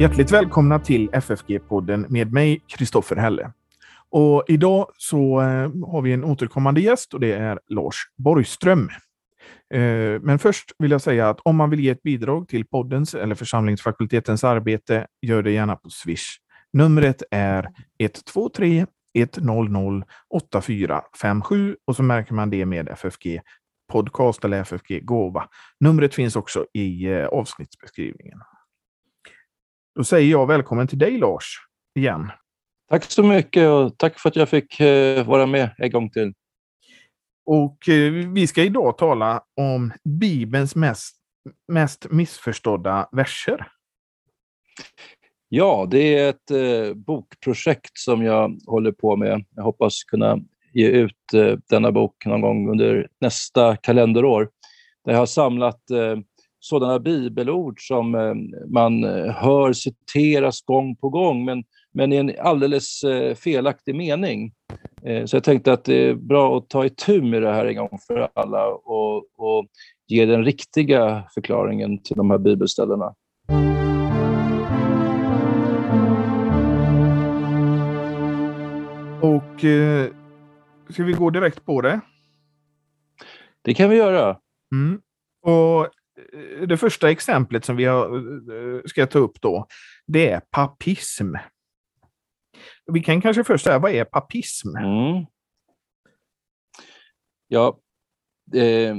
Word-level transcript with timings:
Hjärtligt 0.00 0.32
välkomna 0.32 0.78
till 0.78 1.10
FFG-podden 1.10 2.06
med 2.08 2.32
mig, 2.32 2.60
Kristoffer 2.66 3.16
Helle. 3.16 3.52
Och 4.10 4.44
idag 4.48 4.86
så 4.96 5.40
eh, 5.40 5.70
har 5.86 6.02
vi 6.02 6.12
en 6.12 6.24
återkommande 6.24 6.80
gäst 6.80 7.14
och 7.14 7.20
det 7.20 7.32
är 7.32 7.58
Lars 7.68 7.96
Borgström. 8.16 8.88
Eh, 9.74 10.20
men 10.20 10.38
först 10.38 10.72
vill 10.78 10.90
jag 10.90 11.00
säga 11.00 11.28
att 11.28 11.40
om 11.40 11.56
man 11.56 11.70
vill 11.70 11.80
ge 11.80 11.90
ett 11.90 12.02
bidrag 12.02 12.48
till 12.48 12.66
poddens 12.66 13.14
eller 13.14 13.34
församlingsfakultetens 13.34 14.44
arbete, 14.44 15.06
gör 15.22 15.42
det 15.42 15.50
gärna 15.50 15.76
på 15.76 15.90
Swish. 15.90 16.26
Numret 16.72 17.22
är 17.30 17.68
123 17.98 18.86
100 19.14 20.06
8457 20.30 21.76
och 21.84 21.96
så 21.96 22.02
märker 22.02 22.34
man 22.34 22.50
det 22.50 22.66
med 22.66 22.88
FFG 22.88 23.40
podcast 23.92 24.44
eller 24.44 24.60
FFG 24.60 25.04
gåva. 25.04 25.48
Numret 25.80 26.14
finns 26.14 26.36
också 26.36 26.66
i 26.72 27.04
eh, 27.04 27.26
avsnittsbeskrivningen. 27.26 28.38
Då 29.94 30.04
säger 30.04 30.30
jag 30.30 30.46
välkommen 30.46 30.86
till 30.86 30.98
dig 30.98 31.18
Lars, 31.18 31.44
igen. 31.94 32.30
Tack 32.88 33.04
så 33.04 33.22
mycket 33.22 33.68
och 33.68 33.98
tack 33.98 34.18
för 34.18 34.28
att 34.28 34.36
jag 34.36 34.48
fick 34.48 34.80
eh, 34.80 35.26
vara 35.26 35.46
med 35.46 35.74
en 35.78 35.90
gång 35.90 36.10
till. 36.10 36.32
Och 37.46 37.88
eh, 37.88 38.12
vi 38.12 38.46
ska 38.46 38.62
idag 38.62 38.98
tala 38.98 39.42
om 39.56 39.92
Bibelns 40.04 40.76
mest, 40.76 41.16
mest 41.72 42.06
missförstådda 42.10 43.08
verser. 43.12 43.66
Ja, 45.48 45.88
det 45.90 46.18
är 46.18 46.28
ett 46.30 46.50
eh, 46.50 46.94
bokprojekt 46.94 47.98
som 47.98 48.22
jag 48.22 48.58
håller 48.66 48.92
på 48.92 49.16
med. 49.16 49.44
Jag 49.56 49.62
hoppas 49.62 50.04
kunna 50.04 50.38
ge 50.72 50.86
ut 50.86 51.34
eh, 51.34 51.58
denna 51.68 51.92
bok 51.92 52.26
någon 52.26 52.40
gång 52.40 52.70
under 52.70 53.08
nästa 53.20 53.76
kalenderår. 53.76 54.50
Där 55.04 55.12
jag 55.12 55.18
har 55.18 55.26
samlat 55.26 55.90
eh, 55.90 56.18
sådana 56.60 56.98
bibelord 56.98 57.80
som 57.80 58.14
eh, 58.14 58.34
man 58.68 59.04
eh, 59.04 59.32
hör 59.34 59.72
citeras 59.72 60.62
gång 60.62 60.96
på 60.96 61.08
gång, 61.08 61.44
men, 61.44 61.64
men 61.92 62.12
i 62.12 62.16
en 62.16 62.32
alldeles 62.40 63.04
eh, 63.04 63.34
felaktig 63.34 63.94
mening. 63.94 64.52
Så 65.26 65.36
jag 65.36 65.44
tänkte 65.44 65.72
att 65.72 65.84
det 65.84 66.08
är 66.08 66.14
bra 66.14 66.58
att 66.58 66.68
ta 66.68 66.84
itu 66.84 67.22
med 67.22 67.42
det 67.42 67.52
här 67.52 67.66
en 67.66 67.76
gång 67.76 67.98
för 68.06 68.28
alla 68.34 68.66
och, 68.66 69.16
och 69.16 69.66
ge 70.06 70.26
den 70.26 70.44
riktiga 70.44 71.24
förklaringen 71.34 72.02
till 72.02 72.16
de 72.16 72.30
här 72.30 72.38
bibelställena. 72.38 73.14
Och 79.22 79.64
eh, 79.64 80.06
ska 80.88 81.04
vi 81.04 81.12
gå 81.12 81.30
direkt 81.30 81.66
på 81.66 81.80
det? 81.80 82.00
Det 83.62 83.74
kan 83.74 83.90
vi 83.90 83.96
göra. 83.96 84.36
Mm. 84.72 85.00
Och 85.42 85.88
Eh, 86.32 86.66
det 86.66 86.76
första 86.76 87.10
exemplet 87.10 87.64
som 87.64 87.76
vi 87.76 87.84
har, 87.84 88.06
eh, 88.06 88.76
eh, 88.76 88.80
ska 88.84 89.06
ta 89.06 89.18
upp 89.18 89.40
då, 89.40 89.66
det 90.06 90.28
är 90.28 90.40
papism. 90.40 91.34
Vi 92.92 93.00
kan 93.00 93.20
kanske 93.20 93.44
först 93.44 93.64
säga, 93.64 93.78
vad 93.78 93.92
är 93.92 94.04
papism? 94.04 94.76
Mm. 94.76 95.26
Ja, 97.48 97.78
eh, 98.54 98.96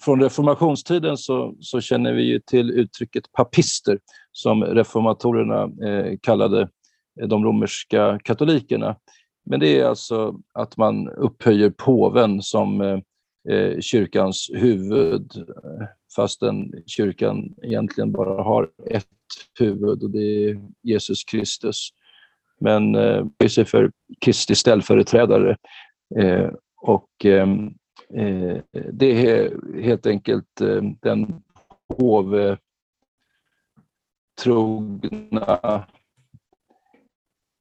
från 0.00 0.22
reformationstiden 0.22 1.16
så, 1.16 1.54
så, 1.60 1.80
känner 1.80 2.12
vi 2.12 2.22
ju 2.22 2.40
till 2.40 2.70
uttrycket 2.70 3.32
papister 3.32 3.98
som 4.32 4.64
reformatorerna 4.64 5.88
eh, 5.88 6.18
kallade 6.22 6.68
de 7.26 7.44
romerska 7.44 8.18
katolikerna. 8.24 8.96
Men 9.46 9.60
det 9.60 9.80
är 9.80 9.84
alltså 9.84 10.40
att 10.54 10.76
man 10.76 11.08
upphöjer 11.08 11.70
påven 11.70 12.42
som 12.42 12.80
eh 13.48 13.80
kyrkans 13.80 14.50
huvud 14.54 15.32
fastän 16.16 16.72
kyrkan 16.86 17.54
egentligen 17.62 18.12
bara 18.12 18.42
har 18.42 18.70
ett 18.86 19.06
huvud 19.58 20.02
och 20.02 20.10
det 20.10 20.44
är 20.44 20.60
Jesus 20.82 21.24
Kristus. 21.24 21.88
Men 22.60 22.94
eh, 22.94 23.26
sig 23.48 23.64
för 23.64 23.92
Kristi 24.20 24.54
ställföreträdare. 24.54 25.56
Eh, 26.18 26.50
och 26.76 27.24
ehm, 27.24 27.66
eh, 28.14 28.56
det 28.92 29.26
är 29.26 29.52
helt 29.82 30.06
enkelt 30.06 30.60
eh, 30.60 30.82
den 31.00 31.42
hovtrogna 31.88 32.58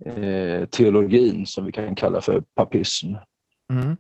eh, 0.06 0.66
teologin 0.66 1.46
som 1.46 1.66
vi 1.66 1.72
kan 1.72 1.96
kalla 1.96 2.22
för 2.22 2.44
papism. 2.56 3.16
Mm. 3.74 3.98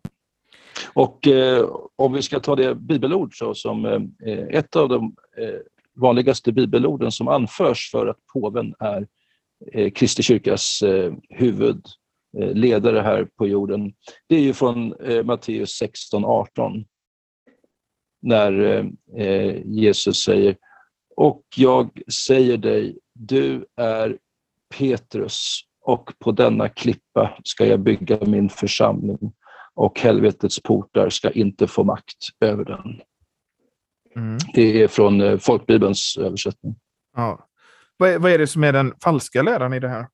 Och 0.94 1.28
eh, 1.28 1.69
om 1.95 2.13
vi 2.13 2.22
ska 2.22 2.40
ta 2.40 2.56
det 2.56 2.75
bibelord 2.75 3.38
så 3.38 3.53
som 3.53 3.85
eh, 3.85 4.38
ett 4.50 4.75
av 4.75 4.90
de 4.90 5.16
eh, 5.38 5.59
vanligaste 5.95 6.51
bibelorden 6.51 7.12
som 7.12 7.28
anförs 7.28 7.91
för 7.91 8.07
att 8.07 8.17
påven 8.34 8.73
är 8.79 9.07
eh, 9.73 9.91
Kristi 9.91 10.23
kyrkas 10.23 10.81
eh, 10.81 11.13
huvudledare 11.29 12.97
eh, 12.97 13.03
här 13.03 13.28
på 13.38 13.47
jorden. 13.47 13.94
Det 14.28 14.35
är 14.35 14.41
ju 14.41 14.53
från 14.53 14.94
eh, 14.94 15.23
Matteus 15.23 15.81
16.18 15.81 16.85
när 18.22 18.61
eh, 18.61 18.85
eh, 19.25 19.61
Jesus 19.66 20.17
säger 20.17 20.56
och 21.16 21.44
jag 21.56 22.01
säger 22.28 22.57
dig, 22.57 22.97
du 23.13 23.66
är 23.75 24.17
Petrus 24.78 25.61
och 25.81 26.13
på 26.19 26.31
denna 26.31 26.69
klippa 26.69 27.38
ska 27.44 27.66
jag 27.66 27.79
bygga 27.79 28.19
min 28.25 28.50
församling 28.50 29.34
och 29.79 30.00
helvetets 30.00 30.63
portar 30.63 31.09
ska 31.09 31.31
inte 31.31 31.67
få 31.67 31.84
makt 31.84 32.29
över 32.40 32.66
den. 32.66 33.01
Mm. 34.16 34.38
Det 34.53 34.84
är 34.84 34.88
från 34.88 35.22
eh, 35.22 35.38
folkbibelns 35.38 36.17
översättning. 36.17 36.75
Ja. 37.16 37.47
Vad, 37.97 38.09
är, 38.09 38.19
vad 38.19 38.31
är 38.31 38.38
det 38.38 38.47
som 38.47 38.63
är 38.63 38.73
den 38.73 38.94
falska 39.03 39.41
läran 39.41 39.73
i 39.73 39.79
det 39.79 39.88
här? 39.88 40.07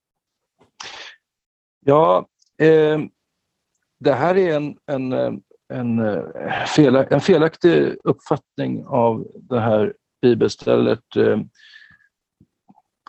Ja, 1.86 2.28
eh, 2.60 3.00
det 4.00 4.14
här 4.14 4.38
är 4.38 4.56
en, 4.56 4.78
en, 4.86 5.14
eh, 5.14 5.34
en, 5.74 6.00
eh, 6.00 6.66
fel, 6.76 6.96
en 6.96 7.22
felaktig 7.22 7.96
uppfattning 8.04 8.86
av 8.86 9.28
det 9.36 9.60
här 9.60 9.94
bibelstället. 10.22 11.16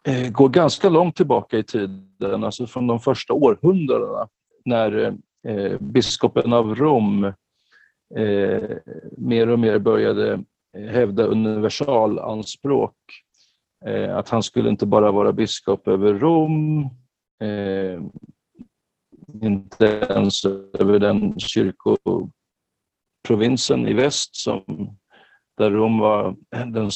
Eh, 0.05 0.31
går 0.31 0.49
ganska 0.49 0.89
långt 0.89 1.17
tillbaka 1.17 1.59
i 1.59 1.63
tiden, 1.63 2.45
alltså 2.45 2.67
från 2.67 2.87
de 2.87 3.01
första 3.01 3.33
århundradena 3.33 4.29
när 4.65 5.17
eh, 5.47 5.81
biskopen 5.81 6.53
av 6.53 6.75
Rom 6.75 7.25
eh, 8.15 8.71
mer 9.17 9.49
och 9.49 9.59
mer 9.59 9.79
började 9.79 10.33
eh, 10.77 10.91
hävda 10.91 11.23
universalanspråk. 11.23 12.95
Eh, 13.87 14.17
att 14.17 14.29
han 14.29 14.43
skulle 14.43 14.69
inte 14.69 14.87
bara 14.87 15.13
vara 15.13 15.33
biskop 15.33 15.89
över 15.89 16.15
Rom, 16.15 16.83
eh, 17.41 18.01
inte 19.43 19.87
ens 20.11 20.45
över 20.45 20.99
den 20.99 21.41
kyrkoprovinsen 21.41 23.89
i 23.89 23.93
väst 23.93 24.37
som 24.37 24.63
där 25.57 25.71
Rom 25.71 25.99
var 25.99 26.37
den 26.51 26.91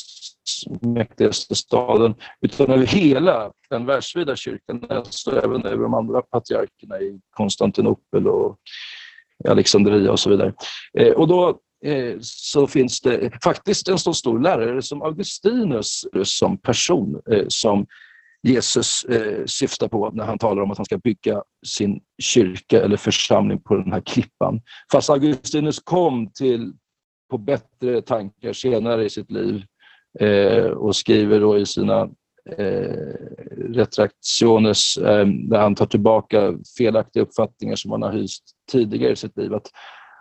mäktigaste 0.81 1.55
staden, 1.55 2.15
utan 2.41 2.71
över 2.71 2.87
hela 2.87 3.53
den 3.71 3.87
världsvida 3.87 4.37
kyrkan, 4.37 4.87
alltså 4.89 5.43
även 5.45 5.67
över 5.67 5.83
de 5.83 5.95
andra 5.95 6.23
patriarkerna 6.23 7.01
i 7.01 7.21
Konstantinopel 7.31 8.27
och 8.27 8.59
Alexandria 9.49 10.13
och 10.13 10.21
så 10.21 10.31
vidare. 10.31 10.55
Eh, 10.99 11.13
och 11.13 11.29
då 11.29 11.59
eh, 11.85 12.17
så 12.21 12.67
finns 12.67 13.01
det 13.01 13.43
faktiskt 13.43 13.89
en 13.89 13.99
så 13.99 14.15
stor 14.15 14.41
lärare 14.41 14.83
som 14.83 15.03
Augustinus 15.03 16.05
som 16.25 16.59
person 16.59 17.23
eh, 17.31 17.45
som 17.49 17.87
Jesus 18.43 19.07
syftar 19.47 19.89
på 19.89 20.11
när 20.11 20.25
han 20.25 20.39
talar 20.39 20.63
om 20.63 20.71
att 20.71 20.79
han 20.79 20.85
ska 20.85 20.99
bygga 20.99 21.43
sin 21.67 22.01
kyrka 22.23 22.83
eller 22.83 22.97
församling 22.97 23.61
på 23.61 23.77
den 23.77 23.93
här 23.93 24.01
klippan. 24.01 24.61
Fast 24.93 25.11
Augustinus 25.11 25.81
kom 25.81 26.31
till 26.33 26.73
på 27.31 27.39
bättre 27.39 28.03
tankar 28.03 28.53
senare 28.53 29.05
i 29.05 29.11
sitt 29.11 29.31
liv 29.31 29.65
eh, 30.19 30.65
och 30.65 30.97
skriver 30.97 31.41
då 31.41 31.59
i 31.59 31.67
sina 31.67 32.11
eh, 32.59 33.15
retraktiones, 33.57 34.97
eh, 34.97 35.27
där 35.27 35.59
han 35.59 35.75
tar 35.75 35.87
tillbaka 35.87 36.55
felaktiga 36.79 37.23
uppfattningar 37.23 37.77
som 37.77 37.91
han 37.91 38.03
har 38.03 38.13
hyst 38.13 38.45
tidigare 38.71 39.13
i 39.13 39.17
sitt 39.17 39.37
liv, 39.37 39.55
att 39.55 39.71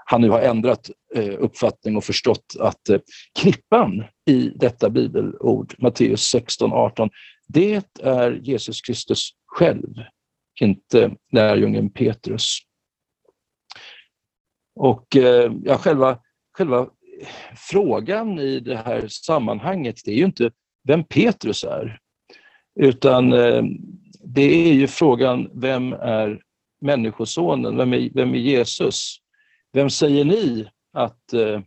han 0.06 0.22
nu 0.22 0.30
har 0.30 0.42
ändrat 0.42 0.90
eh, 1.16 1.36
uppfattning 1.40 1.98
och 1.98 2.04
förstått 2.04 2.56
att 2.60 2.90
eh, 2.90 3.00
klippan 3.40 4.04
i 4.26 4.52
detta 4.56 4.90
bibelord, 4.90 5.76
Matteus 5.78 6.22
16, 6.22 6.74
18, 6.74 7.10
det 7.48 7.84
är 8.02 8.32
Jesus 8.32 8.82
Kristus 8.82 9.30
själv, 9.46 9.94
inte 10.62 11.12
lärjungen 11.32 11.90
Petrus. 11.90 12.60
Och 14.76 15.16
eh, 15.16 15.52
ja, 15.64 15.78
själva, 15.78 16.20
själva 16.58 16.88
frågan 17.56 18.40
i 18.40 18.60
det 18.60 18.76
här 18.76 19.08
sammanhanget, 19.08 20.02
det 20.06 20.12
är 20.12 20.16
ju 20.16 20.26
inte 20.26 20.52
vem 20.84 21.04
Petrus 21.04 21.64
är, 21.64 22.00
utan 22.80 23.34
eh, 23.34 23.64
det 24.24 24.70
är 24.70 24.74
ju 24.74 24.88
frågan, 24.88 25.50
vem 25.54 25.94
är 25.94 26.42
Människosonen? 26.82 27.78
Vem 27.78 27.94
är, 27.94 28.10
vem 28.14 28.34
är 28.34 28.40
Jesus? 28.40 29.18
Vem 29.74 29.90
säger 29.90 30.26
ni 30.26 30.68
att 30.94 31.34
eh, 31.34 31.62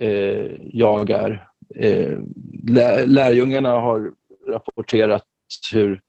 eh 0.00 0.50
jag 0.72 1.10
är? 1.10 1.48
Eh, 1.76 2.18
lärjungarna 3.06 3.70
har 3.70 4.12
rapporterat 4.48 5.24
hur 5.72 6.00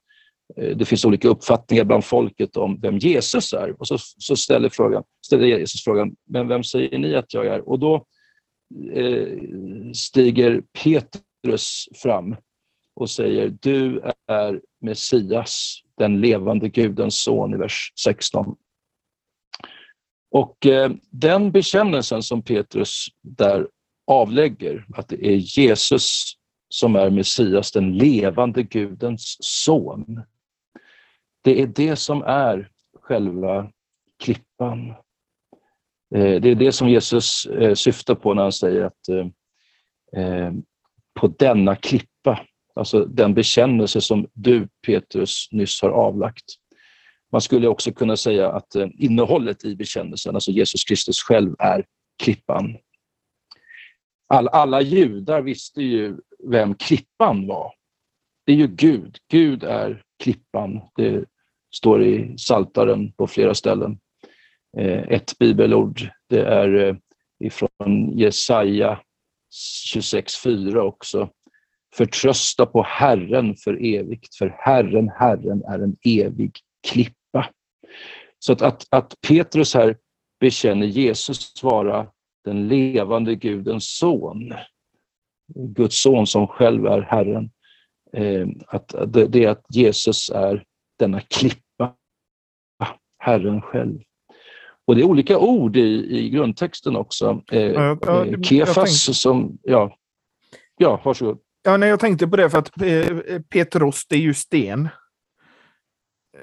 eh, 0.56 0.76
det 0.76 0.84
finns 0.84 1.04
olika 1.04 1.28
uppfattningar 1.28 1.84
bland 1.84 2.04
folket 2.04 2.56
om 2.56 2.80
vem 2.80 2.98
Jesus 2.98 3.52
är. 3.52 3.80
Och 3.80 3.88
så, 3.88 3.98
så 3.98 4.36
ställer, 4.36 4.68
frågan, 4.68 5.02
ställer 5.26 5.46
Jesus 5.46 5.84
frågan, 5.84 6.16
men 6.28 6.48
vem 6.48 6.64
säger 6.64 6.98
ni 6.98 7.14
att 7.14 7.34
jag 7.34 7.46
är? 7.46 7.68
Och 7.68 7.78
då 7.78 7.94
eh, 7.94 8.02
Eh, 8.92 9.38
stiger 9.94 10.62
Petrus 10.72 11.88
fram 11.94 12.36
och 12.94 13.10
säger, 13.10 13.56
du 13.60 14.00
är 14.26 14.60
Messias, 14.80 15.82
den 15.98 16.20
levande 16.20 16.68
Gudens 16.68 17.22
son 17.22 17.54
i 17.54 17.56
vers 17.56 17.92
16. 18.04 18.56
Och 20.30 20.66
eh, 20.66 20.92
den 21.10 21.52
bekännelsen 21.52 22.22
som 22.22 22.42
Petrus 22.42 23.06
där 23.20 23.68
avlägger, 24.06 24.86
att 24.94 25.08
det 25.08 25.26
är 25.26 25.58
Jesus 25.58 26.36
som 26.68 26.96
är 26.96 27.10
Messias, 27.10 27.72
den 27.72 27.98
levande 27.98 28.62
Gudens 28.62 29.36
son. 29.40 30.22
Det 31.42 31.62
är 31.62 31.66
det 31.66 31.96
som 31.96 32.22
är 32.22 32.70
själva 33.00 33.70
klippan. 34.18 34.94
Eh, 36.14 36.40
det 36.40 36.48
är 36.50 36.54
det 36.54 36.72
som 36.72 36.88
Jesus 36.88 37.46
eh, 37.46 37.74
syftar 37.74 38.14
på 38.14 38.34
när 38.34 38.42
han 38.42 38.52
säger 38.52 38.84
att 38.84 39.08
eh, 39.08 39.26
eh, 40.22 40.52
på 41.20 41.28
denna 41.28 41.76
klippa, 41.76 42.40
alltså 42.74 43.04
den 43.04 43.34
bekännelse 43.34 44.00
som 44.00 44.26
du 44.32 44.68
Petrus 44.86 45.48
nyss 45.50 45.82
har 45.82 45.90
avlagt. 45.90 46.44
Man 47.32 47.40
skulle 47.40 47.68
också 47.68 47.92
kunna 47.92 48.16
säga 48.16 48.52
att 48.52 48.76
innehållet 48.98 49.64
i 49.64 49.76
bekännelsen, 49.76 50.34
alltså 50.34 50.50
Jesus 50.50 50.84
Kristus 50.84 51.22
själv 51.22 51.54
är 51.58 51.84
klippan. 52.22 52.76
All, 54.28 54.48
alla 54.48 54.80
judar 54.80 55.42
visste 55.42 55.82
ju 55.82 56.16
vem 56.48 56.74
klippan 56.74 57.46
var. 57.46 57.72
Det 58.46 58.52
är 58.52 58.56
ju 58.56 58.66
Gud. 58.66 59.18
Gud 59.28 59.64
är 59.64 60.02
klippan. 60.22 60.80
Det 60.96 61.24
står 61.74 62.04
i 62.04 62.38
Saltaren 62.38 63.12
på 63.12 63.26
flera 63.26 63.54
ställen. 63.54 63.98
Eh, 64.76 65.02
ett 65.02 65.38
bibelord, 65.38 66.00
det 66.28 66.40
är 66.40 66.74
eh, 66.74 66.96
ifrån 67.40 68.18
Jesaja 68.18 69.00
26.4 69.94 70.76
också. 70.76 71.30
Förtrösta 71.94 72.66
på 72.66 72.82
Herren 72.82 73.56
för 73.56 73.84
evigt, 73.84 74.34
för 74.34 74.56
Herren, 74.58 75.08
Herren 75.08 75.62
är 75.64 75.78
en 75.78 75.96
evig 76.04 76.56
klippa. 76.88 77.48
Så 78.38 78.52
att, 78.52 78.62
att, 78.62 78.86
att 78.90 79.14
Petrus 79.28 79.74
här 79.74 79.96
bekänner 80.40 80.86
Jesus 80.86 81.62
vara 81.62 82.06
den 82.44 82.68
levande 82.68 83.34
Gudens 83.34 83.96
son, 83.98 84.54
Guds 85.54 86.02
son 86.02 86.26
som 86.26 86.46
själv 86.46 86.86
är 86.86 87.00
Herren, 87.00 87.50
eh, 88.12 88.48
att 88.66 88.94
det 89.06 89.44
är 89.44 89.48
att 89.48 89.66
Jesus 89.68 90.30
är 90.30 90.64
denna 90.98 91.20
klippa, 91.20 91.96
Herren 93.18 93.62
själv. 93.62 94.02
Och 94.86 94.94
det 94.94 95.02
är 95.02 95.04
olika 95.04 95.38
ord 95.38 95.76
i, 95.76 96.18
i 96.18 96.30
grundtexten 96.30 96.96
också. 96.96 97.42
Eh, 97.52 97.60
ja, 97.62 97.98
ja, 98.02 98.26
eh, 98.26 98.40
Kefas 98.40 98.74
tänkte... 98.74 99.14
som, 99.14 99.58
ja, 99.62 99.96
ja, 100.76 101.00
varsågod. 101.04 101.38
Ja, 101.62 101.76
nej, 101.76 101.88
jag 101.88 102.00
tänkte 102.00 102.26
på 102.26 102.36
det 102.36 102.50
för 102.50 102.58
att 102.58 102.82
eh, 102.82 103.40
Petros, 103.48 104.06
det 104.08 104.16
är 104.16 104.20
ju 104.20 104.34
sten. 104.34 104.88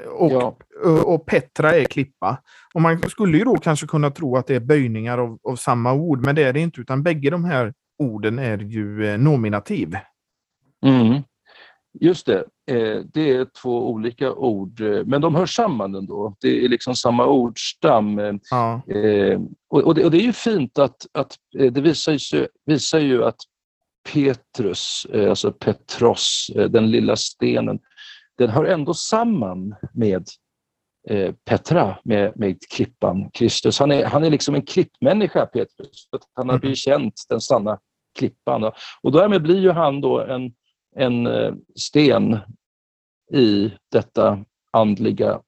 Och, 0.07 0.31
ja. 0.31 0.57
och 1.03 1.25
Petra 1.25 1.75
är 1.75 1.83
klippa. 1.83 2.37
Och 2.73 2.81
man 2.81 3.09
skulle 3.09 3.37
ju 3.37 3.43
då 3.43 3.55
kanske 3.55 3.87
kunna 3.87 4.11
tro 4.11 4.37
att 4.37 4.47
det 4.47 4.55
är 4.55 4.59
böjningar 4.59 5.17
av, 5.17 5.39
av 5.43 5.55
samma 5.55 5.93
ord, 5.93 6.25
men 6.25 6.35
det 6.35 6.43
är 6.43 6.53
det 6.53 6.59
inte, 6.59 6.81
utan 6.81 7.03
bägge 7.03 7.29
de 7.29 7.45
här 7.45 7.73
orden 7.99 8.39
är 8.39 8.57
ju 8.57 9.07
eh, 9.07 9.17
nominativ. 9.17 9.97
Mm. 10.85 11.21
Just 11.99 12.25
det, 12.25 12.37
eh, 12.39 12.43
det 13.13 13.31
är 13.31 13.61
två 13.61 13.89
olika 13.89 14.33
ord, 14.33 14.81
eh, 14.81 15.05
men 15.05 15.21
de 15.21 15.35
hör 15.35 15.45
samman 15.45 15.95
ändå. 15.95 16.35
Det 16.41 16.65
är 16.65 16.69
liksom 16.69 16.95
samma 16.95 17.25
ordstam. 17.25 18.39
Ja. 18.49 18.81
Och, 19.69 19.95
det, 19.95 20.03
och, 20.05 20.11
det, 20.11 20.17
är 20.17 20.25
ju 20.25 20.33
fint 20.33 20.79
att, 20.79 21.07
att 21.11 21.35
det 21.51 21.81
visar 21.81 22.35
ju, 22.35 22.47
visar 22.65 22.99
ju 22.99 23.23
att 23.23 23.37
Petrus, 24.13 25.07
alltså 25.29 25.51
Petros, 25.51 26.51
den 26.69 26.91
lilla 26.91 27.15
stenen, 27.15 27.79
den 28.39 28.49
hör 28.49 28.65
ändå 28.65 28.93
samman 28.93 29.75
med 29.93 30.27
eh, 31.09 31.33
Petra, 31.45 31.97
med, 32.03 32.33
med 32.35 32.57
klippan 32.75 33.29
Kristus. 33.31 33.79
Han 33.79 33.91
är, 33.91 34.05
han 34.05 34.23
är 34.23 34.29
liksom 34.29 34.55
en 34.55 34.61
klippmänniska, 34.61 35.45
Petrus, 35.45 36.09
för 36.09 36.19
han 36.33 36.49
har 36.49 36.55
mm. 36.55 36.69
bekänt 36.69 37.13
den 37.29 37.41
sanna 37.41 37.79
klippan. 38.19 38.71
Och 39.01 39.11
därmed 39.11 39.41
blir 39.41 39.59
ju 39.59 39.71
han 39.71 40.01
då 40.01 40.19
en, 40.19 40.53
en 40.95 41.27
eh, 41.27 41.53
sten 41.75 42.37
i 43.33 43.71
detta 43.91 44.45
andliga 44.71 45.41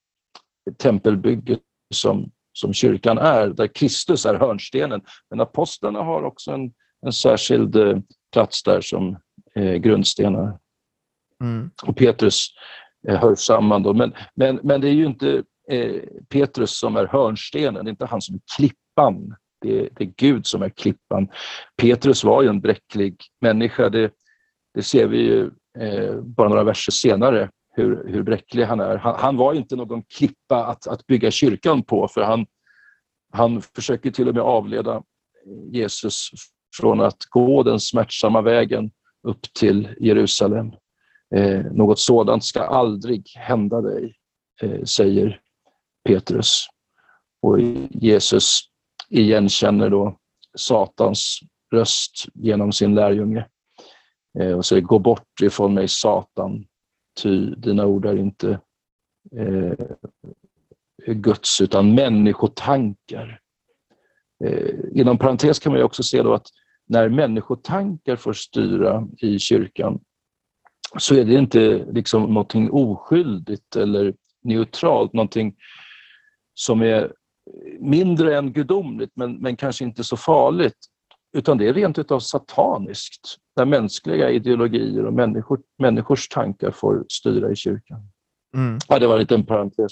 tempelbygge 0.78 1.58
som, 1.94 2.32
som 2.54 2.74
kyrkan 2.74 3.18
är, 3.18 3.48
där 3.48 3.68
Kristus 3.68 4.26
är 4.26 4.36
hörnstenen. 4.36 5.02
Men 5.30 5.42
apostlarna 5.42 6.00
har 6.02 6.24
också 6.24 6.52
en, 6.52 6.74
en 7.06 7.14
särskild 7.14 7.76
eh, 7.76 7.98
plats 8.34 8.64
där 8.64 8.82
som 8.82 9.18
eh, 9.56 9.74
grundstenar. 9.74 10.58
Mm. 11.42 11.72
Och 11.84 11.98
Petrus 11.98 12.48
eh, 13.08 13.22
hör 13.22 13.36
samman. 13.36 13.84
Då. 13.84 13.94
Men, 13.94 14.14
men, 14.36 14.60
men 14.64 14.82
det 14.82 14.88
är 14.88 14.94
ju 14.94 15.06
inte 15.06 15.44
eh, 15.70 16.02
Petrus 16.30 16.80
som 16.80 16.96
är 16.96 17.08
hörnstenen, 17.08 17.86
det 17.86 17.90
är 17.90 17.92
inte 17.92 18.06
han 18.06 18.22
som 18.22 18.36
är 18.36 18.42
klippan. 18.58 19.36
Det 19.62 19.80
är, 19.80 19.90
det 19.96 20.04
är 20.04 20.14
Gud 20.18 20.46
som 20.46 20.62
är 20.62 20.70
klippan. 20.70 21.28
Petrus 21.78 22.24
var 22.24 22.42
ju 22.42 22.50
en 22.50 22.62
bräcklig 22.62 23.16
människa. 23.42 23.90
Det, 23.90 24.12
det 24.74 24.84
ser 24.84 25.08
vi 25.08 25.18
ju 25.18 25.52
eh, 25.80 26.16
bara 26.16 26.50
några 26.50 26.64
verser 26.64 26.92
senare, 26.92 27.50
hur, 27.72 28.08
hur 28.08 28.24
bräcklig 28.24 28.66
han 28.66 28.80
är. 28.80 28.98
Han, 28.98 29.16
han, 29.20 29.38
var 29.38 29.54
inte 29.54 29.76
någon 29.76 30.04
klippa 30.04 30.66
att, 30.66 30.88
att 30.88 31.08
bygga 31.08 31.32
kyrkan 31.32 31.84
på, 31.84 32.08
för 32.08 32.22
han, 32.22 32.46
han 33.34 33.62
försöker 33.62 34.12
till 34.12 34.28
och 34.28 34.36
med 34.36 34.44
avleda 34.44 35.04
Jesus 35.72 36.30
från 36.80 37.02
att 37.02 37.26
gå 37.30 37.64
den 37.64 37.80
smärtsamma 37.80 38.42
vägen 38.42 38.92
upp 39.24 39.54
till 39.54 39.96
Jerusalem. 40.00 40.72
Eh, 41.36 41.60
något 41.60 42.00
sådant 42.00 42.44
ska 42.44 42.62
aldrig 42.62 43.30
hända 43.36 43.82
dig, 43.82 44.16
eh, 44.62 44.84
säger 44.84 45.40
Petrus. 46.04 46.68
Och 47.42 47.60
Jesus 47.90 48.62
igenkänner 49.10 49.90
då 49.90 50.18
Satans 50.58 51.40
röst 51.74 52.26
genom 52.34 52.72
sin 52.72 52.96
lärjunge. 52.96 53.48
Eh, 54.40 54.52
och 54.52 54.66
säger, 54.66 54.82
gå 54.82 55.00
bort 55.00 55.42
ifrån 55.42 55.74
mig 55.74 55.88
Satan, 55.88 56.66
ty 57.22 57.56
dina 57.56 57.86
ord 57.86 58.06
är 58.06 58.18
inte 58.18 58.60
eh, 59.38 59.88
Guds 61.06 61.62
utan 61.62 61.96
människotankar. 61.96 63.40
Eh, 64.44 64.76
inom 64.92 65.18
parentes 65.18 65.60
kan 65.60 65.74
man 65.74 65.84
också 65.84 66.04
se 66.04 66.22
då 66.22 66.34
att 66.34 66.48
när 66.88 67.10
människotankar 67.10 68.16
får 68.16 68.34
styra 68.34 69.08
i 69.18 69.40
kyrkan 69.40 70.00
så 70.98 71.16
är 71.16 71.26
det 71.26 71.34
inte 71.34 71.86
liksom 71.92 72.24
någonting 72.24 72.72
oskyldigt 72.72 73.76
eller 73.76 74.14
neutralt, 74.44 75.14
någonting 75.14 75.56
som 76.54 76.82
är 76.82 77.14
mindre 77.80 78.38
än 78.38 78.54
gudomligt 78.54 79.12
men, 79.16 79.36
men 79.38 79.56
kanske 79.56 79.84
inte 79.84 80.04
så 80.04 80.18
farligt. 80.18 80.78
Utan 81.34 81.58
det 81.58 81.68
är 81.68 81.74
rent 81.74 82.00
utav 82.00 82.20
sataniskt, 82.20 83.38
när 83.56 83.66
mänskliga 83.66 84.30
ideologier 84.30 85.06
och 85.06 85.14
människor, 85.14 85.62
människors 85.78 86.28
tankar 86.28 86.72
får 86.72 87.06
styra 87.10 87.52
i 87.52 87.56
kyrkan. 87.56 88.00
Mm. 88.56 88.80
Ja, 88.88 89.00
det 89.00 89.08
var 89.08 89.14
en 89.14 89.20
liten 89.20 89.46
parentes. 89.46 89.92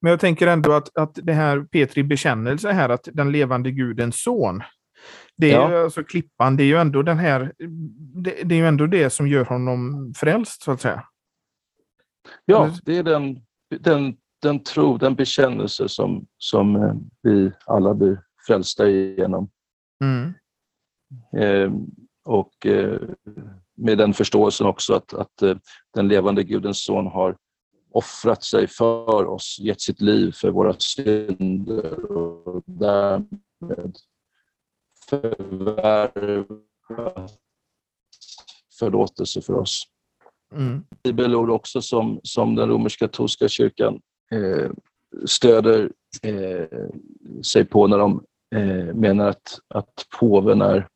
Men 0.00 0.10
jag 0.10 0.20
tänker 0.20 0.46
ändå 0.46 0.72
att, 0.72 0.96
att 0.96 1.18
det 1.22 1.32
här 1.32 1.60
Petri 1.60 2.02
bekännelse 2.02 2.72
här, 2.72 2.88
att 2.88 3.08
den 3.12 3.32
levande 3.32 3.70
gudens 3.70 4.22
son, 4.22 4.62
det 5.36 5.50
är 5.50 5.54
ja. 5.54 5.70
ju 5.70 5.84
alltså 5.84 6.04
klippan, 6.04 6.56
det 6.56 6.62
är 6.62 6.66
ju 6.66 6.76
ändå 6.76 7.02
den 7.02 7.18
här, 7.18 7.52
det, 8.14 8.42
det, 8.44 8.54
är 8.54 8.58
ju 8.58 8.66
ändå 8.66 8.86
det 8.86 9.10
som 9.10 9.28
gör 9.28 9.44
honom 9.44 10.12
frälst 10.16 10.62
så 10.62 10.72
att 10.72 10.80
säga. 10.80 11.04
Ja, 12.44 12.70
det 12.84 12.98
är 12.98 13.02
den, 13.02 13.40
den, 13.80 14.16
den 14.42 14.62
tro, 14.62 14.98
den 14.98 15.14
bekännelse 15.14 15.88
som, 15.88 16.26
som 16.38 16.76
eh, 16.76 16.94
vi 17.22 17.52
alla 17.66 17.94
blir 17.94 18.25
frälsta 18.46 18.88
igenom. 18.88 19.50
Mm. 20.04 20.34
Eh, 21.36 21.72
och 22.24 22.66
eh, 22.66 23.00
med 23.74 23.98
den 23.98 24.14
förståelsen 24.14 24.66
också 24.66 24.94
att, 24.94 25.14
att 25.14 25.42
eh, 25.42 25.56
den 25.94 26.08
levande 26.08 26.44
Gudens 26.44 26.84
son 26.84 27.06
har 27.06 27.36
offrat 27.90 28.44
sig 28.44 28.66
för 28.66 29.26
oss, 29.26 29.58
gett 29.60 29.80
sitt 29.80 30.00
liv 30.00 30.32
för 30.32 30.50
våra 30.50 30.74
synder 30.78 32.12
och 32.12 32.62
därmed 32.66 33.96
förvärvat 35.08 36.56
förlåtelse 38.78 39.40
för 39.40 39.54
oss. 39.54 39.82
Mm. 40.54 40.84
Bibelord 41.02 41.50
också 41.50 41.82
som, 41.82 42.20
som 42.22 42.54
den 42.54 42.68
romersk-katolska 42.68 43.48
kyrkan 43.48 44.00
eh, 44.32 44.70
stöder 45.24 45.92
eh, 46.22 46.88
sig 47.42 47.64
på 47.64 47.86
när 47.86 47.98
de 47.98 48.24
eh, 48.54 48.94
menar 48.94 49.28
att, 49.28 49.58
att 49.74 50.06
påven 50.20 50.60
är 50.60 50.88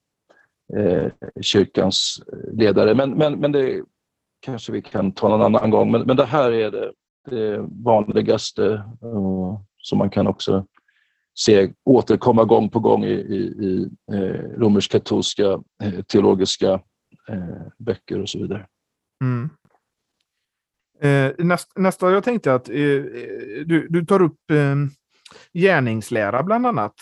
eh, 0.76 1.12
kyrkans 1.40 2.22
ledare. 2.52 2.94
Men, 2.94 3.10
men, 3.10 3.40
men 3.40 3.52
det 3.52 3.82
kanske 4.40 4.72
vi 4.72 4.82
kan 4.82 5.12
ta 5.12 5.28
någon 5.28 5.42
annan 5.42 5.70
gång. 5.70 5.90
Men, 5.90 6.02
men 6.02 6.16
det 6.16 6.24
här 6.24 6.52
är 6.52 6.70
det, 6.70 6.92
det 7.30 7.58
vanligaste 7.84 8.82
och, 9.00 9.64
som 9.76 9.98
man 9.98 10.10
kan 10.10 10.26
också 10.26 10.66
se 11.38 11.72
återkomma 11.84 12.44
gång 12.44 12.70
på 12.70 12.80
gång 12.80 13.04
i, 13.04 13.12
i, 13.12 13.36
i 13.38 13.88
eh, 14.12 14.58
romersk-katolska 14.58 15.62
eh, 15.82 16.02
teologiska 16.08 16.72
eh, 17.28 17.66
böcker 17.78 18.20
och 18.20 18.28
så 18.28 18.38
vidare. 18.38 18.66
Mm. 19.24 19.50
Eh, 21.02 21.44
näst, 21.44 21.72
nästa, 21.78 22.10
jag 22.10 22.24
tänkte 22.24 22.54
att 22.54 22.68
eh, 22.68 22.76
eh 22.76 23.64
du, 23.66 23.86
du 23.90 24.06
tar 24.06 24.22
upp 24.22 24.50
eh, 24.50 24.76
gärningslära 25.52 26.42
bland 26.42 26.66
annat. 26.66 26.94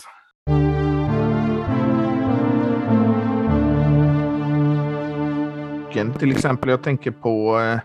Till 6.18 6.30
exempel, 6.30 6.70
jag 6.70 6.82
tänker 6.82 7.10
på 7.10 7.60
eh, 7.60 7.80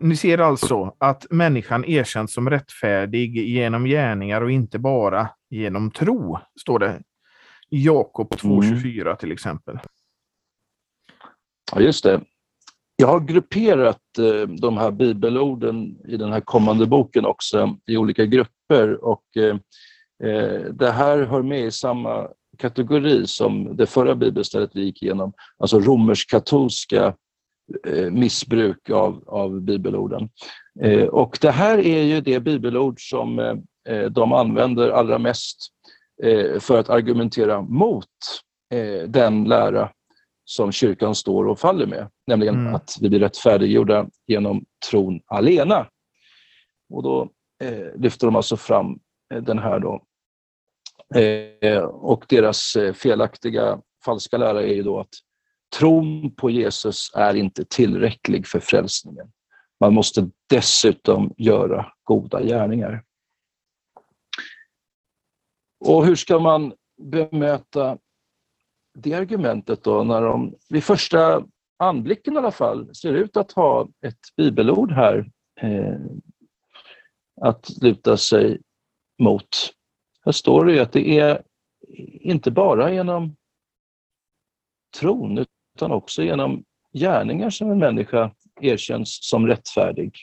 ni 0.00 0.16
ser 0.16 0.38
alltså 0.38 0.94
att 0.98 1.26
människan 1.30 1.84
erkänns 1.84 2.34
som 2.34 2.50
rättfärdig 2.50 3.36
genom 3.36 3.84
gärningar 3.84 4.42
och 4.42 4.50
inte 4.50 4.78
bara 4.78 5.28
genom 5.50 5.90
tro, 5.90 6.38
står 6.60 6.78
det. 6.78 7.02
Jakob 7.68 8.34
2.24 8.34 9.00
mm. 9.00 9.16
till 9.16 9.32
exempel. 9.32 9.78
Ja, 11.72 11.80
just 11.80 12.04
det. 12.04 12.20
Jag 12.96 13.08
har 13.08 13.20
grupperat 13.20 14.18
eh, 14.18 14.48
de 14.48 14.76
här 14.76 14.90
bibelorden 14.90 15.96
i 16.08 16.16
den 16.16 16.32
här 16.32 16.40
kommande 16.40 16.86
boken 16.86 17.26
också 17.26 17.76
i 17.86 17.96
olika 17.96 18.26
grupper 18.26 19.04
och 19.04 19.36
eh, 19.36 19.56
det 20.72 20.90
här 20.90 21.22
hör 21.22 21.42
med 21.42 21.60
i 21.60 21.70
samma 21.70 22.28
kategori 22.58 23.26
som 23.26 23.76
det 23.76 23.86
förra 23.86 24.14
bibelstället 24.14 24.70
vi 24.74 24.84
gick 24.84 25.02
igenom, 25.02 25.32
alltså 25.58 25.80
romersk-katolska 25.80 27.14
Eh, 27.86 28.10
missbruk 28.10 28.90
av, 28.90 29.24
av 29.26 29.60
bibelorden. 29.60 30.28
Eh, 30.80 31.04
och 31.04 31.38
det 31.40 31.50
här 31.50 31.78
är 31.78 32.02
ju 32.02 32.20
det 32.20 32.40
bibelord 32.40 33.10
som 33.10 33.38
eh, 33.88 34.04
de 34.10 34.32
använder 34.32 34.90
allra 34.90 35.18
mest 35.18 35.56
för 36.60 36.78
att 36.78 36.90
argumentera 36.90 37.62
mot 37.62 38.06
den 39.06 39.44
lära 39.44 39.90
som 40.44 40.72
kyrkan 40.72 41.14
står 41.14 41.48
och 41.48 41.58
faller 41.58 41.86
med, 41.86 42.08
nämligen 42.26 42.54
mm. 42.54 42.74
att 42.74 42.96
vi 43.00 43.08
blir 43.08 43.20
rättfärdiggjorda 43.20 44.06
genom 44.26 44.64
tron 44.90 45.20
alena. 45.26 45.86
Och 46.90 47.02
då 47.02 47.28
eh, 47.64 48.00
lyfter 48.00 48.26
de 48.26 48.36
alltså 48.36 48.56
fram 48.56 48.98
den 49.40 49.58
här 49.58 49.80
då. 49.80 50.02
Eh, 51.14 51.82
och 51.84 52.24
deras 52.28 52.76
eh, 52.76 52.92
felaktiga, 52.92 53.80
falska 54.04 54.38
lära 54.38 54.62
är 54.62 54.74
ju 54.74 54.82
då 54.82 55.00
att 55.00 55.14
tron 55.78 56.34
på 56.34 56.50
Jesus 56.50 57.10
är 57.14 57.34
inte 57.34 57.64
tillräcklig 57.64 58.46
för 58.46 58.60
frälsningen. 58.60 59.32
Man 59.80 59.94
måste 59.94 60.30
dessutom 60.48 61.34
göra 61.36 61.92
goda 62.02 62.42
gärningar. 62.42 63.04
Och 65.84 66.06
hur 66.06 66.16
ska 66.16 66.38
man 66.38 66.72
bemöta 67.02 67.98
det 68.94 69.14
argumentet 69.14 69.84
då 69.84 70.04
när 70.04 70.22
de 70.22 70.54
vid 70.68 70.84
första 70.84 71.44
anblicken 71.78 72.34
i 72.34 72.38
alla 72.38 72.50
fall 72.50 72.94
ser 72.94 73.12
ut 73.12 73.36
att 73.36 73.52
ha 73.52 73.88
ett 74.06 74.20
bibelord 74.36 74.92
här 74.92 75.30
eh, 75.60 75.96
att 77.40 77.82
luta 77.82 78.16
sig 78.16 78.60
mot. 79.22 79.48
Här 80.24 80.32
står 80.32 80.64
det 80.64 80.72
ju 80.72 80.78
att 80.78 80.92
det 80.92 81.18
är 81.18 81.42
inte 82.20 82.50
bara 82.50 82.92
genom 82.92 83.36
tron 85.00 85.46
utan 85.76 85.92
också 85.92 86.22
genom 86.22 86.64
gärningar 86.92 87.50
som 87.50 87.70
en 87.70 87.78
människa 87.78 88.34
erkänns 88.60 89.18
som 89.22 89.46
rättfärdig. 89.46 90.16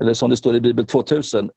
Eller 0.00 0.14
som 0.14 0.30
det 0.30 0.36
står 0.36 0.56
i 0.56 0.60
Bibel 0.60 0.86
2000, 0.86 1.50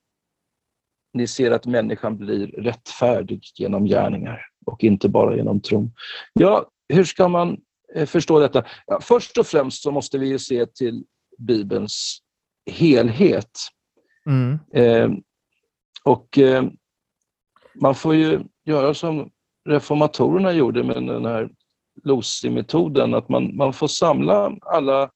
ni 1.13 1.27
ser 1.27 1.51
att 1.51 1.65
människan 1.65 2.17
blir 2.17 2.47
rättfärdig 2.47 3.43
genom 3.55 3.85
gärningar 3.85 4.45
och 4.65 4.83
inte 4.83 5.09
bara 5.09 5.35
genom 5.35 5.61
tron. 5.61 5.91
Ja, 6.33 6.69
hur 6.89 7.03
ska 7.03 7.27
man 7.27 7.57
eh, 7.95 8.05
förstå 8.05 8.39
detta? 8.39 8.65
Ja, 8.85 8.99
först 9.01 9.37
och 9.37 9.47
främst 9.47 9.83
så 9.83 9.91
måste 9.91 10.17
vi 10.17 10.39
se 10.39 10.65
till 10.65 11.03
Bibelns 11.37 12.19
helhet. 12.71 13.51
Mm. 14.25 14.59
Eh, 14.73 15.11
och 16.03 16.37
eh, 16.37 16.63
man 17.81 17.95
får 17.95 18.15
ju 18.15 18.39
göra 18.65 18.93
som 18.93 19.31
reformatorerna 19.69 20.51
gjorde 20.51 20.83
med 20.83 20.95
den 20.95 21.25
här 21.25 21.49
Losi-metoden, 22.03 23.13
att 23.13 23.29
man, 23.29 23.55
man 23.55 23.73
får 23.73 23.87
samla 23.87 24.57
alla 24.61 25.11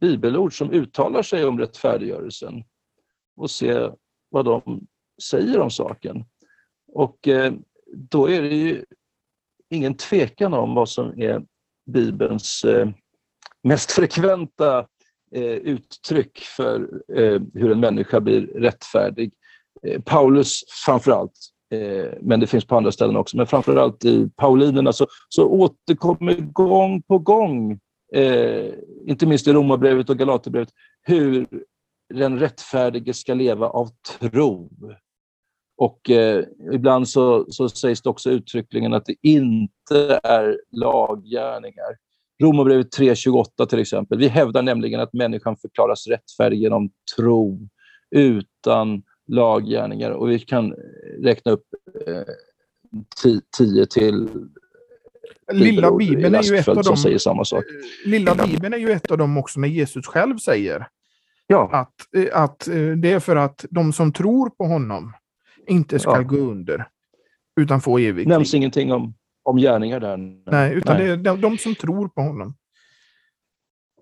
bibelord 0.00 0.58
som 0.58 0.70
uttalar 0.70 1.22
sig 1.22 1.44
om 1.44 1.58
rättfärdiggörelsen 1.58 2.64
och 3.36 3.50
se 3.50 3.90
vad 4.28 4.44
de 4.44 4.86
säger 5.22 5.60
om 5.60 5.70
saken. 5.70 6.24
Och 6.92 7.28
eh, 7.28 7.52
då 7.94 8.30
är 8.30 8.42
det 8.42 8.56
ju 8.56 8.84
ingen 9.70 9.96
tvekan 9.96 10.54
om 10.54 10.74
vad 10.74 10.88
som 10.88 11.22
är 11.22 11.42
Bibelns 11.86 12.64
eh, 12.64 12.88
mest 13.62 13.92
frekventa 13.92 14.86
eh, 15.32 15.42
uttryck 15.42 16.38
för 16.38 17.02
eh, 17.16 17.40
hur 17.54 17.72
en 17.72 17.80
människa 17.80 18.20
blir 18.20 18.46
rättfärdig. 18.46 19.32
Eh, 19.82 20.00
Paulus 20.02 20.64
framförallt 20.84 21.20
allt. 21.20 21.55
Eh, 21.70 22.12
men 22.20 22.40
det 22.40 22.46
finns 22.46 22.64
på 22.64 22.76
andra 22.76 22.92
ställen 22.92 23.16
också. 23.16 23.36
Men 23.36 23.46
framförallt 23.46 24.04
i 24.04 24.30
Paulinerna 24.36 24.92
så, 24.92 25.06
så 25.28 25.48
återkommer 25.48 26.34
gång 26.34 27.02
på 27.02 27.18
gång, 27.18 27.80
eh, 28.14 28.72
inte 29.06 29.26
minst 29.26 29.48
i 29.48 29.52
Romarbrevet 29.52 30.10
och 30.10 30.18
Galaterbrevet, 30.18 30.68
hur 31.02 31.46
den 32.14 32.38
rättfärdige 32.38 33.14
ska 33.14 33.34
leva 33.34 33.68
av 33.68 33.88
tro. 34.20 34.70
Och 35.76 36.10
eh, 36.10 36.44
ibland 36.72 37.08
så, 37.08 37.46
så 37.48 37.68
sägs 37.68 38.02
det 38.02 38.10
också 38.10 38.30
uttryckligen 38.30 38.94
att 38.94 39.06
det 39.06 39.16
inte 39.22 40.20
är 40.22 40.60
laggärningar. 40.72 41.96
Romarbrevet 42.42 42.98
3.28 42.98 43.66
till 43.66 43.78
exempel. 43.78 44.18
Vi 44.18 44.28
hävdar 44.28 44.62
nämligen 44.62 45.00
att 45.00 45.12
människan 45.12 45.56
förklaras 45.56 46.06
rättfärdig 46.06 46.58
genom 46.58 46.90
tro 47.16 47.68
utan 48.10 49.02
laggärningar 49.26 50.10
och 50.10 50.30
vi 50.30 50.38
kan 50.38 50.74
räkna 51.22 51.52
upp 51.52 51.64
eh, 52.06 52.22
tio 53.58 53.86
till 53.86 54.28
Lilla 55.52 55.96
Bibeln 55.96 56.34
är 56.34 56.42
ju 56.42 56.56
ett 56.56 56.68
av 56.68 56.82
dem. 56.82 56.96
säger 56.96 57.18
samma 57.18 57.44
sak. 57.44 57.64
Eh, 57.64 58.10
Lilla 58.10 58.34
Bibeln 58.34 58.74
är 58.74 58.78
ju 58.78 58.90
ett 58.90 59.10
av 59.10 59.18
dem 59.18 59.36
också 59.36 59.60
när 59.60 59.68
Jesus 59.68 60.06
själv 60.06 60.38
säger 60.38 60.88
ja. 61.46 61.70
att, 61.72 61.94
eh, 62.16 62.42
att 62.42 62.68
eh, 62.68 62.74
det 62.74 63.12
är 63.12 63.20
för 63.20 63.36
att 63.36 63.64
de 63.70 63.92
som 63.92 64.12
tror 64.12 64.50
på 64.50 64.64
honom 64.64 65.12
inte 65.66 65.98
ska 65.98 66.16
ja. 66.16 66.22
gå 66.22 66.36
under 66.36 66.88
utan 67.60 67.80
få 67.80 67.98
evigt 67.98 68.28
nämns 68.28 68.52
liv. 68.52 68.58
ingenting 68.58 68.92
om, 68.92 69.14
om 69.42 69.56
gärningar 69.56 70.00
där. 70.00 70.16
Nej, 70.50 70.74
utan 70.74 70.96
Nej. 70.96 71.06
det 71.06 71.12
är 71.12 71.16
de, 71.16 71.40
de, 71.40 71.58
som 71.58 71.74
tror 71.74 72.08
på 72.08 72.20
honom. 72.20 72.54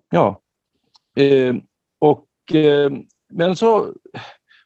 Ja. 0.09 0.41
Eh, 1.17 1.55
och, 1.99 2.55
eh, 2.55 2.91
men 3.33 3.55
så 3.55 3.93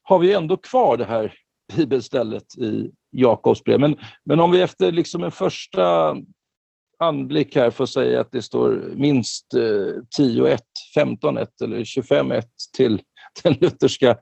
har 0.09 0.19
vi 0.19 0.33
ändå 0.33 0.57
kvar 0.57 0.97
det 0.97 1.05
här 1.05 1.33
bibelstället 1.75 2.57
i 2.57 2.91
Jakobs 3.11 3.63
brev. 3.63 3.79
Men, 3.79 3.95
men 4.25 4.39
om 4.39 4.51
vi 4.51 4.61
efter 4.61 4.91
liksom 4.91 5.23
en 5.23 5.31
första 5.31 6.15
anblick 6.99 7.55
här 7.55 7.71
får 7.71 7.85
säga 7.85 8.21
att 8.21 8.31
det 8.31 8.41
står 8.41 8.93
minst 8.95 9.53
eh, 9.53 10.19
10-1, 10.19 10.59
15-1 10.95 11.47
eller 11.63 11.79
25-1 11.79 12.43
till 12.77 13.01
den 13.43 13.53
lutherska 13.53 14.17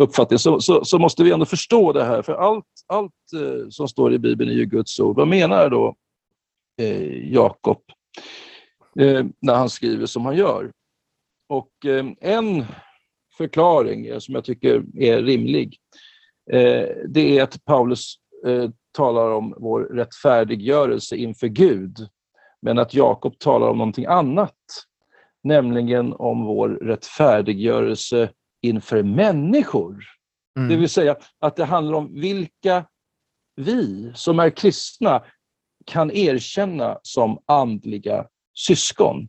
uppfattningen 0.00 0.38
så, 0.38 0.60
så, 0.60 0.84
så, 0.84 0.98
måste 0.98 1.24
vi 1.24 1.32
ändå 1.32 1.46
förstå 1.46 1.92
det 1.92 2.04
här. 2.04 2.22
För 2.22 2.34
allt, 2.34 2.64
allt 2.86 3.32
eh, 3.34 3.68
som 3.68 3.88
står 3.88 4.12
i 4.12 4.18
Bibeln 4.18 4.50
är 4.50 4.54
ju 4.54 4.64
Guds 4.64 5.00
ord. 5.00 5.16
Vad 5.16 5.28
menar 5.28 5.70
då 5.70 5.94
eh, 6.80 7.32
Jakob 7.32 7.82
eh, 9.00 9.24
när 9.40 9.54
han 9.54 9.70
skriver 9.70 10.06
som 10.06 10.26
han 10.26 10.36
gör? 10.36 10.72
Och 11.48 11.86
eh, 11.86 12.06
en 12.20 12.64
förklaring 13.36 14.20
som 14.20 14.34
jag 14.34 14.44
tycker 14.44 14.82
är 14.98 15.22
rimlig. 15.22 15.78
Eh, 16.52 16.88
det 17.08 17.38
är 17.38 17.42
att 17.42 17.64
Paulus 17.64 18.14
eh, 18.46 18.70
talar 18.92 19.30
om 19.30 19.54
vår 19.56 19.80
rättfärdiggörelse 19.80 21.16
inför 21.16 21.46
Gud, 21.46 21.98
men 22.62 22.78
att 22.78 22.94
Jakob 22.94 23.38
talar 23.38 23.68
om 23.68 23.78
någonting 23.78 24.06
annat, 24.06 24.56
nämligen 25.42 26.12
om 26.12 26.44
vår 26.44 26.68
rättfärdiggörelse 26.68 28.30
inför 28.62 29.02
människor. 29.02 30.04
Mm. 30.58 30.68
Det 30.68 30.76
vill 30.76 30.88
säga 30.88 31.16
att 31.38 31.56
det 31.56 31.64
handlar 31.64 31.98
om 31.98 32.20
vilka 32.20 32.86
vi 33.56 34.12
som 34.14 34.38
är 34.38 34.50
kristna 34.50 35.24
kan 35.86 36.10
erkänna 36.10 36.98
som 37.02 37.38
andliga 37.46 38.26
syskon. 38.54 39.28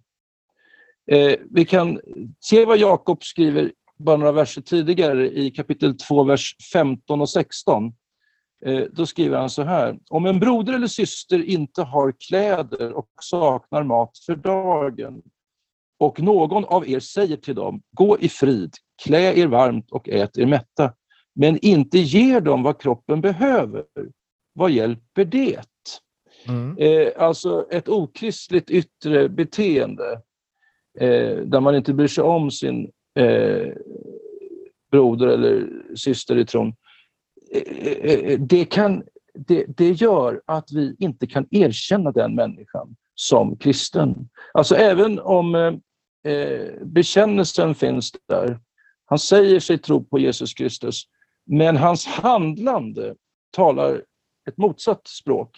Eh, 1.12 1.40
vi 1.52 1.66
kan 1.66 2.00
se 2.40 2.66
vad 2.66 2.78
Jakob 2.78 3.24
skriver 3.24 3.72
bara 3.98 4.18
några 4.18 4.32
verser 4.32 4.62
tidigare 4.62 5.32
i 5.32 5.52
kapitel 5.52 5.98
2, 5.98 6.24
vers 6.24 6.56
15 6.74 7.22
och 7.22 7.30
16. 7.30 7.94
Eh, 8.66 8.84
då 8.92 9.06
skriver 9.06 9.38
han 9.38 9.50
så 9.50 9.64
här. 9.64 10.00
Om 10.10 10.26
en 10.26 10.40
broder 10.40 10.74
eller 10.74 10.88
syster 10.88 11.44
inte 11.44 11.82
har 11.82 12.14
kläder 12.28 12.94
och 12.94 13.10
saknar 13.22 13.84
mat 13.84 14.18
för 14.26 14.36
dagen 14.36 15.22
och 16.00 16.22
någon 16.22 16.66
av 16.66 16.90
er 16.90 17.00
säger 17.00 17.38
till 17.38 17.56
dem, 17.56 17.82
gå 17.92 18.20
i 18.20 18.30
frid, 18.30 18.74
klä 19.04 19.34
er 19.34 19.48
varmt 19.48 19.92
och 19.92 20.10
ät 20.10 20.38
er 20.38 20.46
mätta, 20.46 20.94
men 21.36 21.60
inte 21.66 21.98
ger 22.00 22.42
dem 22.42 22.64
vad 22.64 22.82
kroppen 22.82 23.22
behöver, 23.22 23.84
vad 24.54 24.72
hjälper 24.72 25.26
det? 25.26 25.66
Mm. 26.48 26.78
Eh, 26.78 27.12
alltså 27.18 27.68
ett 27.72 27.90
okristligt 27.90 28.70
yttre 28.70 29.30
beteende 29.30 30.22
eh, 31.00 31.38
där 31.38 31.60
man 31.60 31.76
inte 31.76 31.94
bryr 31.94 32.08
sig 32.08 32.24
om 32.24 32.52
sin 32.52 32.92
eh, 33.16 33.74
broder 34.92 35.28
eller 35.28 35.68
syster 35.96 36.38
i 36.38 36.46
tron. 36.46 36.74
Eh, 37.52 37.62
eh, 37.62 38.32
eh, 38.32 38.40
det, 38.40 38.66
kan, 38.66 39.04
det, 39.34 39.66
det 39.78 39.92
gör 39.92 40.42
att 40.46 40.72
vi 40.72 40.96
inte 41.00 41.28
kan 41.28 41.48
erkänna 41.52 42.12
den 42.12 42.36
människan 42.36 42.96
som 43.16 43.58
kristen. 43.58 44.30
Alltså 44.54 44.76
även 44.76 45.20
om 45.20 45.56
eh, 45.56 45.74
eh, 46.34 46.72
bekännelsen 46.82 47.76
finns 47.76 48.12
där, 48.28 48.60
han 49.06 49.20
säger 49.20 49.60
sig 49.60 49.78
tro 49.78 50.04
på 50.04 50.20
Jesus 50.20 50.54
Kristus, 50.54 51.04
men 51.46 51.78
hans 51.78 52.06
handlande 52.06 53.16
talar 53.52 54.04
ett 54.50 54.58
motsatt 54.58 55.08
språk, 55.08 55.58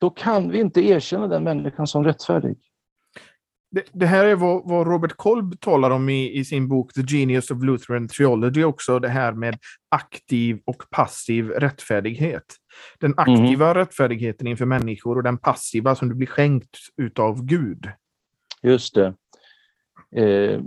då 0.00 0.10
kan 0.10 0.50
vi 0.50 0.60
inte 0.60 0.80
erkänna 0.80 1.28
den 1.28 1.44
människan 1.44 1.86
som 1.86 2.04
rättfärdig. 2.04 2.58
Det, 3.70 3.84
det 3.92 4.06
här 4.06 4.24
är 4.24 4.34
vad, 4.34 4.68
vad, 4.68 4.86
Robert 4.86 5.16
Kolb 5.16 5.60
talar 5.60 5.90
om 5.90 6.08
i, 6.08 6.38
i, 6.38 6.44
sin 6.44 6.68
bok 6.68 6.92
The 6.92 7.02
Genius 7.08 7.50
of 7.50 7.62
Lutheran 7.62 8.08
Theology 8.08 8.64
också, 8.64 8.98
det 8.98 9.08
här 9.08 9.32
med 9.32 9.58
aktiv 9.88 10.60
och 10.66 10.82
passiv 10.90 11.50
rättfärdighet. 11.50 12.44
Den 13.00 13.14
aktiva 13.16 13.64
mm. 13.64 13.74
rättfärdigheten 13.74 14.46
inför 14.46 14.66
människor 14.66 15.16
och 15.16 15.22
den 15.22 15.38
passiva 15.38 15.94
som 15.94 16.08
du 16.08 16.14
blir 16.14 16.26
skänkt 16.26 16.78
utav 16.96 17.44
Gud. 17.44 17.90
Just 18.62 18.94
det. 18.94 19.06
Eh, 20.16 20.60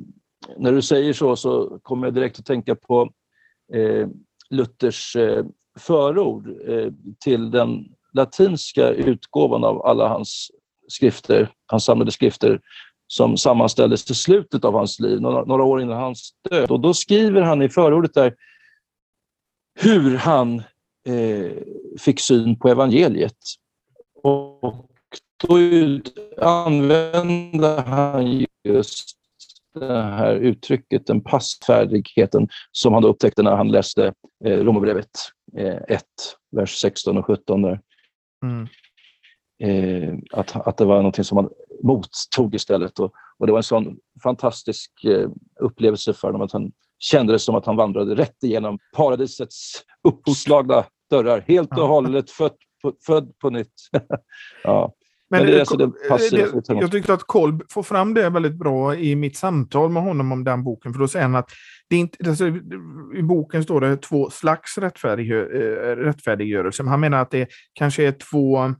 när 0.58 0.72
du 0.72 0.81
säger 0.81 1.13
så 1.13 1.36
så 1.36 1.79
kommer 1.84 2.08
jag 2.08 2.13
direkt 2.13 2.39
att 2.39 2.46
tänka 2.46 2.75
på 2.75 3.10
eh, 3.74 4.08
Luthers 4.50 5.15
eh, 5.15 5.46
förord 5.79 6.48
eh, 6.70 6.91
till 7.24 7.51
den 7.51 7.86
latinska 8.13 8.89
utgåvan 8.89 9.63
av 9.63 9.86
alla 9.86 10.08
hans 10.08 10.51
skrifter, 10.88 11.51
hans 11.65 11.86
samlade 11.86 12.12
skrifter, 12.12 12.62
som 13.12 13.38
sammanställdes 13.38 14.06
till 14.06 14.15
slutet 14.15 14.65
av 14.65 14.74
hans 14.74 15.00
liv, 15.00 15.22
några, 15.22 15.44
några 15.44 15.63
år 15.63 15.82
innan 15.82 15.98
hans 15.98 16.34
död. 16.50 16.72
Och 16.72 16.80
då 16.80 16.94
skriver 16.94 17.41
han 17.41 17.62
i 17.62 17.70
förordet 17.70 18.13
där 18.13 18.36
hur 19.80 20.18
han 20.18 20.63
eh, 21.08 21.51
fick 22.00 22.20
syn 22.20 22.60
på 22.60 22.70
evangeliet. 22.70 23.38
Och 24.24 24.89
då 25.44 25.58
använder 26.41 27.82
han 27.82 28.46
just 28.63 29.10
det 29.74 30.01
här 30.01 30.36
uttrycket, 30.36 31.08
den 31.08 31.22
passfärdigheten, 31.22 32.48
som 32.72 32.94
han 32.94 33.03
upptäckte 33.03 33.44
när 33.44 33.56
han 33.56 33.72
läste 33.72 34.13
eh, 34.46 34.58
Romarbrevet 34.58 35.12
eh, 35.58 35.77
1, 35.88 36.03
vers 36.51 36.77
16 36.77 37.18
och 37.18 37.25
17. 37.25 37.62
Där. 37.62 37.80
Mm. 38.44 38.68
Eh, 39.63 40.13
att, 40.32 40.68
att 40.68 40.77
det 40.77 40.86
var 40.86 41.01
något 41.01 41.25
som 41.25 41.36
man 41.36 41.50
mottog 41.84 42.56
istället. 42.56 43.00
Och, 43.00 43.14
och 43.38 43.48
det 43.48 43.52
var 43.52 43.60
en 43.60 43.64
sån 43.64 43.98
fantastisk 44.24 44.92
eh, 45.04 45.30
upplevelse 45.60 46.14
för 46.14 46.28
honom 46.28 46.42
att 46.42 46.52
han 46.52 46.72
kände 47.00 47.34
det 47.34 47.40
som 47.40 47.56
att 47.56 47.66
han 47.66 47.76
vandrade 47.76 48.16
rätt 48.16 48.44
igenom 48.44 48.80
paradisets 48.96 49.74
uppslagna 50.04 50.84
dörrar, 51.10 51.44
helt 51.48 51.72
och 51.72 51.88
hållet 51.88 52.32
född 52.32 52.56
på, 52.82 52.94
född 53.06 53.39
på 53.39 53.50
nytt. 53.50 53.74
ja. 54.63 54.94
Men, 55.30 55.46
Men 55.46 55.52
det, 55.52 55.60
alltså 55.60 55.78
det 55.78 55.86
det, 55.88 56.62
jag 56.67 56.91
tyckte 56.91 57.13
att 57.13 57.24
Kolb 57.24 57.63
får 57.72 57.84
fram 57.84 58.13
det 58.13 58.30
väldigt 58.30 58.56
bra 58.56 58.96
i 58.96 59.15
mitt 59.15 59.38
samtal 59.38 59.89
med 59.89 60.04
honom 60.04 60.32
om 60.32 60.44
den 60.44 60.63
boken. 60.63 60.94
För 60.94 61.00
då 61.00 61.08
säger 61.08 61.26
han 61.26 61.36
att 61.36 61.50
det 61.89 61.96
inte, 61.96 62.30
alltså, 62.30 62.48
i 63.15 63.24
boken 63.24 63.63
står 63.63 63.82
det 63.82 63.98
två 63.98 64.30
slags 64.30 64.78
rättfärdig, 64.78 65.32
eh, 65.32 65.36
rättfärdiggörelse. 65.96 66.84
Men 66.84 66.91
han 66.91 67.00
menar 67.00 67.22
att 67.22 67.32
det 67.32 67.50
kanske 67.74 68.04
är 68.04 68.12
två 68.12 68.74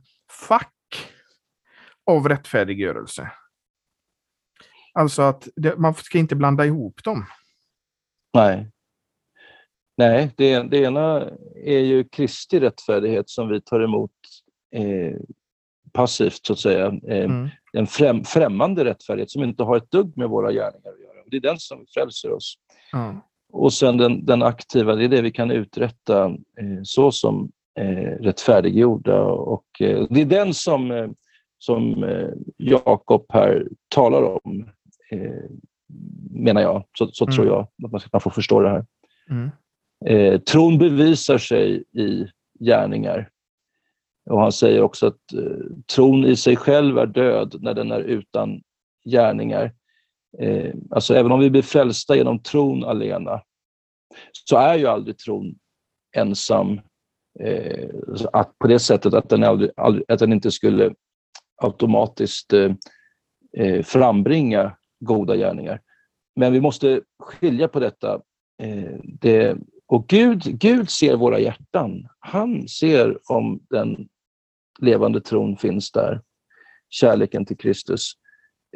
fack 0.48 0.72
av 2.06 2.28
rättfärdiggörelse. 2.28 3.30
Alltså 4.94 5.22
att 5.22 5.48
det, 5.56 5.76
man 5.76 5.94
ska 5.94 6.18
inte 6.18 6.36
blanda 6.36 6.66
ihop 6.66 7.04
dem. 7.04 7.26
Nej. 8.34 8.70
Nej, 9.96 10.30
det, 10.36 10.62
det 10.62 10.78
ena 10.78 11.30
är 11.64 11.78
ju 11.78 12.04
Kristi 12.04 12.60
rättfärdighet 12.60 13.30
som 13.30 13.48
vi 13.48 13.60
tar 13.60 13.80
emot 13.80 14.10
eh, 14.74 15.16
passivt 15.92 16.46
så 16.46 16.52
att 16.52 16.58
säga. 16.58 16.86
Eh, 16.86 17.24
mm. 17.24 17.48
En 17.72 17.86
främ, 17.86 18.24
främmande 18.24 18.84
rättfärdighet 18.84 19.30
som 19.30 19.42
inte 19.42 19.62
har 19.62 19.76
ett 19.76 19.90
dugg 19.90 20.16
med 20.16 20.28
våra 20.28 20.52
gärningar 20.52 20.90
att 20.90 21.00
göra. 21.00 21.24
Det 21.26 21.36
är 21.36 21.40
den 21.40 21.58
som 21.58 21.86
frälser 21.94 22.32
oss. 22.32 22.54
Mm. 22.94 23.16
Och 23.52 23.72
sen 23.72 23.96
den, 23.96 24.26
den, 24.26 24.42
aktiva, 24.42 24.94
det 24.94 25.04
är 25.04 25.08
det 25.08 25.22
vi 25.22 25.30
kan 25.30 25.50
uträtta 25.50 26.24
eh, 26.24 26.82
så 26.82 27.12
som 27.12 27.50
eh, 27.78 28.18
rättfärdiggjorda. 28.20 29.22
Och, 29.24 29.66
eh, 29.80 30.06
det 30.10 30.20
är 30.20 30.24
den 30.26 30.54
som, 30.54 30.90
eh, 30.90 31.08
som 31.62 32.04
eh, 32.04 32.28
Jakob 32.56 33.26
här 33.28 33.68
talar 33.88 34.22
om, 34.46 34.68
eh, 35.10 35.50
menar 36.30 36.62
jag. 36.62 36.84
Så, 36.98 37.06
så 37.06 37.24
mm. 37.24 37.34
tror 37.34 37.46
jag 37.46 37.60
att 37.60 37.92
man, 37.92 38.00
man 38.12 38.20
får 38.20 38.30
förstå 38.30 38.60
det 38.60 38.68
här. 38.68 38.86
Mm. 39.30 39.50
Eh, 40.06 40.40
tron 40.40 40.78
bevisar 40.78 41.38
sig 41.38 41.84
i 41.92 42.26
gärningar. 42.60 43.28
Och 44.30 44.40
Han 44.40 44.52
säger 44.52 44.82
också 44.82 45.06
att 45.06 45.32
eh, 45.32 45.76
tron 45.94 46.24
i 46.24 46.36
sig 46.36 46.56
själv 46.56 46.98
är 46.98 47.06
död 47.06 47.56
när 47.60 47.74
den 47.74 47.90
är 47.90 48.00
utan 48.00 48.62
gärningar. 49.04 49.72
Eh, 50.38 50.74
alltså 50.90 51.14
även 51.14 51.32
om 51.32 51.40
vi 51.40 51.50
blir 51.50 51.62
frälsta 51.62 52.16
genom 52.16 52.38
tron 52.38 52.84
alena 52.84 53.42
så 54.32 54.56
är 54.56 54.78
ju 54.78 54.86
aldrig 54.86 55.18
tron 55.18 55.54
ensam 56.16 56.80
eh, 57.40 57.88
att 58.32 58.58
på 58.58 58.66
det 58.66 58.78
sättet 58.78 59.14
att 59.14 59.28
den, 59.28 59.44
aldrig, 59.44 59.70
aldrig, 59.76 60.04
att 60.08 60.18
den 60.18 60.32
inte 60.32 60.50
skulle 60.50 60.94
automatiskt 61.64 62.52
eh, 62.52 62.72
eh, 63.56 63.82
frambringa 63.82 64.76
goda 65.00 65.36
gärningar. 65.36 65.80
Men 66.36 66.52
vi 66.52 66.60
måste 66.60 67.00
skilja 67.18 67.68
på 67.68 67.80
detta. 67.80 68.20
Eh, 68.62 68.98
det, 69.04 69.56
och 69.86 70.08
Gud, 70.08 70.42
Gud 70.44 70.90
ser 70.90 71.16
våra 71.16 71.38
hjärtan. 71.38 72.08
Han 72.18 72.68
ser 72.68 73.18
om 73.32 73.60
den 73.70 74.08
levande 74.78 75.20
tron 75.20 75.56
finns 75.56 75.92
där, 75.92 76.20
kärleken 76.88 77.46
till 77.46 77.56
Kristus. 77.56 78.12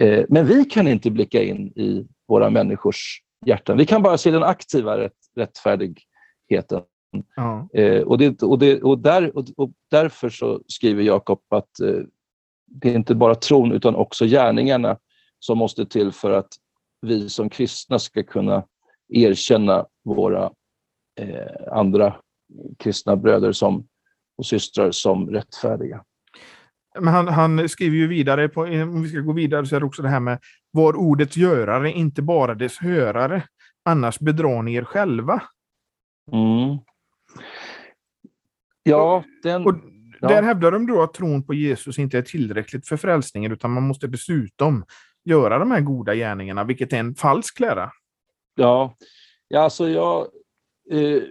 Eh, 0.01 0.25
men 0.29 0.47
vi 0.47 0.65
kan 0.65 0.89
inte 0.89 1.11
blicka 1.11 1.43
in 1.43 1.67
i 1.67 2.07
våra 2.29 2.51
människors 2.51 3.23
hjärtan. 3.47 3.77
Vi 3.77 3.87
kan 3.87 4.03
bara 4.03 4.19
se 4.19 4.31
den 4.31 4.43
aktiva 4.43 4.99
rätt, 4.99 5.13
rättfärdigheten. 5.37 6.83
Ja. 7.37 7.69
Eh, 7.75 8.03
och, 8.03 8.19
det, 8.19 8.43
och, 8.43 8.59
det, 8.59 8.83
och, 8.83 8.99
där, 8.99 9.37
och, 9.37 9.45
och 9.57 9.71
därför 9.91 10.29
så 10.29 10.63
skriver 10.67 11.03
Jakob 11.03 11.41
att 11.49 11.81
eh, 11.81 12.01
det 12.67 12.91
är 12.91 12.95
inte 12.95 13.15
bara 13.15 13.35
tron 13.35 13.73
utan 13.73 13.95
också 13.95 14.27
gärningarna 14.27 14.99
som 15.39 15.59
måste 15.59 15.87
till 15.87 16.13
för 16.13 16.31
att 16.31 16.49
vi 17.01 17.29
som 17.29 17.49
kristna 17.51 17.99
ska 17.99 18.23
kunna 18.23 18.65
erkänna 19.09 19.87
våra 20.05 20.51
eh, 21.21 21.73
andra 21.73 22.17
kristna 22.79 23.17
bröder 23.17 23.53
som, 23.53 23.87
och 24.39 24.47
systrar 24.47 24.91
som 24.91 25.31
rättfärdiga. 25.31 26.05
Men 27.01 27.15
han, 27.15 27.29
han, 27.29 27.69
skriver 27.69 27.97
ju 27.97 28.07
vidare, 28.07 28.49
på, 28.49 28.61
om 28.63 29.03
vi 29.03 29.09
ska 29.09 29.19
gå 29.19 29.33
vidare, 29.33 29.67
så 29.67 29.77
är 29.77 29.81
det 29.81 29.87
också 29.87 30.03
det 30.03 30.09
här 30.09 30.21
med 30.21 30.39
var 30.71 30.97
ordets 30.97 31.37
görare, 31.37 31.93
inte 31.93 32.23
bara 32.23 32.55
dess 32.55 32.79
hörare. 32.79 33.43
Annars 33.85 34.19
bedrar 34.19 34.63
ni 34.63 34.75
er 34.75 34.85
själva. 34.85 35.43
Mm. 36.33 36.79
Ja, 38.83 39.25
den... 39.43 39.67
Och, 39.67 39.75
Ja. 40.21 40.29
Där 40.29 40.43
hävdar 40.43 40.73
de 40.73 40.87
då 40.87 41.03
att 41.03 41.15
tron 41.15 41.43
på 41.47 41.55
Jesus 41.55 41.99
inte 41.99 42.19
är 42.19 42.23
tillräckligt 42.23 42.89
för 42.89 42.97
frälsningen, 42.97 43.53
utan 43.53 43.71
man 43.71 43.83
måste 43.83 44.07
dessutom 44.07 44.85
göra 45.25 45.59
de 45.59 45.71
här 45.71 45.81
goda 45.81 46.15
gärningarna, 46.15 46.65
vilket 46.65 46.93
är 46.93 46.97
en 46.97 47.15
falsk 47.15 47.61
lära. 47.61 47.91
Ja, 48.55 48.97
ja 49.49 49.61
alltså 49.61 49.89
jag 49.89 50.27
eh, 50.91 51.23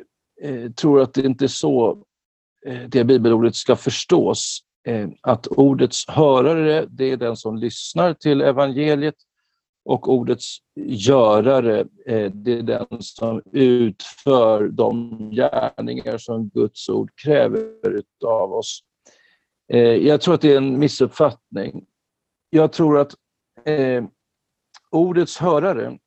eh, 0.50 0.72
tror 0.72 1.02
att 1.02 1.14
det 1.14 1.26
inte 1.26 1.46
är 1.46 1.48
så 1.48 2.04
eh, 2.66 2.82
det 2.88 3.04
bibelordet 3.04 3.56
ska 3.56 3.76
förstås. 3.76 4.60
Eh, 4.88 5.10
att 5.22 5.48
ordets 5.48 6.08
hörare, 6.08 6.86
det 6.90 7.12
är 7.12 7.18
den 7.18 7.36
som 7.36 7.58
lyssnar 7.58 8.14
till 8.14 8.42
evangeliet 8.42 9.16
och 9.86 10.10
ordets 10.14 10.58
görare, 10.76 11.80
eh, 12.06 12.32
det 12.32 12.60
är 12.60 12.64
den 12.64 12.88
som 13.00 13.42
utför 13.52 14.68
de 14.68 15.10
gärningar 15.32 16.18
som 16.18 16.50
Guds 16.50 16.90
ord 16.90 17.12
kräver 17.16 18.04
av 18.26 18.54
oss. 18.54 18.80
Eh, 19.74 19.80
jag 19.80 20.22
tror 20.22 20.34
att 20.34 20.42
det 20.42 20.54
är 20.54 20.58
en 20.58 20.80
missuppfattning. 20.80 21.86
Jag 22.50 22.72
tror 22.72 23.00
att 23.00 23.16
eh, 23.66 24.04
ordets 24.92 25.38
hörare, 25.38 25.98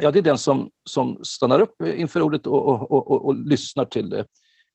ja 0.00 0.10
det 0.10 0.18
är 0.18 0.22
den 0.22 0.38
som, 0.38 0.70
som 0.84 1.24
stannar 1.24 1.60
upp 1.60 1.82
inför 1.82 2.22
ordet 2.22 2.46
och, 2.46 2.66
och, 2.66 3.10
och, 3.10 3.24
och 3.24 3.34
lyssnar 3.34 3.84
till 3.84 4.10
det. 4.10 4.26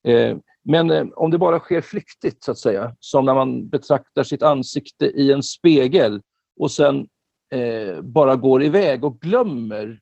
Eh, 0.07 0.37
men 0.63 0.91
eh, 0.91 1.05
om 1.15 1.31
det 1.31 1.37
bara 1.37 1.59
sker 1.59 1.81
flyktigt, 1.81 2.43
så 2.43 2.51
att 2.51 2.57
säga, 2.57 2.95
som 2.99 3.25
när 3.25 3.33
man 3.33 3.69
betraktar 3.69 4.23
sitt 4.23 4.43
ansikte 4.43 5.05
i 5.05 5.31
en 5.31 5.43
spegel 5.43 6.21
och 6.59 6.71
sen 6.71 7.07
eh, 7.51 8.01
bara 8.01 8.35
går 8.35 8.63
iväg 8.63 9.03
och 9.03 9.19
glömmer 9.19 9.99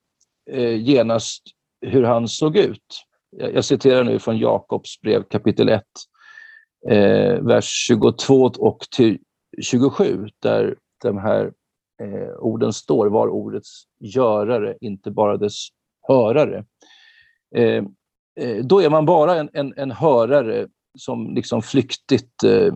eh, 0.52 0.76
genast 0.76 1.44
hur 1.82 2.04
han 2.04 2.28
såg 2.28 2.58
ut. 2.58 3.06
Jag, 3.38 3.56
jag 3.56 3.66
citerar 3.66 4.04
nu 4.04 4.20
från 4.20 4.38
Jakobs 4.38 5.02
brev 5.02 5.24
kapitel 5.24 5.70
1, 5.70 5.84
eh, 6.90 7.34
vers 7.42 7.66
22 7.88 8.52
och 8.60 8.80
till 8.96 9.20
27, 9.62 10.28
där 10.42 10.76
de 11.04 11.18
här 11.18 11.52
eh, 12.02 12.36
orden 12.40 12.74
står, 12.74 13.08
var 13.08 13.28
ordets 13.28 13.84
görare, 14.00 14.78
inte 14.82 15.12
bara 15.12 15.38
dess 15.38 15.68
hörare. 16.08 16.66
Eh, 17.56 17.84
eh, 18.40 18.58
då 18.64 18.82
är 18.82 18.90
man 18.90 19.06
bara 19.06 19.36
en, 19.36 19.50
en, 19.54 19.74
en 19.78 19.92
hörare 19.92 20.68
som 20.98 21.36
liksom 21.36 21.62
flyktigt 21.62 22.44
eh, 22.44 22.74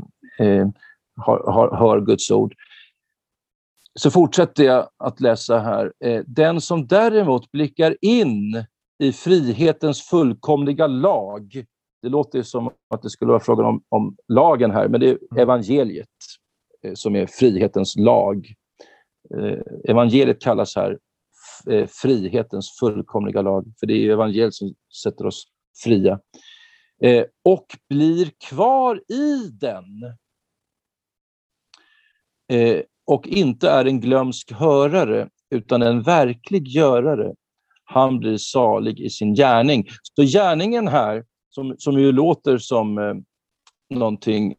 eh, 0.48 0.68
har, 1.16 1.52
har, 1.52 1.78
hör 1.78 2.02
Guds 2.02 2.32
ord. 2.32 2.54
Så 4.00 4.12
fortsätter 4.12 4.64
jag 4.64 4.90
att 4.98 5.20
läsa 5.20 5.60
här. 5.60 5.94
Eh, 6.06 6.24
den 6.28 6.62
som 6.62 6.88
däremot 6.88 7.52
blickar 7.52 7.98
in 8.02 8.66
i 9.00 9.12
frihetens 9.12 10.02
fullkomliga 10.02 10.88
lag. 10.88 11.66
Det 12.02 12.10
låter 12.10 12.42
som 12.42 12.72
att 12.90 13.02
det 13.02 13.10
skulle 13.10 13.30
vara 13.32 13.40
frågan 13.40 13.66
om, 13.66 13.84
om 13.90 14.16
lagen 14.28 14.72
här, 14.72 14.88
men 14.88 15.00
det 15.00 15.10
är 15.10 15.18
mm. 15.32 15.42
evangeliet 15.42 16.08
som 16.94 17.16
är 17.16 17.28
frihetens 17.28 17.96
lag. 17.96 18.54
Evangeliet 19.88 20.42
kallas 20.42 20.76
här 20.76 20.98
frihetens 22.02 22.78
fullkomliga 22.80 23.42
lag, 23.42 23.66
för 23.80 23.88
det 23.88 23.94
är 23.94 24.10
evangeliet 24.10 24.54
som 24.54 24.74
sätter 25.04 25.26
oss 25.26 25.44
fria. 25.84 26.20
Eh, 27.02 27.26
och 27.46 27.66
blir 27.90 28.32
kvar 28.50 29.02
i 29.08 29.50
den. 29.52 29.86
Och 33.06 33.28
inte 33.28 33.70
är 33.70 33.86
en 33.86 34.00
glömsk 34.00 34.52
hörare, 34.52 35.30
utan 35.50 35.82
en 35.82 36.02
verklig 36.02 36.68
görare. 36.68 37.34
Han 37.84 38.20
blir 38.20 38.38
salig 38.38 39.00
i 39.00 39.10
sin 39.10 39.36
gärning. 39.36 39.88
Så 40.16 40.24
gärningen 40.24 40.88
här, 40.88 41.24
som, 41.50 41.76
som 41.78 42.00
ju 42.00 42.12
låter 42.12 42.58
som 42.58 42.98
eh, 42.98 43.14
någonting 43.98 44.56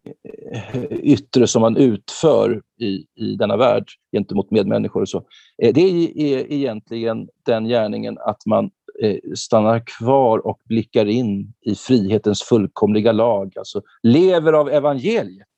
eh, 0.52 0.85
yttre 0.90 1.46
som 1.46 1.62
man 1.62 1.76
utför 1.76 2.62
i, 2.80 3.07
i 3.14 3.37
denna 3.38 3.57
värld 3.57 3.85
gentemot 4.12 4.50
medmänniskor 4.50 5.00
och 5.00 5.09
så. 5.09 5.18
Eh, 5.62 5.74
det 5.74 5.80
är 5.80 6.52
egentligen 6.52 7.28
den 7.46 7.64
gärningen 7.64 8.18
att 8.18 8.46
man 8.46 8.70
Eh, 9.02 9.16
stannar 9.35 9.83
kvar 9.87 10.46
och 10.46 10.61
blickar 10.64 11.07
in 11.07 11.52
i 11.61 11.74
frihetens 11.74 12.42
fullkomliga 12.42 13.12
lag, 13.12 13.52
alltså 13.59 13.83
lever 14.02 14.52
av 14.52 14.68
evangeliet. 14.68 15.48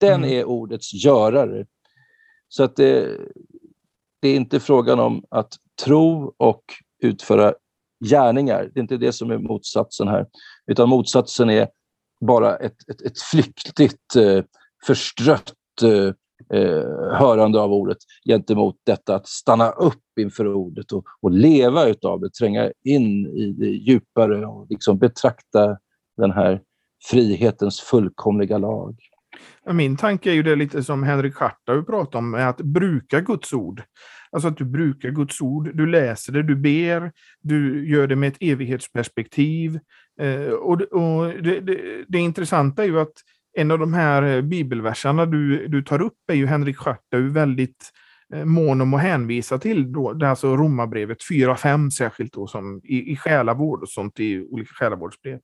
Den 0.00 0.24
mm. 0.24 0.38
är 0.38 0.44
ordets 0.44 1.04
görare. 1.04 1.66
Så 2.54 2.64
att 2.64 2.76
det, 2.76 3.18
det 4.20 4.28
är 4.28 4.36
inte 4.36 4.60
frågan 4.60 5.00
om 5.00 5.24
att 5.28 5.54
tro 5.84 6.34
och 6.36 6.62
utföra 7.02 7.54
gärningar. 8.04 8.70
Det 8.74 8.80
är 8.80 8.82
inte 8.82 8.96
det 8.96 9.12
som 9.12 9.30
är 9.30 9.38
motsatsen 9.38 10.08
här, 10.08 10.26
utan 10.66 10.88
motsatsen 10.88 11.50
är 11.50 11.68
bara 12.20 12.56
ett, 12.56 12.88
ett, 12.88 13.02
ett 13.02 13.18
flyktigt, 13.18 14.16
eh, 14.16 14.44
förstrött 14.86 15.52
eh, 15.82 16.58
eh, 16.58 16.84
hörande 17.12 17.60
av 17.60 17.72
ordet 17.72 17.98
gentemot 18.28 18.76
detta 18.84 19.14
att 19.14 19.28
stanna 19.28 19.70
upp 19.70 20.18
inför 20.20 20.54
ordet 20.54 20.92
och, 20.92 21.04
och 21.20 21.30
leva 21.30 21.86
utav 21.86 22.20
det, 22.20 22.30
tränga 22.30 22.72
in 22.84 23.26
i 23.26 23.52
det 23.52 23.70
djupare 23.70 24.46
och 24.46 24.66
liksom 24.70 24.98
betrakta 24.98 25.78
den 26.16 26.30
här 26.30 26.62
frihetens 27.10 27.80
fullkomliga 27.80 28.58
lag. 28.58 28.96
Min 29.72 29.96
tanke 29.96 30.30
är 30.30 30.34
ju 30.34 30.42
det 30.42 30.56
lite 30.56 30.82
som 30.82 31.02
Henrik 31.02 31.34
Schartau 31.34 31.82
pratade 31.82 32.18
om, 32.18 32.34
att 32.34 32.60
bruka 32.60 33.20
Guds 33.20 33.52
ord. 33.52 33.82
Alltså 34.32 34.48
att 34.48 34.56
du 34.56 34.64
brukar 34.64 35.10
Guds 35.10 35.40
ord, 35.40 35.70
du 35.74 35.86
läser 35.86 36.32
det, 36.32 36.42
du 36.42 36.56
ber, 36.56 37.12
du 37.40 37.88
gör 37.88 38.06
det 38.06 38.16
med 38.16 38.28
ett 38.28 38.42
evighetsperspektiv. 38.42 39.78
Eh, 40.20 40.52
och, 40.52 40.82
och 40.82 41.42
det, 41.42 41.60
det, 41.60 42.04
det, 42.08 42.18
intressanta 42.18 42.82
är 42.82 42.86
ju 42.86 43.00
att 43.00 43.12
en 43.58 43.70
av 43.70 43.78
de 43.78 43.94
här 43.94 44.42
bibelverserna 44.42 45.26
du, 45.26 45.68
du 45.68 45.82
tar 45.82 46.02
upp 46.02 46.18
är 46.32 46.34
ju 46.34 46.46
Henrik 46.46 46.76
Schartau 46.76 47.28
väldigt 47.28 47.90
eh, 48.34 48.44
mån 48.44 48.80
om 48.80 48.94
att 48.94 49.02
hänvisa 49.02 49.58
till. 49.58 49.92
Då, 49.92 50.12
det 50.12 50.26
är 50.26 50.30
alltså 50.30 50.56
Romarbrevet 50.56 51.18
4-5 51.30 51.90
särskilt 51.90 52.32
då, 52.32 52.46
som 52.46 52.80
i, 52.84 53.12
i 53.12 53.16
själavård 53.16 53.82
och 53.82 53.88
sånt 53.88 54.20
i 54.20 54.40
olika 54.40 54.74
själavårdsbrev. 54.74 55.38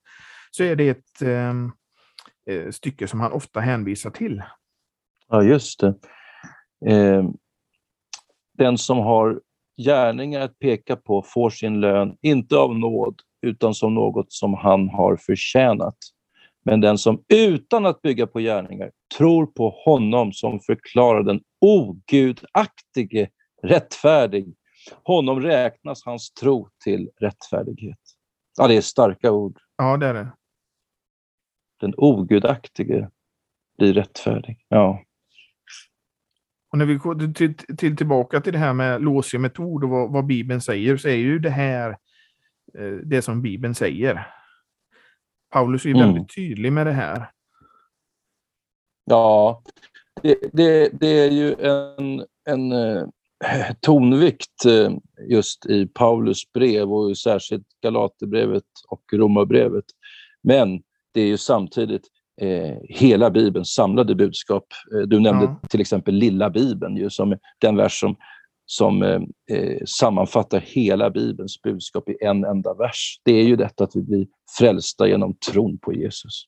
Så 0.51 0.65
är 0.65 0.77
det 0.77 0.89
ett 0.89 1.23
ehm, 1.23 1.73
eh, 2.49 2.71
stycke 2.71 3.09
som 3.09 3.21
han 3.21 3.33
ofta 3.33 3.61
hänvisar 3.61 4.11
till. 4.11 4.43
Ja, 5.29 5.43
just 5.43 5.81
det. 5.81 5.95
Eh, 6.87 7.25
den 8.59 8.79
som 8.79 8.99
har 8.99 9.41
gärningar 9.83 10.41
att 10.41 10.59
peka 10.59 10.97
på 10.97 11.23
får 11.23 11.51
sin 11.51 11.81
lön, 11.81 12.17
inte 12.23 12.57
av 12.57 12.79
nåd, 12.79 13.21
utan 13.43 13.75
som 13.75 13.95
något 13.95 14.33
som 14.33 14.55
han 14.55 14.89
har 14.89 15.17
förtjänat. 15.17 15.97
Men 16.65 16.81
den 16.81 16.99
som 16.99 17.25
utan 17.29 17.87
att 17.87 18.03
bygga 18.03 18.27
på 18.27 18.39
gärningar 18.39 18.91
tror 19.19 19.47
på 19.47 19.71
honom 19.85 20.33
som 20.33 20.61
förklarar 20.61 21.23
den 21.23 21.41
ogudaktige 21.61 23.29
rättfärdig, 23.63 24.55
honom 25.05 25.41
räknas 25.41 26.05
hans 26.05 26.33
tro 26.33 26.69
till 26.85 27.11
rättfärdighet. 27.21 27.99
Ja, 28.57 28.69
det 28.69 28.77
är 28.77 28.81
starka 28.81 29.31
ord. 29.31 29.59
Ja, 29.77 29.97
det 29.97 30.07
är 30.07 30.15
det. 30.15 30.33
Den 31.81 31.95
ogudaktige 31.97 33.09
blir 33.79 33.95
rättfärdig. 33.95 34.65
Ja. 34.69 35.03
Och 36.71 36.79
när 36.79 36.87
vi 36.87 36.95
går 36.95 37.33
till, 37.33 37.55
till, 37.55 37.97
tillbaka 37.97 38.41
till 38.41 38.53
det 38.53 38.59
här 38.59 38.73
med 38.73 39.03
låsig 39.03 39.41
metod 39.41 39.85
och 39.85 39.91
vad, 39.91 40.13
vad 40.13 40.27
Bibeln 40.27 40.61
säger, 40.61 40.97
så 40.97 41.09
är 41.09 41.17
ju 41.17 41.39
det 41.39 41.51
här 41.51 41.91
eh, 42.79 42.93
det 43.05 43.23
som 43.23 43.43
Bibeln 43.43 43.75
säger. 43.75 44.27
Paulus 45.51 45.85
är 45.85 45.91
mm. 45.91 46.01
väldigt 46.01 46.35
tydlig 46.35 46.73
med 46.73 46.87
det 46.87 46.93
här. 46.93 47.31
Ja, 49.05 49.63
det, 50.23 50.39
det, 50.53 50.91
det 51.01 51.07
är 51.07 51.31
ju 51.31 51.55
en, 51.55 52.25
en 52.45 52.73
eh, 52.73 53.07
tonvikt 53.81 54.65
eh, 54.67 54.93
just 55.29 55.67
i 55.67 55.87
Paulus 55.87 56.53
brev 56.53 56.93
och 56.93 57.19
särskilt 57.19 57.67
Galaterbrevet 57.83 58.65
och 58.89 59.03
Romarbrevet. 59.13 59.85
Men 60.43 60.83
det 61.15 61.21
är 61.21 61.27
ju 61.27 61.37
samtidigt 61.37 62.03
eh, 62.41 62.77
hela 62.89 63.31
Bibelns 63.31 63.75
samlade 63.75 64.15
budskap. 64.15 64.65
Eh, 64.95 65.01
du 65.01 65.21
nämnde 65.21 65.45
ja. 65.45 65.69
till 65.69 65.81
exempel 65.81 66.15
lilla 66.15 66.51
Bibeln, 66.51 66.97
ju, 66.97 67.11
som 67.11 67.39
den 67.61 67.77
vers 67.77 68.01
som 68.01 68.17
som 68.71 69.03
eh, 69.03 69.21
eh, 69.51 69.79
sammanfattar 69.87 70.61
hela 70.61 71.11
Bibelns 71.11 71.63
budskap 71.63 72.09
i 72.09 72.17
en 72.21 72.45
enda 72.45 72.75
vers. 72.75 73.21
Det 73.25 73.33
är 73.33 73.45
ju 73.45 73.57
detta 73.57 73.85
att 73.85 73.97
vi 73.97 74.03
blir 74.03 74.27
frälsta 74.59 75.09
genom 75.09 75.35
tron 75.35 75.79
på 75.79 75.93
Jesus. 75.93 76.45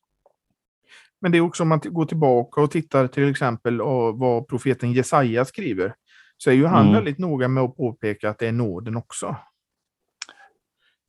Men 1.20 1.33
det 1.33 1.38
är 1.38 1.42
också 1.42 1.62
om 1.62 1.68
man 1.68 1.81
går 1.85 2.05
tillbaka 2.05 2.61
och 2.61 2.70
tittar 2.70 3.07
till 3.07 3.31
exempel 3.31 3.81
vad 4.14 4.49
profeten 4.49 4.92
Jesaja 4.92 5.44
skriver, 5.44 5.94
så 6.37 6.51
är 6.51 6.55
ju 6.55 6.66
han 6.66 6.83
mm. 6.83 6.94
väldigt 6.94 7.18
noga 7.18 7.49
med 7.49 7.62
att 7.62 7.77
påpeka 7.77 8.31
att 8.31 8.38
det 8.38 8.46
är 8.46 8.53
nåden 8.53 8.96
också. 8.96 9.37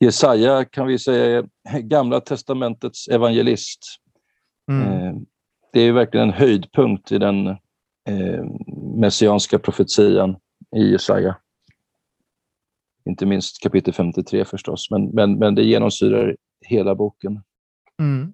Jesaja 0.02 0.66
kan 0.66 0.88
vi 0.88 1.00
säga 1.00 1.38
är 1.38 1.80
Gamla 1.80 2.20
testamentets 2.20 3.08
evangelist. 3.08 3.80
Mm. 4.72 4.88
Eh, 4.88 5.16
det 5.74 5.82
är 5.82 5.92
verkligen 5.92 6.28
en 6.28 6.34
höjdpunkt 6.34 7.12
i 7.12 7.18
den 7.18 7.48
eh, 7.48 8.46
messianska 8.96 9.60
profetian 9.60 10.36
i 10.76 10.92
Jesaja. 10.92 11.36
Inte 13.06 13.26
minst 13.26 13.64
kapitel 13.64 13.94
53 13.94 14.46
förstås, 14.46 14.92
men, 14.92 15.10
men, 15.10 15.38
men 15.38 15.56
det 15.56 15.64
genomsyrar 15.64 16.36
hela 16.66 16.96
boken. 16.96 17.42
Mm. 18.00 18.34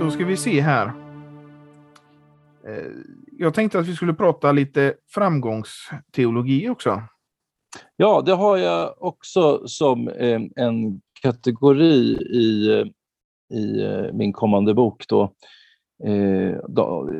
Då 0.00 0.10
ska 0.10 0.24
vi 0.24 0.36
se 0.36 0.60
här. 0.60 0.92
Jag 3.42 3.54
tänkte 3.54 3.78
att 3.78 3.86
vi 3.86 3.96
skulle 3.96 4.14
prata 4.14 4.52
lite 4.52 4.94
framgångsteologi 5.14 6.68
också. 6.68 7.02
Ja, 7.96 8.22
det 8.26 8.32
har 8.32 8.56
jag 8.56 9.02
också 9.02 9.68
som 9.68 10.08
eh, 10.08 10.40
en 10.56 11.00
kategori 11.22 12.16
i, 12.30 12.70
eh, 12.70 12.86
i 13.58 13.82
eh, 13.82 14.12
min 14.12 14.32
kommande 14.32 14.74
bok. 14.74 15.04
Då 15.08 15.32
då, 16.68 17.10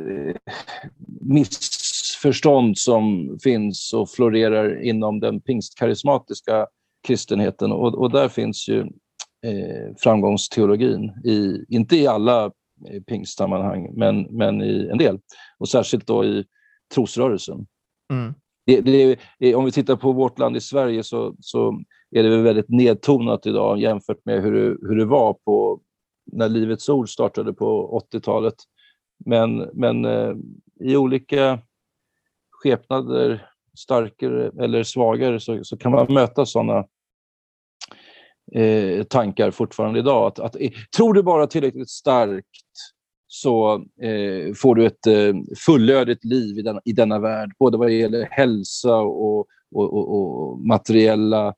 missförstånd 1.21 2.77
som 2.77 3.37
finns 3.43 3.93
och 3.93 4.09
florerar 4.09 4.83
inom 4.83 5.19
den 5.19 5.41
pingstkarismatiska 5.41 6.67
kristenheten. 7.07 7.71
Och, 7.71 7.95
och 7.95 8.11
där 8.11 8.29
finns 8.29 8.69
ju 8.69 8.79
eh, 9.45 9.95
framgångsteologin, 9.97 11.03
i, 11.25 11.65
inte 11.69 11.95
i 11.95 12.07
alla 12.07 12.51
eh, 12.85 13.01
pingstsammanhang, 13.01 13.93
men, 13.93 14.21
men 14.21 14.61
i 14.61 14.89
en 14.91 14.97
del. 14.97 15.19
Och 15.57 15.69
särskilt 15.69 16.07
då 16.07 16.25
i 16.25 16.45
trosrörelsen. 16.95 17.67
Mm. 18.11 18.33
Det, 18.65 18.81
det, 19.39 19.55
om 19.55 19.65
vi 19.65 19.71
tittar 19.71 19.95
på 19.95 20.11
vårt 20.11 20.39
land 20.39 20.57
i 20.57 20.61
Sverige 20.61 21.03
så, 21.03 21.35
så 21.39 21.81
är 22.11 22.23
det 22.23 22.41
väldigt 22.41 22.69
nedtonat 22.69 23.45
idag 23.45 23.79
jämfört 23.79 24.25
med 24.25 24.41
hur 24.43 24.53
det, 24.53 24.87
hur 24.87 24.95
det 24.95 25.05
var 25.05 25.33
på 25.33 25.79
när 26.31 26.49
Livets 26.49 26.89
Ord 26.89 27.09
startade 27.09 27.53
på 27.53 27.99
80-talet. 28.13 28.55
Men, 29.25 29.69
men 29.73 30.05
eh, 30.05 30.33
i 30.79 30.95
olika 30.95 31.59
skepnader, 32.51 33.47
starkare 33.77 34.51
eller 34.63 34.83
svagare, 34.83 35.39
så, 35.39 35.63
så 35.63 35.77
kan 35.77 35.91
man 35.91 36.13
möta 36.13 36.45
sådana 36.45 36.85
eh, 38.55 39.03
tankar 39.03 39.51
fortfarande 39.51 39.99
idag. 39.99 40.27
Att, 40.27 40.39
att, 40.39 40.55
tror 40.97 41.13
du 41.13 41.23
bara 41.23 41.47
tillräckligt 41.47 41.89
starkt 41.89 42.47
så 43.27 43.73
eh, 44.01 44.53
får 44.55 44.75
du 44.75 44.85
ett 44.85 45.07
eh, 45.07 45.33
fullödigt 45.65 46.25
liv 46.25 46.59
i 46.59 46.61
denna, 46.61 46.81
i 46.85 46.91
denna 46.91 47.19
värld, 47.19 47.51
både 47.59 47.77
vad 47.77 47.91
gäller 47.91 48.27
hälsa 48.31 48.95
och, 48.95 49.39
och, 49.75 49.93
och, 49.93 50.15
och 50.15 50.59
materiella 50.59 51.53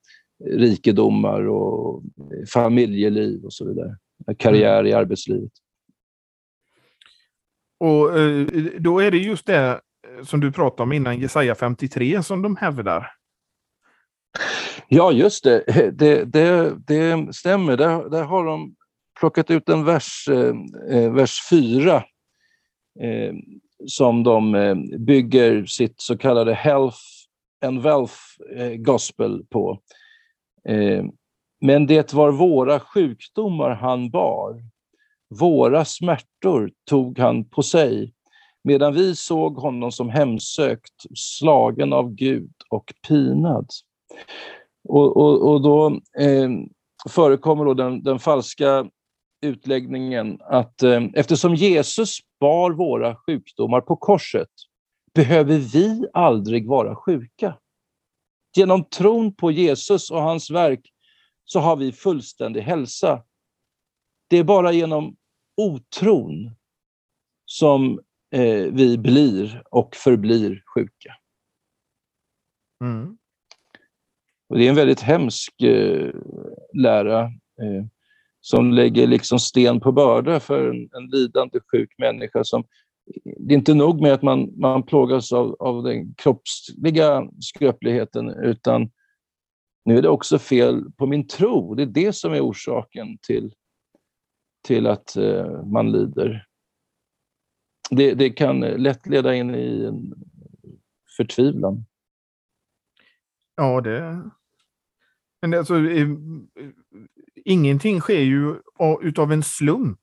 rikedomar 0.46 1.48
och 1.48 2.04
familjeliv 2.54 3.46
och 3.46 3.54
så 3.54 3.68
vidare. 3.68 3.98
Karriär 4.38 4.86
i 4.86 4.94
arbetslivet. 4.94 5.52
Och 7.80 8.20
eh, 8.20 8.48
då 8.80 9.00
är 9.00 9.12
det 9.12 9.18
just 9.18 9.46
det 9.46 9.82
som 10.24 10.40
du 10.40 10.52
pratade 10.52 10.84
om 10.84 10.92
innan, 10.92 11.20
Jesaja 11.20 11.56
53, 11.56 12.24
som 12.24 12.42
de 12.42 12.56
hävdar. 12.56 13.12
Ja, 14.88 15.12
just 15.12 15.44
det. 15.44 15.64
Det, 15.98 16.26
det, 16.26 16.76
det 16.88 17.36
stämmer. 17.36 17.78
Där, 17.78 18.10
där 18.10 18.24
har 18.24 18.46
de 18.46 18.76
plockat 19.20 19.52
ut 19.52 19.70
en 19.70 19.86
vers, 19.86 20.28
eh, 20.30 20.56
eh 20.90 21.12
vers 21.14 21.50
4, 21.50 21.96
eh, 23.00 23.34
som 23.88 24.24
de 24.24 24.56
eh, 24.56 24.76
bygger 25.00 25.66
sitt 25.66 26.02
så 26.02 26.18
kallade 26.18 26.54
health 26.54 26.98
and 27.66 27.82
wealth 27.82 28.16
eh, 28.56 28.74
gospel 28.74 29.46
på. 29.50 29.80
Eh, 30.70 31.06
men 31.62 31.88
det 31.88 32.14
var 32.14 32.32
våra 32.32 32.80
sjukdomar 32.80 33.70
han 33.70 34.10
bar. 34.10 34.64
Våra 35.40 35.86
smärtor 35.86 36.72
tog 36.90 37.20
han 37.20 37.50
på 37.50 37.64
sig, 37.64 38.14
medan 38.64 38.94
vi 38.94 39.16
såg 39.16 39.56
honom 39.56 39.92
som 39.92 40.10
hemsökt, 40.10 41.06
slagen 41.16 41.94
av 41.94 42.12
Gud 42.12 42.54
och 42.70 42.94
pinad. 43.08 43.70
Och, 44.90 45.18
och, 45.18 45.52
och 45.52 45.62
då 45.62 45.88
eh, 46.20 46.50
förekommer 47.10 47.66
då 47.66 47.74
den, 47.74 48.04
den, 48.04 48.20
falska 48.20 48.90
utläggningen 49.42 50.42
att 50.42 50.84
eh, 50.84 51.04
eftersom 51.14 51.56
Jesus 51.56 52.20
bar 52.40 52.72
våra 52.72 53.16
sjukdomar 53.16 53.82
på 53.82 53.96
korset 53.96 54.50
behöver 55.14 55.58
vi 55.58 56.06
aldrig 56.14 56.68
vara 56.68 56.96
sjuka. 56.96 57.58
Genom 58.58 58.84
tron 58.84 59.36
på 59.36 59.52
Jesus 59.52 60.12
och 60.12 60.22
hans 60.22 60.52
verk 60.52 60.92
så 61.46 61.60
har 61.60 61.76
vi 61.76 61.92
fullständig 61.92 62.62
hälsa. 62.62 63.24
Det 64.30 64.38
är 64.38 64.44
bara 64.44 64.72
genom 64.72 65.16
otron 65.58 66.56
som 67.46 68.00
eh, 68.32 68.66
vi 68.72 68.98
blir 68.98 69.64
och 69.72 69.96
förblir 69.96 70.64
sjuka. 70.76 71.16
Mm. 72.84 73.18
Och 74.50 74.58
det 74.58 74.66
är 74.66 74.70
en 74.70 74.76
väldigt 74.76 75.02
hemsk 75.02 75.62
eh, 75.62 76.12
lära 76.74 77.22
eh, 77.22 77.86
som 78.42 78.72
lägger 78.72 79.08
liksom 79.08 79.40
sten 79.40 79.80
på 79.80 79.92
börda 79.92 80.40
för 80.40 80.70
en, 80.70 80.90
en 80.94 81.10
lidande 81.12 81.60
sjuk 81.72 81.90
människa. 81.98 82.44
Som, 82.44 82.64
det 83.38 83.54
är 83.54 83.58
inte 83.58 83.74
nog 83.74 84.02
med 84.02 84.14
att 84.14 84.22
man, 84.22 84.60
man 84.60 84.84
plågas 84.84 85.34
av, 85.34 85.56
av 85.60 85.84
den 85.84 86.14
kroppsliga 86.16 87.30
skröpligheten 87.40 88.30
utan 88.30 88.92
nu 89.86 89.98
är 89.98 90.02
det 90.02 90.10
också 90.10 90.40
fel 90.40 90.92
på 90.98 91.06
min 91.06 91.28
tro. 91.28 91.76
Det 91.76 91.84
är 91.84 91.88
det 91.88 92.14
som 92.14 92.34
är 92.34 92.42
orsaken 92.42 93.18
till, 93.28 93.54
till 94.68 94.88
att 94.88 95.16
eh, 95.16 95.64
man 95.64 95.92
lider. 95.92 96.46
Det, 97.90 98.14
det 98.14 98.30
kan 98.30 98.60
lätt 98.60 99.08
leda 99.08 99.36
in 99.36 99.56
i 99.56 99.86
en 99.86 100.14
förtvivlan. 101.18 101.86
Ja, 103.56 103.82
det... 103.82 104.30
Men 105.42 105.52
det, 105.52 105.58
alltså, 105.58 105.76
ingenting 107.46 108.00
sker 108.00 108.22
ju 108.22 108.56
utav 109.02 109.32
en 109.32 109.44
slump. 109.44 110.00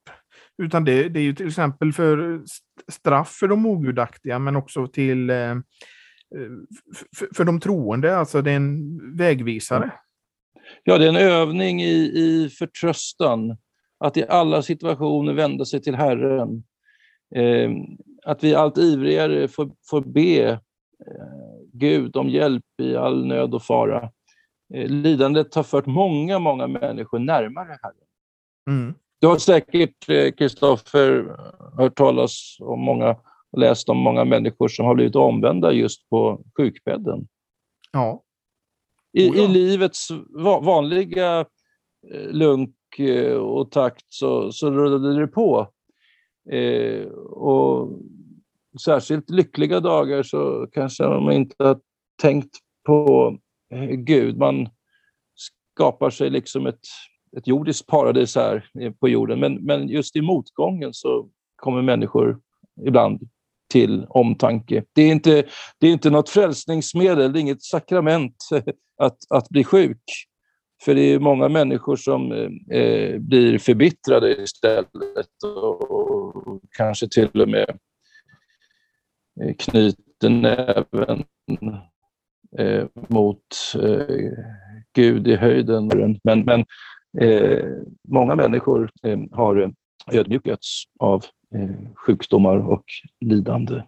Utan 0.62 0.84
det, 0.84 1.08
det 1.08 1.20
är 1.20 1.24
ju 1.24 1.34
till 1.34 1.46
exempel 1.46 1.92
för 1.92 2.42
straff 2.88 3.36
för 3.40 3.48
de 3.48 3.66
ogudaktiga, 3.66 4.38
men 4.38 4.56
också 4.56 4.86
till 4.86 5.30
eh, 5.30 5.54
för, 7.16 7.34
för 7.34 7.44
de 7.44 7.60
troende, 7.60 8.16
alltså 8.16 8.42
det 8.42 8.50
är 8.50 8.56
en 8.56 9.16
vägvisare. 9.16 9.92
Ja, 10.84 10.98
det 10.98 11.04
är 11.04 11.08
en 11.08 11.16
övning 11.16 11.82
i, 11.82 11.94
i 11.94 12.48
förtröstan, 12.58 13.56
att 13.98 14.16
i 14.16 14.24
alla 14.28 14.62
situationer 14.62 15.32
vända 15.32 15.64
sig 15.64 15.82
till 15.82 15.94
Herren. 15.94 16.64
Eh, 17.34 17.70
att 18.24 18.44
vi 18.44 18.54
allt 18.54 18.78
ivrigare 18.78 19.48
får, 19.48 19.70
får 19.90 20.00
be 20.00 20.50
eh, 20.50 20.58
Gud 21.72 22.16
om 22.16 22.28
hjälp 22.28 22.64
i 22.82 22.96
all 22.96 23.26
nöd 23.26 23.54
och 23.54 23.62
fara. 23.62 24.10
Eh, 24.74 24.88
lidandet 24.88 25.54
har 25.54 25.62
fört 25.62 25.86
många, 25.86 26.38
många 26.38 26.66
människor 26.66 27.18
närmare 27.18 27.78
Herren. 27.82 27.96
Mm. 28.70 28.94
Du 29.20 29.26
har 29.26 29.38
säkert, 29.38 30.06
Kristoffer, 30.38 31.18
eh, 31.18 31.78
hört 31.78 31.94
talas 31.94 32.56
om 32.60 32.80
många 32.80 33.16
och 33.52 33.58
läst 33.58 33.88
om 33.88 33.98
många 33.98 34.24
människor 34.24 34.68
som 34.68 34.86
har 34.86 34.94
blivit 34.94 35.16
omvända 35.16 35.72
just 35.72 36.08
på 36.08 36.44
sjukbädden. 36.56 37.26
Ja. 37.92 38.22
I, 39.12 39.30
oh 39.30 39.36
ja. 39.36 39.44
I 39.44 39.48
livets 39.48 40.08
vanliga 40.60 41.40
eh, 42.12 42.30
lunk 42.30 42.76
och 43.40 43.70
takt 43.70 44.04
så, 44.08 44.52
så 44.52 44.70
rullade 44.70 45.20
det 45.20 45.26
på. 45.26 45.68
Eh, 46.50 47.06
och 47.30 47.88
särskilt 48.80 49.30
lyckliga 49.30 49.80
dagar 49.80 50.22
så 50.22 50.66
kanske 50.72 51.04
man 51.04 51.32
inte 51.32 51.54
har 51.58 51.80
tänkt 52.22 52.56
på 52.86 53.36
eh, 53.74 53.84
Gud. 53.84 54.38
Man 54.38 54.68
skapar 55.74 56.10
sig 56.10 56.30
liksom 56.30 56.66
ett, 56.66 56.80
ett 57.36 57.46
jordiskt 57.46 57.86
paradis 57.86 58.36
här 58.36 58.66
på 59.00 59.08
jorden. 59.08 59.40
Men, 59.40 59.54
men 59.54 59.88
just 59.88 60.16
i 60.16 60.20
motgången 60.20 60.94
så 60.94 61.28
kommer 61.56 61.82
människor 61.82 62.40
ibland 62.86 63.20
till 63.72 64.06
omtanke. 64.08 64.84
Det 64.92 65.02
är 65.02 65.12
inte, 65.12 65.44
det 65.78 65.86
är 65.86 65.92
inte 65.92 66.10
något 66.10 66.28
frälsningsmedel, 66.28 67.32
det 67.32 67.38
är 67.38 67.40
inget 67.40 67.62
sakrament 67.62 68.36
eh, 68.52 68.62
att, 68.98 69.18
att 69.30 69.48
bli 69.48 69.64
sjuk. 69.64 70.02
För 70.84 70.94
det 70.94 71.00
är 71.00 71.18
många 71.18 71.48
människor 71.48 71.96
som 71.96 72.32
eh, 72.32 72.78
eh 72.78 73.18
blir 73.18 73.58
förbittrade 73.58 74.42
istället 74.42 75.42
och 75.60 76.60
kanske 76.76 77.08
till 77.08 77.40
och 77.40 77.48
med 77.48 77.78
Eh, 79.42 79.54
knyter 79.58 80.28
näven 80.28 81.24
eh, 82.58 82.86
mot 83.08 83.46
eh, 83.74 84.32
Gud 84.92 85.28
i 85.28 85.36
höjden. 85.36 85.90
Men, 86.24 86.40
men 86.40 86.64
eh, 87.18 87.64
många 88.08 88.34
människor 88.34 88.90
eh, 89.02 89.18
har 89.32 89.72
ödmjukats 90.12 90.84
av 90.98 91.24
eh, 91.54 91.94
sjukdomar 91.94 92.56
och 92.56 92.84
lidande. 93.20 93.82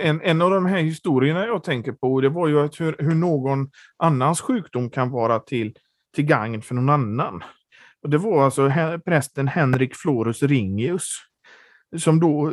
En, 0.00 0.20
en 0.20 0.42
av 0.42 0.50
de 0.50 0.66
här 0.66 0.78
historierna 0.78 1.46
jag 1.46 1.64
tänker 1.64 1.92
på, 1.92 2.20
det 2.20 2.28
var 2.28 2.48
ju 2.48 2.60
att 2.60 2.80
hur, 2.80 2.96
hur 2.98 3.14
någon 3.14 3.70
annans 3.96 4.40
sjukdom 4.40 4.90
kan 4.90 5.10
vara 5.10 5.38
till, 5.38 5.76
till 6.14 6.24
gagn 6.24 6.62
för 6.62 6.74
någon 6.74 6.88
annan. 6.88 7.44
Och 8.02 8.10
det 8.10 8.18
var 8.18 8.44
alltså 8.44 8.70
prästen 9.04 9.48
Henrik 9.48 9.94
Florus 9.94 10.42
Ringius, 10.42 11.16
som 11.96 12.20
då 12.20 12.52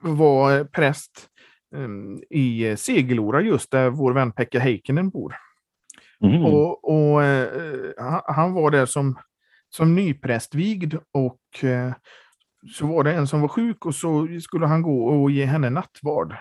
var 0.00 0.64
präst 0.64 1.28
um, 1.74 2.22
i 2.30 2.76
Segelora, 2.76 3.40
just 3.40 3.70
där 3.70 3.90
vår 3.90 4.12
vän 4.12 4.32
Pekka 4.32 4.58
Heikkinen 4.58 5.10
bor. 5.10 5.36
Mm. 6.24 6.44
Och, 6.44 6.84
och 6.84 7.20
uh, 7.20 8.20
han 8.24 8.52
var 8.52 8.70
där 8.70 8.86
som, 8.86 9.18
som 9.68 9.94
nyprästvigd 9.94 10.94
och 11.12 11.40
uh, 11.64 11.92
så 12.72 12.86
var 12.86 13.04
det 13.04 13.14
en 13.14 13.26
som 13.26 13.40
var 13.40 13.48
sjuk 13.48 13.86
och 13.86 13.94
så 13.94 14.28
skulle 14.42 14.66
han 14.66 14.82
gå 14.82 15.06
och 15.06 15.30
ge 15.30 15.44
henne 15.44 15.70
nattvard. 15.70 16.36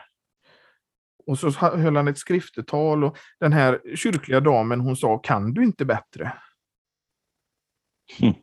Och 1.25 1.39
så 1.39 1.49
höll 1.49 1.95
han 1.95 2.07
ett 2.07 2.17
skriftetal 2.17 3.03
och 3.03 3.17
den 3.39 3.53
här 3.53 3.95
kyrkliga 3.95 4.39
damen 4.39 4.81
hon 4.81 4.95
sa, 4.95 5.17
kan 5.17 5.53
du 5.53 5.63
inte 5.63 5.85
bättre? 5.85 6.33
Mm. 8.19 8.33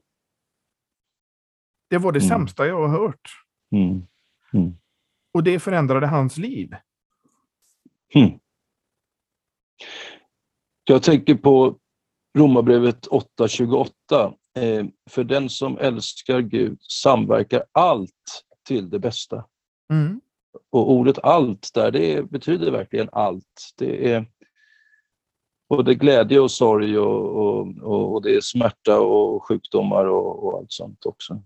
Det 1.90 1.98
var 1.98 2.12
det 2.12 2.18
mm. 2.18 2.28
sämsta 2.28 2.66
jag 2.66 2.88
har 2.88 2.88
hört. 2.88 3.30
Mm. 3.72 4.06
Och 5.36 5.42
det 5.44 5.60
förändrade 5.60 6.06
hans 6.06 6.36
liv. 6.36 6.74
Mm. 8.14 8.38
Jag 10.84 11.02
tänker 11.02 11.34
på 11.34 11.78
Romarbrevet 12.38 13.06
8.28 13.06 14.34
Eh, 14.56 14.86
för 15.10 15.24
den 15.24 15.48
som 15.48 15.78
älskar 15.78 16.40
Gud 16.40 16.82
samverkar 16.82 17.64
allt 17.72 18.44
till 18.66 18.90
det 18.90 18.98
bästa. 18.98 19.44
Mm. 19.92 20.20
Och 20.70 20.90
ordet 20.90 21.18
allt 21.18 21.70
där, 21.74 21.90
det 21.90 22.30
betyder 22.30 22.70
verkligen 22.70 23.08
allt. 23.12 23.72
Det 23.78 24.12
är, 24.12 24.26
både 25.68 25.94
glädje 25.94 26.40
och 26.40 26.50
sorg 26.50 26.98
och, 26.98 27.36
och, 27.36 28.12
och, 28.12 28.22
det 28.22 28.36
är 28.36 28.40
smärta 28.40 29.00
och 29.00 29.44
sjukdomar 29.48 30.04
och, 30.04 30.44
och 30.44 30.58
allt 30.58 30.72
sånt 30.72 31.06
också. 31.06 31.42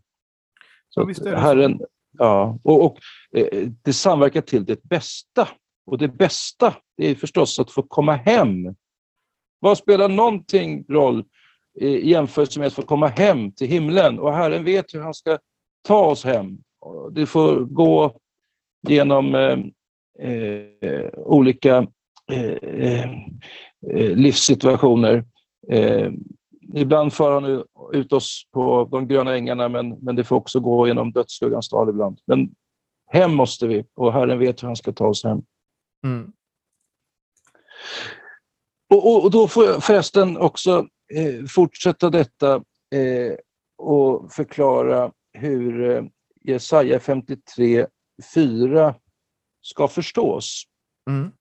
Så 0.88 1.14
ja, 1.16 1.24
det 1.24 1.38
Herren, 1.38 1.80
ja, 2.18 2.58
och, 2.62 2.84
och 2.84 2.98
eh, 3.36 3.68
det 3.82 3.92
samverkar 3.92 4.40
till 4.40 4.64
det 4.64 4.82
bästa. 4.82 5.48
Och 5.86 5.98
det 5.98 6.08
bästa 6.08 6.74
det 6.96 7.06
är 7.06 7.14
förstås 7.14 7.58
att 7.58 7.70
få 7.70 7.82
komma 7.82 8.12
hem. 8.12 8.74
Vad 9.60 9.78
spelar 9.78 10.08
någonting 10.08 10.84
roll 10.88 11.24
eh, 11.80 11.88
i 11.88 12.10
jämförelse 12.10 12.58
med 12.58 12.66
att 12.66 12.72
få 12.72 12.82
komma 12.82 13.06
hem 13.06 13.52
till 13.52 13.68
himlen? 13.68 14.18
Och 14.18 14.34
Herren 14.34 14.64
vet 14.64 14.94
hur 14.94 15.00
han 15.00 15.14
ska 15.14 15.38
ta 15.82 16.04
oss 16.06 16.24
hem. 16.24 16.58
Det 17.12 17.26
får 17.26 17.60
gå 17.60 18.20
genom 18.88 19.34
eh, 19.34 19.58
eh, 20.28 21.10
olika 21.16 21.86
eh, 22.32 22.52
eh, 22.62 23.10
eh 23.90 24.16
livssituationer. 24.16 25.24
Ibland 26.74 27.12
för 27.12 27.32
han 27.32 27.64
ut 27.92 28.12
oss 28.12 28.42
på 28.52 28.88
de 28.90 29.08
gröna 29.08 29.34
ängarna, 29.34 29.68
men, 29.68 29.88
men 29.88 30.16
det 30.16 30.24
får 30.24 30.36
också 30.36 30.60
gå 30.60 30.86
genom 30.86 31.12
dödsskuggans 31.12 31.68
dal 31.68 31.88
ibland. 31.88 32.20
Men 32.26 32.50
hem 33.06 33.34
måste 33.34 33.66
vi 33.66 33.84
och 33.94 34.12
Herren 34.12 34.38
vet 34.38 34.62
hur 34.62 34.66
han 34.66 34.76
ska 34.76 34.92
ta 34.92 35.06
oss 35.06 35.24
hem. 35.24 35.42
Mm. 36.04 36.32
Och, 38.90 39.24
och, 39.24 39.30
då 39.30 39.48
får 39.48 39.64
jag 39.64 39.84
förresten 39.84 40.36
också 40.36 40.86
eh, 41.14 41.46
fortsätta 41.48 42.10
detta 42.10 42.54
eh, 42.94 43.34
och 43.78 44.32
förklara 44.32 45.12
hur 45.32 45.90
eh, 45.90 46.02
Jesaja 46.40 47.00
53, 47.00 47.86
4 48.34 48.94
ska 49.62 49.88
förstås. 49.88 50.64
Mm. 51.10 51.32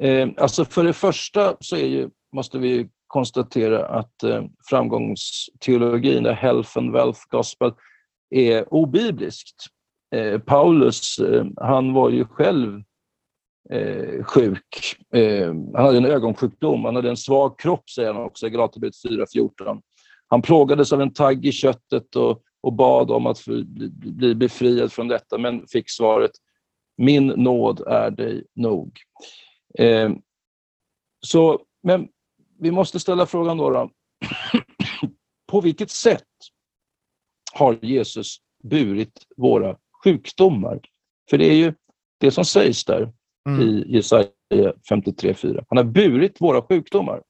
Eh, 0.00 0.42
alltså 0.42 0.64
för 0.64 0.84
det 0.84 0.92
första 0.92 1.56
så 1.60 1.76
är 1.76 1.86
ju, 1.86 2.10
måste 2.32 2.58
vi 2.58 2.88
konstatera 3.06 3.86
att 3.86 4.22
eh, 4.22 4.44
framgångsteologin, 4.70 6.26
health 6.26 6.78
and 6.78 6.92
wealth 6.92 7.20
gospel, 7.30 7.72
är 8.30 8.74
obibliskt. 8.74 9.66
Eh, 10.14 10.38
Paulus, 10.38 11.18
eh, 11.18 11.46
han 11.56 11.92
var 11.92 12.10
ju 12.10 12.24
själv 12.24 12.82
eh, 13.70 14.24
sjuk. 14.24 14.96
Eh, 15.14 15.46
han 15.46 15.84
hade 15.84 15.98
en 15.98 16.04
ögonsjukdom, 16.04 16.84
han 16.84 16.96
hade 16.96 17.10
en 17.10 17.16
svag 17.16 17.58
kropp, 17.58 17.90
säger 17.90 18.12
han 18.12 18.22
också 18.24 18.46
i 18.46 18.50
Galaterbrevet 18.50 18.94
4.14. 19.34 19.80
Han 20.28 20.42
plågades 20.42 20.92
av 20.92 21.00
en 21.00 21.12
tagg 21.12 21.46
i 21.46 21.52
köttet 21.52 22.16
och, 22.16 22.42
och 22.60 22.72
bad 22.72 23.10
om 23.10 23.26
att 23.26 23.44
bli, 23.44 23.90
bli 23.90 24.34
befriad 24.34 24.92
från 24.92 25.08
detta, 25.08 25.38
men 25.38 25.66
fick 25.66 25.90
svaret 25.90 26.32
min 26.96 27.26
nåd 27.26 27.80
är 27.80 28.10
dig 28.10 28.44
nog. 28.54 28.98
Eh, 29.78 30.10
så, 31.26 31.60
men 31.82 32.08
vi 32.64 32.70
måste 32.70 33.00
ställa 33.00 33.26
frågan 33.26 33.56
då, 33.56 33.70
då. 33.70 33.90
på 35.50 35.60
vilket 35.60 35.90
sätt 35.90 36.22
har 37.52 37.78
Jesus 37.82 38.36
burit 38.62 39.26
våra 39.36 39.76
sjukdomar? 40.04 40.80
För 41.30 41.38
det 41.38 41.44
är 41.44 41.54
ju 41.54 41.74
det 42.18 42.30
som 42.30 42.44
sägs 42.44 42.84
där 42.84 43.12
mm. 43.48 43.60
i 43.60 43.84
Jesaja 43.88 44.28
53.4. 44.90 45.64
Han 45.68 45.76
har 45.76 45.84
burit 45.84 46.40
våra 46.40 46.62
sjukdomar. 46.62 47.22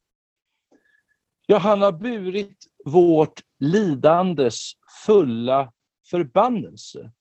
Ja, 1.46 1.58
han 1.58 1.82
har 1.82 1.92
burit 1.92 2.58
vårt 2.84 3.40
lidandes 3.58 4.72
fulla 5.06 5.72
förbannelse. 6.10 7.12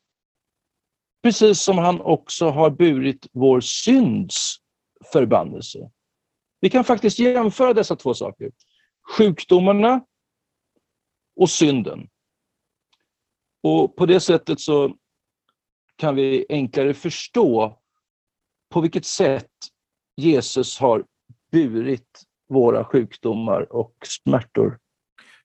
Precis 1.23 1.61
som 1.61 1.77
han 1.77 2.01
också 2.01 2.49
har 2.49 2.69
burit 2.69 3.27
vår 3.31 3.61
synds 3.61 4.55
förbannelse. 5.13 5.91
Vi 6.63 6.69
kan 6.69 6.83
faktiskt 6.83 7.19
jämföra 7.19 7.73
dessa 7.73 7.95
två 7.95 8.13
saker. 8.13 8.51
Sjukdomarna 9.17 10.05
och 11.35 11.49
synden. 11.49 12.09
Och 13.63 13.95
på 13.95 14.05
det 14.05 14.19
sättet 14.19 14.59
så 14.59 14.95
kan 15.95 16.15
vi 16.15 16.45
enklare 16.49 16.93
förstå 16.93 17.79
på 18.69 18.81
vilket 18.81 19.05
sätt 19.05 19.51
Jesus 20.15 20.79
har 20.79 21.05
burit 21.51 22.21
våra 22.49 22.85
sjukdomar 22.85 23.73
och 23.73 23.95
smärtor. 24.05 24.79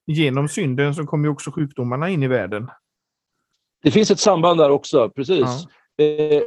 Genom 0.07 0.49
synden 0.49 0.95
så 0.95 1.07
kommer 1.07 1.29
också 1.29 1.51
sjukdomarna 1.51 2.11
in 2.11 2.23
i 2.23 2.29
världen. 2.29 2.71
Det 3.83 3.91
finns 3.91 4.11
ett 4.11 4.21
samband 4.21 4.61
där 4.61 4.71
också, 4.71 5.11
precis. 5.11 5.67
Ja. 5.97 6.05
Eh, 6.05 6.43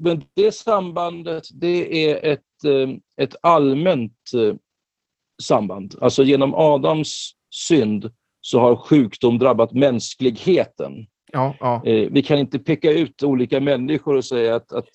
men 0.00 0.24
det 0.34 0.52
sambandet, 0.52 1.42
det 1.52 2.10
är 2.10 2.32
ett, 2.32 2.64
eh, 2.64 3.24
ett 3.24 3.36
allmänt 3.42 4.12
eh, 4.34 4.54
samband. 5.42 5.94
Alltså 6.00 6.22
genom 6.22 6.54
Adams 6.54 7.30
synd 7.50 8.10
så 8.40 8.60
har 8.60 8.76
sjukdom 8.76 9.38
drabbat 9.38 9.72
mänskligheten. 9.72 10.92
Ja, 11.32 11.54
ja. 11.60 11.82
Vi 11.84 12.22
kan 12.22 12.38
inte 12.38 12.58
peka 12.58 12.90
ut 12.90 13.22
olika 13.22 13.60
människor 13.60 14.16
och 14.16 14.24
säga 14.24 14.54
att, 14.54 14.72
att 14.72 14.88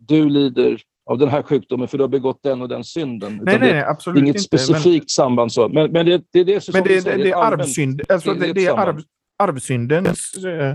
du 0.00 0.28
lider 0.28 0.82
av 1.10 1.18
den 1.18 1.28
här 1.28 1.42
sjukdomen 1.42 1.88
för 1.88 1.98
du 1.98 2.04
har 2.04 2.08
begått 2.08 2.42
den 2.42 2.62
och 2.62 2.68
den 2.68 2.84
synden. 2.84 3.40
Nej, 3.42 3.58
nej, 3.58 3.72
nej 3.72 3.82
absolut 3.82 4.22
inget 4.22 4.36
inte. 4.36 4.42
specifikt 4.42 5.02
men... 5.02 5.08
samband. 5.08 5.52
Så. 5.52 5.68
Men, 5.68 5.92
men 5.92 6.06
det, 6.06 6.24
det 6.32 6.40
är 6.40 6.44
det 6.44 6.60
som 6.60 6.72
men 6.72 6.84
det, 6.84 7.04
det, 7.04 7.16
det, 7.16 7.30
är 7.30 7.36
arvsynd, 7.36 8.02
alltså 8.08 8.34
det, 8.34 8.52
det 8.52 8.66
är 8.66 8.78
arv, 8.78 9.00
arvsyndens 9.38 10.34
äh, 10.44 10.74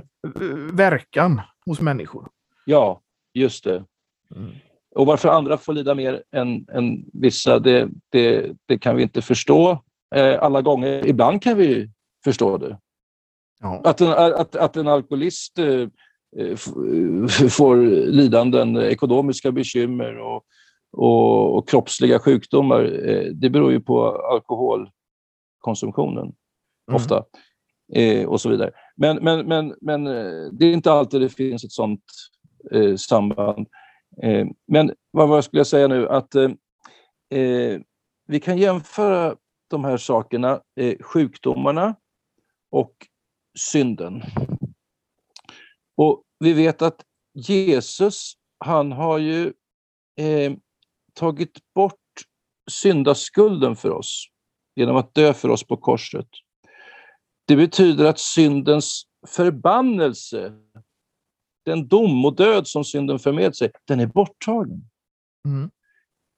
verkan 0.74 1.42
hos 1.66 1.82
människor. 1.82 2.28
Ja, 2.66 3.02
just 3.40 3.64
det. 3.64 3.84
Mm. 4.36 4.52
Och 4.96 5.06
varför 5.06 5.30
andra 5.30 5.58
får 5.58 5.74
lida 5.74 5.96
mer 5.96 6.24
än, 6.32 6.66
än 6.74 7.06
vissa, 7.14 7.60
det, 7.60 7.90
det, 8.10 8.52
det 8.66 8.80
kan 8.80 8.96
vi 8.96 9.04
inte 9.04 9.22
förstå 9.22 9.84
eh, 10.16 10.44
alla 10.44 10.62
gånger. 10.62 11.08
Ibland 11.08 11.42
kan 11.42 11.58
vi 11.58 11.90
förstå 12.24 12.58
det. 12.58 12.78
Ja. 13.60 13.82
Att, 13.84 14.02
en, 14.02 14.12
att, 14.12 14.56
att 14.56 14.78
en 14.78 14.88
alkoholist 14.88 15.60
eh, 15.60 15.88
eh 16.38 16.56
får 17.50 17.78
lidanden, 18.12 18.78
ekonomiska 18.78 19.52
bekymmer 19.52 20.18
och, 20.18 20.44
och, 20.92 21.58
och 21.58 21.70
kroppsliga 21.70 22.20
sjukdomar, 22.20 23.10
eh, 23.10 23.26
det 23.34 23.50
beror 23.50 23.72
ju 23.72 23.80
på 23.80 24.12
alkoholkonsumtionen 24.12 26.24
mm. 26.24 26.34
ofta. 26.96 27.24
Eh, 27.94 28.28
och 28.28 28.42
så 28.42 28.50
vidare. 28.50 28.72
Men, 28.96 29.18
men, 29.18 29.48
men, 29.48 29.76
men 29.82 30.08
eh, 30.08 30.52
det 30.52 30.66
är 30.66 30.74
inte 30.74 30.92
alltid 30.92 31.22
det 31.22 31.30
finns 31.30 31.64
ett 31.64 31.72
sådant 31.72 32.04
eh, 32.72 32.96
samband. 32.96 33.68
Eh, 34.24 34.48
men 34.68 34.94
vad, 35.12 35.30
vad 35.30 35.46
skulle 35.46 35.60
jag 35.60 35.68
säga 35.68 35.88
nu? 35.88 36.10
Att 36.10 36.36
eh, 36.36 36.52
eh, 37.30 37.82
vi 38.28 38.40
kan 38.40 38.58
jämföra 38.58 39.36
de 39.68 39.84
här 39.86 39.98
sakerna, 39.98 40.62
eh, 40.76 40.98
sjukdomarna 41.00 41.96
och 42.70 42.94
synden. 43.58 44.24
Och 45.96 46.24
vi 46.40 46.54
vet 46.54 46.82
att 46.82 47.04
Jesus, 47.34 48.34
han 48.60 48.92
har 48.92 49.18
ju 49.18 49.54
eh, 50.20 50.54
tagit 51.14 51.58
bort 51.76 51.94
syndaskulden 52.70 53.76
för 53.76 53.92
oss 53.92 54.28
genom 54.76 54.96
att 54.96 55.14
dö 55.14 55.34
för 55.34 55.50
oss 55.50 55.64
på 55.64 55.78
korset. 55.78 56.28
Det 57.46 57.56
betyder 57.56 58.06
att 58.06 58.20
syndens 58.20 59.04
förbannelse 59.28 60.54
den 61.68 61.88
dom 61.88 62.26
och 62.26 62.36
död 62.36 62.68
som 62.68 62.84
synden 62.84 63.20
för 63.20 63.32
med 63.32 63.56
sig, 63.56 63.72
den 63.88 64.00
är 64.00 64.06
borttagen. 64.06 64.82
Mm. 65.46 65.70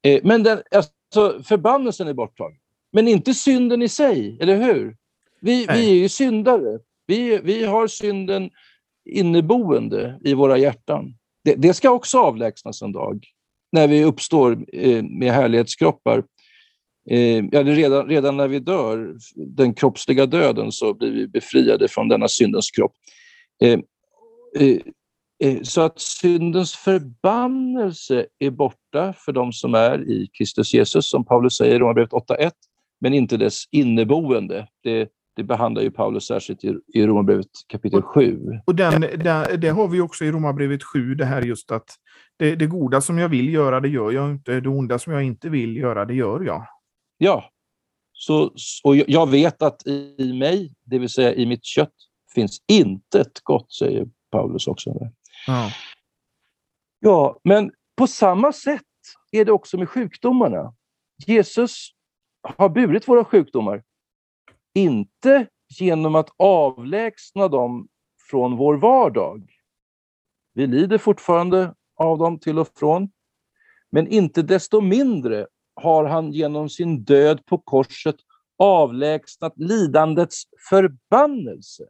Eh, 0.03 0.21
men 0.23 0.43
den, 0.43 0.61
alltså, 0.71 1.43
förbannelsen 1.43 2.07
är 2.07 2.13
borttagen. 2.13 2.57
Men 2.91 3.07
inte 3.07 3.33
synden 3.33 3.81
i 3.81 3.89
sig, 3.89 4.37
eller 4.41 4.57
hur? 4.57 4.95
Vi, 5.41 5.65
vi 5.65 5.89
är 5.89 5.93
ju 5.93 6.09
syndare. 6.09 6.79
Vi, 7.07 7.39
vi 7.43 7.65
har 7.65 7.87
synden 7.87 8.49
inneboende 9.09 10.19
i 10.23 10.33
våra 10.33 10.57
hjärtan. 10.57 11.13
Det, 11.43 11.55
det 11.55 11.73
ska 11.73 11.89
också 11.89 12.19
avlägsnas 12.19 12.81
en 12.81 12.91
dag, 12.91 13.25
när 13.71 13.87
vi 13.87 14.03
uppstår 14.03 14.65
eh, 14.73 15.03
med 15.03 15.33
härlighetskroppar. 15.33 16.23
Eh, 17.09 17.45
ja, 17.51 17.63
redan, 17.63 18.07
redan 18.07 18.37
när 18.37 18.47
vi 18.47 18.59
dör, 18.59 19.15
den 19.35 19.73
kroppsliga 19.73 20.25
döden, 20.25 20.71
så 20.71 20.93
blir 20.93 21.11
vi 21.11 21.27
befriade 21.27 21.87
från 21.87 22.07
denna 22.07 22.27
syndens 22.27 22.71
kropp. 22.71 22.93
Eh, 23.63 23.79
eh 23.79 23.79
Eh, 24.55 24.77
så 25.63 25.81
att 25.81 25.99
syndens 25.99 26.75
förbannelse 26.75 28.25
är 28.39 28.49
borta 28.49 29.13
för 29.13 29.31
de 29.31 29.53
som 29.53 29.73
är 29.75 30.09
i 30.09 30.27
Kristus 30.37 30.73
Jesus, 30.73 31.09
som 31.09 31.25
Paulus 31.25 31.57
säger 31.57 31.75
i 31.75 31.79
Romarbrevet 31.79 32.11
8.1, 32.11 32.51
men 33.01 33.13
inte 33.13 33.37
dess 33.37 33.63
inneboende. 33.71 34.67
Det, 34.83 35.09
det 35.35 35.43
behandlar 35.43 35.81
ju 35.81 35.91
Paulus 35.91 36.27
särskilt 36.27 36.63
i, 36.63 36.75
i 36.93 37.07
Romarbrevet 37.07 37.47
kapitel 37.67 38.01
7. 38.01 38.39
Och 38.65 38.75
den, 38.75 39.01
den, 39.01 39.59
det 39.59 39.69
har 39.69 39.87
vi 39.87 40.01
också 40.01 40.25
i 40.25 40.31
Romarbrevet 40.31 40.83
7, 40.83 41.15
det 41.15 41.25
här 41.25 41.41
just 41.41 41.71
att 41.71 41.89
det, 42.37 42.55
det 42.55 42.67
goda 42.67 43.01
som 43.01 43.17
jag 43.17 43.29
vill 43.29 43.53
göra, 43.53 43.79
det 43.79 43.89
gör 43.89 44.11
jag 44.11 44.31
inte. 44.31 44.59
Det 44.59 44.69
onda 44.69 44.99
som 44.99 45.13
jag 45.13 45.23
inte 45.23 45.49
vill 45.49 45.77
göra, 45.77 46.05
det 46.05 46.13
gör 46.13 46.41
jag. 46.41 46.65
Ja, 47.17 47.49
så, 48.13 48.51
och 48.83 48.95
jag 48.95 49.29
vet 49.29 49.61
att 49.61 49.87
i 49.87 50.33
mig, 50.39 50.73
det 50.85 50.99
vill 50.99 51.09
säga 51.09 51.33
i 51.33 51.45
mitt 51.45 51.65
kött, 51.65 51.93
finns 52.35 52.61
intet 52.67 53.39
gott, 53.43 53.73
säger 53.73 54.07
Paulus 54.31 54.67
också. 54.67 55.09
Ja. 55.47 55.71
ja, 56.99 57.39
men 57.43 57.71
på 57.95 58.07
samma 58.07 58.53
sätt 58.53 58.83
är 59.31 59.45
det 59.45 59.51
också 59.51 59.77
med 59.77 59.89
sjukdomarna. 59.89 60.73
Jesus 61.25 61.89
har 62.41 62.69
burit 62.69 63.07
våra 63.07 63.25
sjukdomar, 63.25 63.83
inte 64.73 65.47
genom 65.79 66.15
att 66.15 66.29
avlägsna 66.37 67.47
dem 67.47 67.87
från 68.29 68.57
vår 68.57 68.77
vardag. 68.77 69.49
Vi 70.53 70.67
lider 70.67 70.97
fortfarande 70.97 71.75
av 71.95 72.17
dem 72.17 72.39
till 72.39 72.59
och 72.59 72.67
från, 72.75 73.11
men 73.91 74.07
inte 74.07 74.41
desto 74.41 74.81
mindre 74.81 75.47
har 75.75 76.05
han 76.05 76.31
genom 76.31 76.69
sin 76.69 77.03
död 77.03 77.45
på 77.45 77.57
korset 77.57 78.15
avlägsnat 78.57 79.53
lidandets 79.55 80.43
förbannelse. 80.69 81.83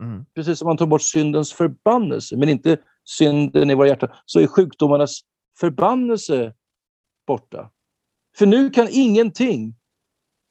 Mm. 0.00 0.24
Precis 0.34 0.58
som 0.58 0.66
man 0.66 0.76
tog 0.76 0.88
bort 0.88 1.02
syndens 1.02 1.52
förbannelse, 1.52 2.36
men 2.36 2.48
inte 2.48 2.78
synden 3.04 3.70
i 3.70 3.74
våra 3.74 3.88
hjärtan, 3.88 4.10
så 4.24 4.40
är 4.40 4.46
sjukdomarnas 4.46 5.20
förbannelse 5.58 6.54
borta. 7.26 7.70
För 8.38 8.46
nu 8.46 8.70
kan 8.70 8.88
ingenting, 8.90 9.74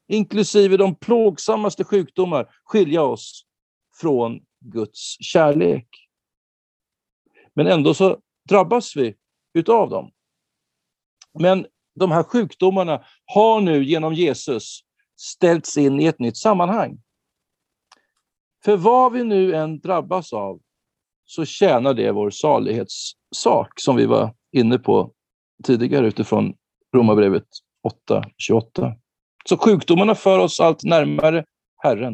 inklusive 0.08 0.78
de 0.78 0.96
plågsammaste 0.96 1.84
sjukdomar, 1.84 2.56
skilja 2.64 3.02
oss 3.04 3.46
från 4.02 4.40
Guds 4.60 5.18
kärlek. 5.20 5.88
Men 7.54 7.68
ändå 7.68 7.94
så 7.94 8.20
drabbas 8.50 8.96
vi 8.96 9.16
utav 9.54 9.90
dem. 9.90 10.12
Men 11.40 11.68
de 11.96 12.12
här 12.12 12.24
sjukdomarna 12.24 13.06
har 13.26 13.62
nu 13.62 13.84
genom 13.84 14.14
Jesus 14.14 14.82
ställts 15.16 15.78
in 15.78 16.00
i 16.00 16.06
ett 16.06 16.20
nytt 16.20 16.38
sammanhang. 16.38 17.02
För 18.66 18.78
vad 18.78 19.14
vi 19.14 19.24
nu 19.24 19.56
än 19.56 19.80
drabbas 19.80 20.34
av 20.34 20.60
så 21.26 21.46
tjänar 21.46 21.94
det 21.94 22.12
vår 22.12 22.30
salighetssak 22.30 23.80
som 23.80 23.96
vi 23.96 24.06
var 24.06 24.34
inne 24.52 24.78
på 24.78 25.12
tidigare 25.64 26.08
utifrån 26.08 26.54
Romarbrevet 26.96 27.48
8.28. 28.10 28.96
Så 29.46 29.58
sjukdomarna 29.58 30.16
för 30.16 30.40
oss 30.40 30.60
allt 30.60 30.84
närmare 30.84 31.46
Herren. 31.84 32.14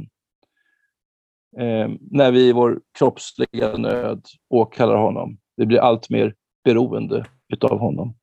Eh, 1.57 1.89
när 2.11 2.31
vi 2.31 2.47
i 2.47 2.51
vår 2.51 2.81
kroppsliga 2.97 3.77
nöd 3.77 4.25
åkallar 4.49 4.97
honom. 4.97 5.37
Vi 5.55 5.65
blir 5.65 5.79
allt 5.79 6.09
mer 6.09 6.35
beroende 6.63 7.25
utav 7.53 7.79
honom. 7.79 8.15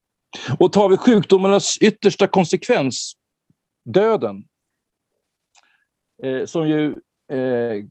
Och 0.59 0.73
tar 0.73 0.89
vi 0.89 0.97
sjukdomarnas 0.97 1.79
yttersta 1.79 2.27
konsekvens, 2.27 3.13
döden, 3.85 4.45
eh, 6.23 6.45
som 6.45 6.69
ju 6.69 6.95
eh, 7.33 7.85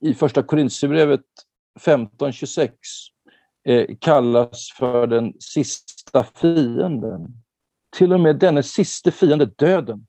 i 0.00 0.14
första 0.14 0.42
Korintierbrevet 0.42 1.24
15.26 1.80 2.70
eh, 3.68 3.96
kallas 3.98 4.68
för 4.76 5.06
den 5.06 5.32
sista 5.40 6.24
fienden. 6.24 7.42
Till 7.96 8.12
och 8.12 8.20
med 8.20 8.38
denne 8.38 8.62
sista 8.62 9.10
fiende, 9.10 9.46
döden, 9.46 10.06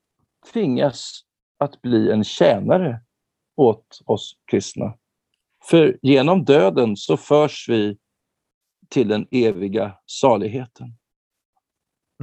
tvingas 0.53 1.21
att 1.59 1.81
bli 1.81 2.11
en 2.11 2.23
tjänare 2.23 3.01
åt 3.55 4.01
oss 4.05 4.37
kristna. 4.51 4.93
För 5.63 5.99
genom 6.01 6.45
döden 6.45 6.97
så 6.97 7.17
förs 7.17 7.69
vi 7.69 7.97
till 8.89 9.07
den 9.07 9.27
eviga 9.31 9.93
saligheten. 10.05 10.93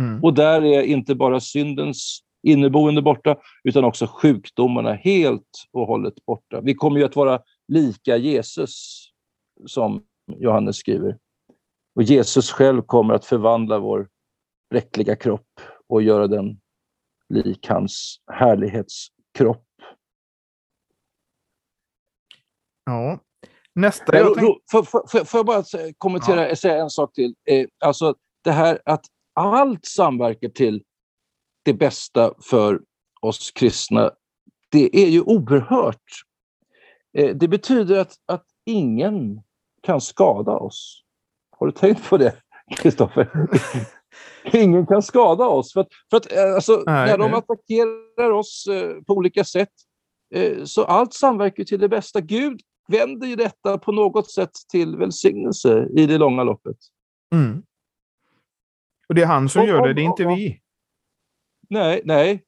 Mm. 0.01 0.25
Och 0.25 0.35
där 0.35 0.65
är 0.65 0.83
inte 0.83 1.15
bara 1.15 1.41
syndens 1.41 2.21
inneboende 2.43 3.03
borta, 3.03 3.37
utan 3.65 3.85
också 3.85 4.07
sjukdomarna 4.07 4.93
helt 4.93 5.67
och 5.73 5.87
hållet 5.87 6.27
borta. 6.27 6.61
Vi 6.61 6.75
kommer 6.75 6.99
ju 6.99 7.05
att 7.05 7.17
vara 7.17 7.41
lika 7.69 8.17
Jesus, 8.17 9.05
som 9.67 10.07
Johannes 10.27 10.77
skriver. 10.77 11.19
Och 11.95 12.03
Jesus 12.03 12.51
själv 12.51 12.83
kommer 12.83 13.15
att 13.15 13.25
förvandla 13.25 13.79
vår 13.79 14.09
bräckliga 14.71 15.17
kropp 15.17 15.61
och 15.87 16.03
göra 16.03 16.27
den 16.27 16.61
lik 17.29 17.69
hans 17.69 18.21
härlighetskropp. 18.33 19.67
Ja. 22.85 23.21
Nästa... 23.75 24.19
Jag 24.19 24.35
tänk... 24.35 24.57
får, 24.71 24.83
får, 24.83 25.25
får, 25.25 25.39
jag 25.39 25.47
bara 25.47 25.65
kommentera, 25.99 26.49
ja. 26.49 26.57
säga 26.57 26.83
en 26.83 26.91
sak 26.91 27.13
till? 27.13 27.35
Eh, 27.45 27.67
alltså 27.79 28.15
det 28.45 28.53
här 28.53 28.83
att 28.85 29.05
allt 29.35 29.87
samverkar 29.87 30.49
till 30.49 30.83
det 31.63 31.75
bästa 31.75 32.35
för 32.43 32.83
oss 33.21 33.51
kristna, 33.51 34.11
det 34.71 34.97
är 34.97 35.09
ju 35.09 35.21
oerhört. 35.21 36.03
Eh, 37.17 37.37
det 37.37 37.49
betyder 37.49 37.99
att, 37.99 38.15
att 38.27 38.45
ingen 38.65 39.41
kan 39.83 40.01
skada 40.01 40.53
oss. 40.53 41.03
Har 41.51 41.67
du 41.67 41.73
tänkt 41.73 42.09
på 42.09 42.17
det, 42.17 42.37
Kristoffer? 42.77 43.49
ingen 44.53 44.87
kan 44.87 45.03
skada 45.03 45.47
oss. 45.47 45.73
För 45.73 45.81
att, 45.81 45.89
för 46.11 46.17
att 46.17 46.33
eh, 46.33 46.55
alltså, 46.55 46.83
nej, 46.87 47.07
när 47.07 47.19
de 47.19 47.35
attackerar 47.35 48.31
oss 48.31 48.67
eh, 48.67 49.03
på 49.03 49.15
olika 49.15 49.45
sätt, 49.45 49.73
så 50.65 50.85
allt 50.85 51.15
samverkar 51.15 51.65
till 51.65 51.81
det 51.81 51.89
bästa. 51.89 52.21
Gud 52.21 52.61
vänder 52.89 53.27
ju 53.27 53.37
detta 53.37 53.79
på 53.79 53.93
något 53.93 54.31
sätt 54.31 54.51
till 54.69 54.97
välsignelse 54.97 55.89
i 55.97 56.07
det 56.07 56.19
långa 56.19 56.43
loppet. 56.45 56.77
Mm. 57.35 57.63
Och 59.09 59.15
det 59.15 59.23
är 59.23 59.27
han 59.27 59.49
som 59.49 59.63
och, 59.63 59.69
gör 59.69 59.87
det, 59.87 59.95
det 59.95 60.01
är 60.01 60.05
inte 60.05 60.25
vi. 60.25 60.61
Nej, 61.69 62.03
nej. 62.05 62.46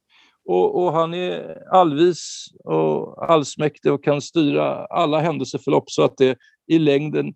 Och, 0.49 0.83
och, 0.83 0.93
han 0.93 1.15
är 1.15 1.63
allvis 1.71 2.47
och 2.65 3.31
allsmäktig 3.31 3.93
och 3.93 4.05
kan 4.05 4.21
styra 4.21 4.87
alla 4.87 5.21
händelseförlopp 5.21 5.91
så 5.91 6.03
att 6.03 6.17
det 6.17 6.39
i 6.67 6.79
längden 6.79 7.35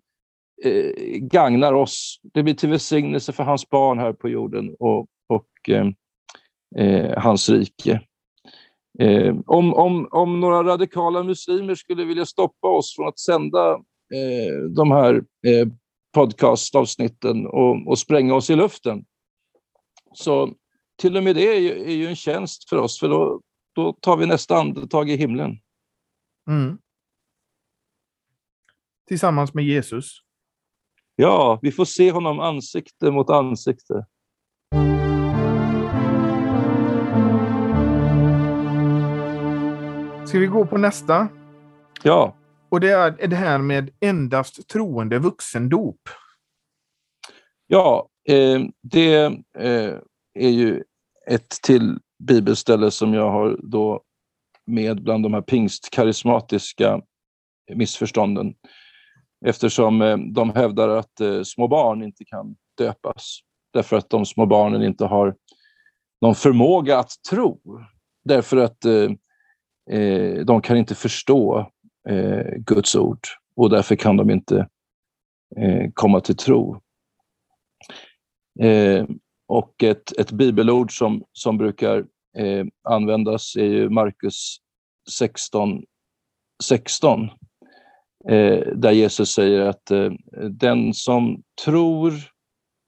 eh, 0.63 0.91
gagnar 1.17 1.73
oss. 1.73 2.19
Det 2.33 2.43
blir 2.43 2.53
till 2.53 2.69
välsignelse 2.69 3.31
för 3.31 3.43
hans 3.43 3.69
barn 3.69 3.99
här 3.99 4.13
på 4.13 4.29
jorden 4.29 4.75
och, 4.79 5.07
och 5.27 5.69
eh, 5.69 5.87
eh, 6.85 7.17
hans 7.17 7.49
rike. 7.49 8.01
Eh, 8.99 9.35
om, 9.45 9.73
om, 9.73 10.07
om 10.11 10.39
några 10.39 10.63
radikala 10.63 11.23
muslimer 11.23 11.75
skulle 11.75 12.05
vilja 12.05 12.25
stoppa 12.25 12.67
oss 12.67 12.95
från 12.95 13.07
att 13.07 13.19
sända 13.19 13.71
eh, 14.13 14.63
de 14.75 14.91
här 14.91 15.15
eh, 15.47 15.67
podcastavsnitten 16.13 17.47
och, 17.47 17.87
och 17.87 17.99
spränga 17.99 18.35
oss 18.35 18.49
i 18.49 18.55
luften, 18.55 19.05
så 20.13 20.53
till 21.03 21.17
och 21.17 21.23
med 21.23 21.35
det 21.35 21.55
är 21.55 21.59
ju, 21.59 21.83
är 21.83 21.95
ju 21.95 22.07
en 22.07 22.15
tjänst 22.15 22.69
för 22.69 22.77
oss, 22.77 22.99
för 22.99 23.09
då, 23.09 23.41
då 23.75 23.93
tar 23.93 24.17
vi 24.17 24.25
nästa 24.25 24.57
andetag 24.57 25.09
i 25.09 25.15
himlen. 25.15 25.57
Mm. 26.49 26.77
Tillsammans 29.07 29.53
med 29.53 29.65
Jesus. 29.65 30.17
Ja, 31.15 31.59
vi 31.61 31.71
får 31.71 31.85
se 31.85 32.11
honom 32.11 32.39
ansikte 32.39 33.11
mot 33.11 33.29
ansikte. 33.29 34.05
Ska 40.27 40.39
vi 40.39 40.47
gå 40.47 40.65
på 40.65 40.77
nästa? 40.77 41.27
Ja. 42.03 42.35
Och 42.69 42.79
det 42.79 42.91
är 42.91 43.27
det 43.27 43.35
här 43.35 43.57
med 43.57 43.89
endast 43.99 44.67
troende 44.67 45.19
vuxendop. 45.19 46.09
Ja, 47.67 48.09
eh, 48.29 48.61
det 48.81 49.25
eh, 49.57 49.99
är 50.33 50.49
ju 50.49 50.83
ett 51.27 51.49
till 51.63 51.97
bibelställe 52.19 52.91
som 52.91 53.13
jag 53.13 53.31
har 53.31 53.59
då 53.63 54.03
med 54.65 55.03
bland 55.03 55.23
de 55.23 55.33
här 55.33 55.41
pingstkarismatiska 55.41 57.01
missförstånden. 57.73 58.53
Eftersom 59.45 60.01
eh, 60.01 60.17
de 60.17 60.49
hävdar 60.49 60.89
att 60.89 61.19
eh, 61.21 61.43
små 61.43 61.67
barn 61.67 62.03
inte 62.03 62.25
kan 62.25 62.55
döpas 62.77 63.39
därför 63.73 63.97
att 63.97 64.09
de 64.09 64.25
små 64.25 64.45
barnen 64.45 64.83
inte 64.83 65.05
har 65.05 65.35
någon 66.21 66.35
förmåga 66.35 66.99
att 66.99 67.11
tro. 67.29 67.59
Därför 68.23 68.57
att 68.57 68.85
eh, 68.85 69.11
eh 69.89 70.45
de 70.45 70.61
kan 70.61 70.77
inte 70.77 70.95
förstå 70.95 71.71
eh, 72.09 72.55
Guds 72.57 72.95
ord 72.95 73.19
och 73.55 73.69
därför 73.69 73.95
kan 73.95 74.17
de 74.17 74.29
inte 74.29 74.67
eh, 75.57 75.91
komma 75.93 76.19
till 76.19 76.35
tro. 76.35 76.81
Eh, 78.59 79.05
och 79.47 79.83
ett, 79.83 80.17
ett 80.17 80.31
bibelord 80.31 80.97
som, 80.97 81.23
som 81.31 81.57
brukar 81.57 81.97
eh, 82.37 82.65
användas 82.83 83.55
är 83.55 83.65
ju 83.65 83.89
Markus 83.89 84.57
16, 85.09 85.83
16 86.63 87.29
eh, 88.29 88.67
där 88.75 88.91
Jesus 88.91 89.29
säger 89.29 89.61
att 89.61 89.91
eh, 89.91 90.11
den 90.49 90.93
som 90.93 91.43
tror 91.65 92.13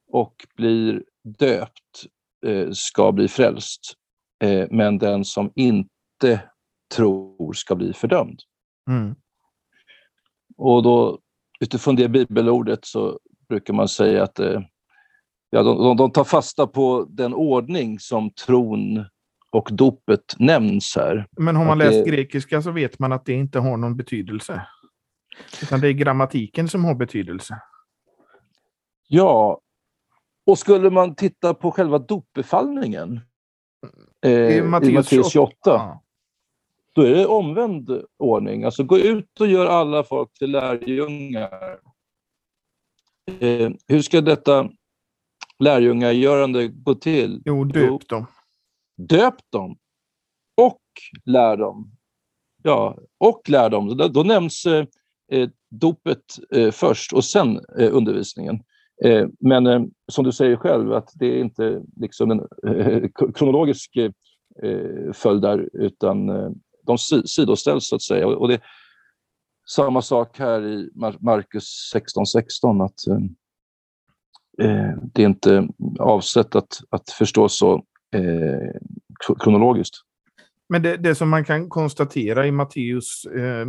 och 0.08 0.46
blir 0.56 1.04
döpt 1.38 2.06
eh, 2.46 2.70
ska 2.70 3.12
bli 3.12 3.28
frälst, 3.28 3.80
eh, 4.44 4.66
men 4.70 4.98
den 4.98 5.24
som 5.24 5.52
inte 5.54 6.42
tror 6.94 7.52
ska 7.52 7.74
bli 7.74 7.92
fördömd. 7.92 8.40
Mm. 8.90 9.14
Och 10.56 10.82
då 10.82 11.18
utifrån 11.60 11.96
det 11.96 12.08
bibelordet 12.08 12.84
så 12.84 13.18
brukar 13.48 13.74
man 13.74 13.88
säga 13.88 14.22
att 14.22 14.38
eh, 14.38 14.60
ja, 15.50 15.62
de, 15.62 15.78
de, 15.78 15.96
de 15.96 16.12
tar 16.12 16.24
fasta 16.24 16.66
på 16.66 17.06
den 17.08 17.34
ordning 17.34 17.98
som 17.98 18.30
tron 18.30 19.04
och 19.50 19.68
dopet 19.72 20.34
nämns 20.38 20.96
här. 20.96 21.26
Men 21.30 21.56
har 21.56 21.64
man 21.64 21.78
läst 21.78 22.04
det... 22.04 22.10
grekiska 22.10 22.62
så 22.62 22.70
vet 22.70 22.98
man 22.98 23.12
att 23.12 23.24
det 23.24 23.32
inte 23.32 23.58
har 23.58 23.76
någon 23.76 23.96
betydelse. 23.96 24.66
Utan 25.62 25.80
det 25.80 25.88
är 25.88 25.92
grammatiken 25.92 26.68
som 26.68 26.84
har 26.84 26.94
betydelse. 26.94 27.60
Ja, 29.08 29.60
Och 30.46 30.58
skulle 30.58 30.90
man 30.90 31.14
titta 31.14 31.54
på 31.54 31.70
själva 31.70 31.98
dopbefallningen 31.98 33.20
eh, 34.24 34.56
i 34.56 34.62
Matteus 34.62 35.08
28, 35.08 35.30
28 35.30 35.54
ja. 35.64 36.02
då 36.92 37.02
är 37.02 37.10
det 37.10 37.26
omvänd 37.26 38.02
ordning. 38.18 38.64
Alltså 38.64 38.84
gå 38.84 38.98
ut 38.98 39.40
och 39.40 39.46
gör 39.46 39.66
alla 39.66 40.04
folk 40.04 40.32
till 40.38 40.50
lärjungar. 40.50 41.78
Eh, 43.40 43.70
hur 43.88 44.02
ska 44.02 44.20
detta 44.20 44.70
lärjungagörande 45.58 46.68
gå 46.68 46.94
till? 46.94 47.42
Jo, 47.44 47.64
döp 47.64 48.08
dem. 48.08 48.26
Döp 48.96 49.34
dem 49.52 49.78
och 50.56 50.82
lär 51.24 51.56
dem. 51.56 51.90
Ja, 52.62 52.98
och 53.18 53.48
lär 53.48 53.70
dem. 53.70 53.96
Då, 53.96 54.08
då 54.08 54.22
nämns 54.22 54.66
eh, 54.66 54.86
eh 55.32 55.48
dopet 55.70 56.24
eh, 56.50 56.70
först 56.70 57.12
och 57.12 57.24
sen 57.24 57.60
eh, 57.78 57.94
undervisningen. 57.94 58.62
Eh, 59.04 59.26
men 59.40 59.66
eh, 59.66 59.82
som 60.12 60.24
du 60.24 60.32
säger 60.32 60.56
själv, 60.56 60.92
att 60.92 61.10
det 61.14 61.26
är 61.26 61.38
inte 61.38 61.82
liksom 61.96 62.30
en 62.30 62.46
kronologisk 63.34 63.98
följd 65.12 65.42
där, 65.42 65.68
utan 65.72 66.26
de 66.82 66.98
sidoställs 67.26 67.88
så 67.88 67.96
att 67.96 68.02
säga. 68.02 68.26
Och 68.26 68.48
det, 68.48 68.60
samma 69.68 70.02
sak 70.02 70.38
här 70.38 70.66
i 70.66 70.90
Markus 71.20 71.92
16.16, 71.94 72.24
16, 72.24 72.80
att 72.80 73.00
Eh, 74.62 74.90
det 75.14 75.22
är 75.22 75.26
inte 75.26 75.68
avsett 75.98 76.54
att, 76.54 76.80
att 76.90 77.10
förstås 77.10 77.58
så 77.58 77.74
eh, 78.14 78.70
kronologiskt. 79.38 79.96
Men 80.68 80.82
det, 80.82 80.96
det, 80.96 81.14
som 81.14 81.28
man 81.28 81.44
kan 81.44 81.68
konstatera 81.68 82.46
i 82.46 82.50
Matteus 82.50 83.24
eh, 83.24 83.68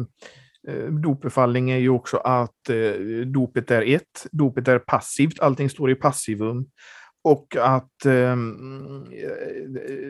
eh, 0.67 0.91
dopbefallning 0.91 1.69
är 1.69 1.77
ju 1.77 1.89
också 1.89 2.17
att 2.17 2.69
eh, 2.69 3.01
dopet 3.25 3.71
är 3.71 3.95
ett, 3.95 4.27
dopet 4.31 4.67
är 4.67 4.79
passivt, 4.79 5.39
allting 5.39 5.69
står 5.69 5.91
i 5.91 5.95
passivum. 5.95 6.69
Och 7.23 7.55
att 7.59 8.05
eh, 8.05 8.35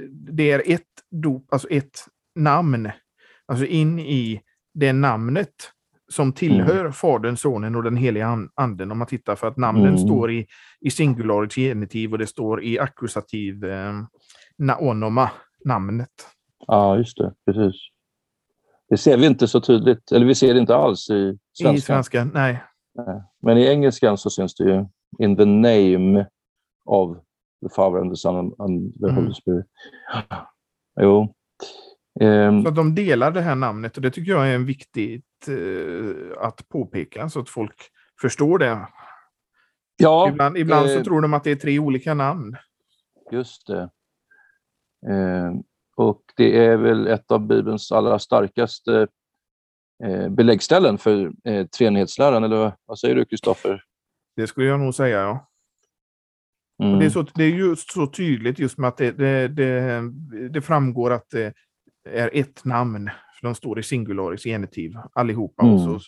det 0.09 0.51
är 0.51 0.63
ett 0.65 0.83
dop, 1.11 1.53
alltså 1.53 1.67
ett 1.69 1.99
namn, 2.35 2.91
alltså 3.45 3.65
in 3.65 3.99
i 3.99 4.41
det 4.73 4.93
namnet 4.93 5.71
som 6.09 6.33
tillhör 6.33 6.79
mm. 6.79 6.93
Fadern, 6.93 7.37
Sonen 7.37 7.75
och 7.75 7.83
den 7.83 7.97
heliga 7.97 8.47
Anden. 8.55 8.91
Om 8.91 8.97
man 8.97 9.07
tittar 9.07 9.35
för 9.35 9.47
att 9.47 9.57
namnen 9.57 9.87
mm. 9.87 9.97
står 9.97 10.31
i, 10.31 10.47
i 10.81 10.89
singularis 10.89 11.55
genitiv 11.55 12.11
och 12.11 12.17
det 12.17 12.27
står 12.27 12.63
i 12.63 12.79
akkusativ 12.79 13.65
eh, 13.65 13.93
naonoma, 14.57 15.29
namnet. 15.65 16.09
Ja, 16.67 16.97
just 16.97 17.17
det. 17.17 17.33
Precis. 17.45 17.75
Det 18.89 18.97
ser 18.97 19.17
vi 19.17 19.25
inte 19.25 19.47
så 19.47 19.61
tydligt, 19.61 20.11
eller 20.11 20.25
vi 20.25 20.35
ser 20.35 20.53
det 20.53 20.59
inte 20.59 20.75
alls 20.75 21.09
i 21.09 21.37
svenska. 21.53 21.77
I 21.77 21.81
svenska, 21.81 22.23
nej. 22.23 22.63
Men 23.41 23.57
i 23.57 23.65
engelskan 23.65 24.17
så 24.17 24.29
syns 24.29 24.55
det 24.55 24.63
ju 24.63 24.85
in 25.19 25.37
the 25.37 25.45
name 25.45 26.25
of 26.85 27.17
the 27.61 27.69
Father 27.75 27.99
and 27.99 28.11
the 28.11 28.15
Son 28.15 28.53
and 28.57 28.93
the 28.99 29.07
Holy 29.07 29.19
mm. 29.19 29.33
Spirit. 29.33 29.65
Jo. 31.01 31.33
Um, 32.19 32.63
så 32.63 32.71
de 32.71 32.95
delar 32.95 33.31
det 33.31 33.41
här 33.41 33.55
namnet 33.55 33.95
och 33.95 34.01
det 34.01 34.11
tycker 34.11 34.31
jag 34.31 34.49
är 34.49 34.55
en 34.55 34.65
viktigt 34.65 35.25
uh, 35.25 35.26
att 36.37 36.69
påpeka 36.69 37.29
så 37.29 37.39
att 37.39 37.49
folk 37.49 37.89
förstår 38.21 38.59
det. 38.59 38.87
Ja, 39.97 40.29
ibland 40.29 40.57
ibland 40.57 40.89
eh, 40.89 40.97
så 40.97 41.03
tror 41.03 41.21
de 41.21 41.33
att 41.33 41.43
det 41.43 41.51
är 41.51 41.55
tre 41.55 41.79
olika 41.79 42.13
namn. 42.13 42.57
Just 43.31 43.67
det. 43.67 43.89
Eh, 45.09 45.53
och 45.95 46.21
det 46.35 46.65
är 46.65 46.77
väl 46.77 47.07
ett 47.07 47.31
av 47.31 47.47
Bibelns 47.47 47.91
allra 47.91 48.19
starkaste 48.19 49.07
eh, 50.03 50.29
beläggställen 50.29 50.97
för 50.97 51.31
eh, 51.45 51.67
treenighetsläran, 51.67 52.43
eller 52.43 52.73
vad 52.85 52.99
säger 52.99 53.15
du 53.15 53.25
Kristoffer? 53.25 53.83
Det 54.35 54.47
skulle 54.47 54.67
jag 54.67 54.79
nog 54.79 54.95
säga, 54.95 55.19
ja. 55.19 55.47
Mm. 56.83 56.99
Det, 56.99 57.05
är 57.05 57.09
så, 57.09 57.21
det 57.21 57.43
är 57.43 57.49
just 57.49 57.91
så 57.91 58.07
tydligt 58.07 58.59
just 58.59 58.77
med 58.77 58.87
att 58.87 58.97
det, 58.97 59.11
det, 59.11 59.47
det, 59.47 60.03
det 60.49 60.61
framgår 60.61 61.11
att 61.11 61.29
det 61.29 61.53
är 62.09 62.29
ett 62.33 62.65
namn. 62.65 63.09
För 63.39 63.47
de 63.47 63.55
står 63.55 63.79
i 63.79 63.83
singularis 63.83 64.43
genitiv 64.43 64.93
allihopa 65.13 65.63
mm. 65.63 65.75
och 65.75 65.81
så 65.81 65.99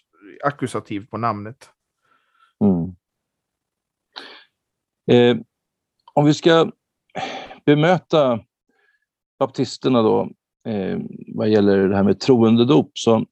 akkusativ 0.44 1.08
på 1.08 1.18
namnet. 1.18 1.70
Mm. 2.64 2.96
Eh, 5.12 5.44
om 6.14 6.26
vi 6.26 6.34
ska 6.34 6.72
bemöta 7.66 8.40
baptisterna 9.40 10.02
då, 10.02 10.32
eh, 10.68 11.00
vad 11.36 11.50
gäller 11.50 11.88
det 11.88 11.96
här 11.96 12.04
med 12.04 12.20
troendedop, 12.20 12.92
så 12.94 13.26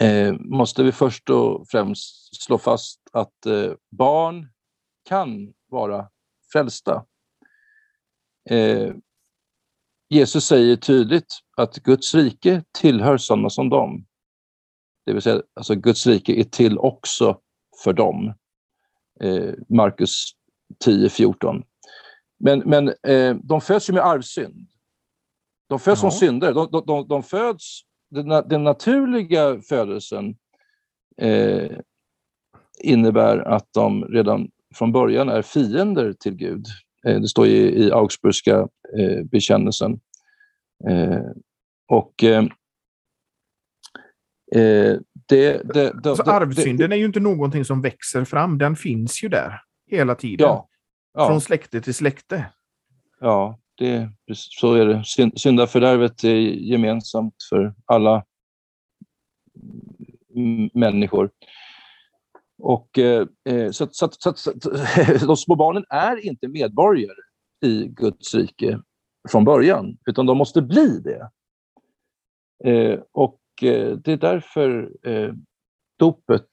eh, 0.00 0.34
måste 0.38 0.82
vi 0.82 0.92
först 0.92 1.30
och 1.30 1.68
främst 1.68 2.42
slå 2.44 2.58
fast 2.58 3.00
att 3.12 3.46
eh, 3.46 3.72
barn 3.90 4.48
kan 5.08 5.52
vara 5.68 6.08
frälsta. 6.52 7.04
Jesus 10.12 10.44
säger 10.44 10.76
tydligt 10.76 11.38
att 11.56 11.76
Guds 11.76 12.14
rike 12.14 12.64
tillhör 12.80 13.16
sådana 13.16 13.50
som 13.50 13.68
dem. 13.68 14.06
Det 15.06 15.12
vill 15.12 15.22
säga, 15.22 15.42
alltså 15.54 15.74
Guds 15.74 16.06
rike 16.06 16.32
är 16.32 16.44
till 16.44 16.78
också 16.78 17.40
för 17.84 17.92
dem. 17.92 18.34
Eh, 19.20 19.54
Markus 19.68 20.24
10.14. 20.84 21.62
Men, 22.38 22.58
men 22.58 22.88
eh, 22.88 23.36
de 23.42 23.60
föds 23.60 23.88
ju 23.88 23.92
med 23.92 24.06
arvsynd. 24.06 24.68
De 25.68 25.78
föds 25.78 26.02
ja. 26.02 26.10
som 26.10 26.18
syndare. 26.18 26.52
De, 26.52 26.68
de, 26.70 26.84
de, 26.86 27.08
de 27.08 27.22
föds, 27.22 27.80
den, 28.10 28.28
den, 28.28 28.64
naturliga 28.64 29.60
födelsen 29.60 30.36
eh, 31.16 31.70
innebär 32.80 33.38
att 33.38 33.68
de 33.70 34.04
redan 34.04 34.50
från 34.74 34.92
början 34.92 35.28
är 35.28 35.42
fiender 35.42 36.12
till 36.12 36.34
Gud. 36.34 36.66
Eh, 37.06 37.20
det 37.20 37.28
står 37.28 37.46
i, 37.46 37.84
i 37.84 37.92
Augsburgska 37.92 38.68
eh, 38.98 39.24
bekännelsen. 39.24 40.00
Eh, 40.88 41.30
och 41.88 42.24
eh, 42.24 42.44
eh, 44.54 44.98
det, 45.28 45.62
det, 45.74 46.02
det, 46.02 46.10
alltså, 46.10 46.22
arvsynden 46.22 46.92
är 46.92 46.96
ju 46.96 47.04
inte 47.04 47.20
någonting 47.20 47.64
som 47.64 47.82
växer 47.82 48.24
fram, 48.24 48.58
den 48.58 48.76
finns 48.76 49.24
ju 49.24 49.28
där 49.28 49.60
hela 49.90 50.14
tiden. 50.14 50.46
Ja, 50.46 50.68
ja. 51.14 51.26
Från 51.26 51.40
släkte 51.40 51.80
till 51.80 51.94
släkte. 51.94 52.44
Ja, 53.20 53.58
det, 53.78 54.10
så 54.34 54.74
är 54.74 54.86
det. 54.86 55.04
Syndafördärvet 55.38 56.24
är 56.24 56.36
gemensamt 56.70 57.34
för 57.50 57.74
alla 57.86 58.24
människor. 60.74 61.30
Och, 62.58 62.98
eh, 62.98 63.26
eh 63.48 63.70
så, 63.70 63.88
så, 63.90 64.08
så, 64.12 64.34
så, 64.34 64.52
de 65.26 65.36
små 65.36 65.56
barnen 65.56 65.84
är 65.88 66.26
inte 66.26 66.48
medborgare 66.48 67.29
i 67.62 67.86
Guds 67.88 68.34
rike 68.34 68.80
från 69.30 69.44
början, 69.44 69.98
utan 70.06 70.26
de 70.26 70.38
måste 70.38 70.62
bli 70.62 71.00
det. 71.00 71.30
Eh, 72.64 73.00
och 73.12 73.40
eh, 73.62 73.96
det 73.96 74.12
är 74.12 74.16
därför 74.16 74.90
eh, 75.02 75.32
dopet 75.98 76.48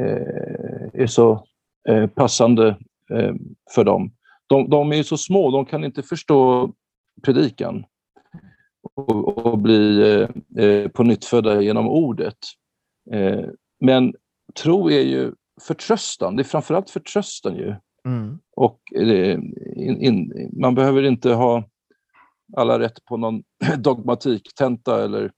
eh, 0.00 1.02
är 1.02 1.06
så 1.06 1.46
eh, 1.88 2.06
passande 2.06 2.68
eh, 3.10 3.34
för 3.74 3.84
dem 3.84 4.16
de, 4.46 4.70
de 4.70 4.92
är 4.92 5.02
så 5.02 5.16
små, 5.16 5.50
de 5.50 5.66
kan 5.66 5.84
inte 5.84 6.02
förstå 6.02 6.72
predikan 7.22 7.84
och, 8.94 9.38
och 9.46 9.58
bli 9.58 10.12
eh, 10.12 10.64
eh, 10.64 10.88
på 10.88 11.02
nytt 11.02 11.24
födda 11.24 11.62
genom 11.62 11.88
ordet. 11.88 12.38
Eh, 13.12 13.44
men 13.80 14.14
tro 14.54 14.90
är 14.90 15.00
ju 15.00 15.32
förtröstan, 15.62 16.36
det 16.36 16.42
är 16.42 16.44
framförallt 16.44 16.90
förtröstan 16.90 17.56
ju. 17.56 17.74
Mm. 18.06 18.38
Och 18.56 18.80
eh, 18.94 19.38
in, 19.76 20.00
in, 20.00 20.50
man 20.60 20.74
behöver 20.74 21.02
inte 21.02 21.32
ha 21.32 21.64
alla 22.56 22.78
rätt 22.78 23.04
på 23.04 23.16
någon 23.16 23.42
dogmatiktenta 23.78 25.04
eller, 25.04 25.32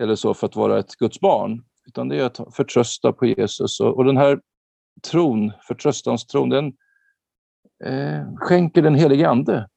eller 0.00 0.14
så 0.14 0.34
för 0.34 0.46
att 0.46 0.56
vara 0.56 0.78
ett 0.78 0.96
Guds 0.96 1.20
barn. 1.20 1.64
Utan 1.86 2.08
det 2.08 2.20
är 2.20 2.24
att 2.24 2.54
förtrösta 2.56 3.12
på 3.12 3.26
Jesus. 3.26 3.80
Och, 3.80 3.96
och 3.96 4.04
den 4.04 4.16
här 4.16 4.40
tron, 5.10 5.52
förtröstanstron, 5.68 6.48
den, 6.48 6.66
eh, 7.84 8.34
skänker 8.36 8.82
den 8.82 8.94
helige 8.94 9.28
Ande. 9.28 9.68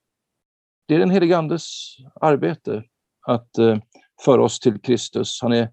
Det 0.87 0.95
är 0.95 0.99
den 0.99 1.09
helige 1.09 1.37
Andes 1.37 1.95
arbete 2.21 2.83
att 3.27 3.57
eh, 3.57 3.77
föra 4.25 4.43
oss 4.43 4.59
till 4.59 4.81
Kristus. 4.81 5.39
Han 5.41 5.53
är 5.53 5.69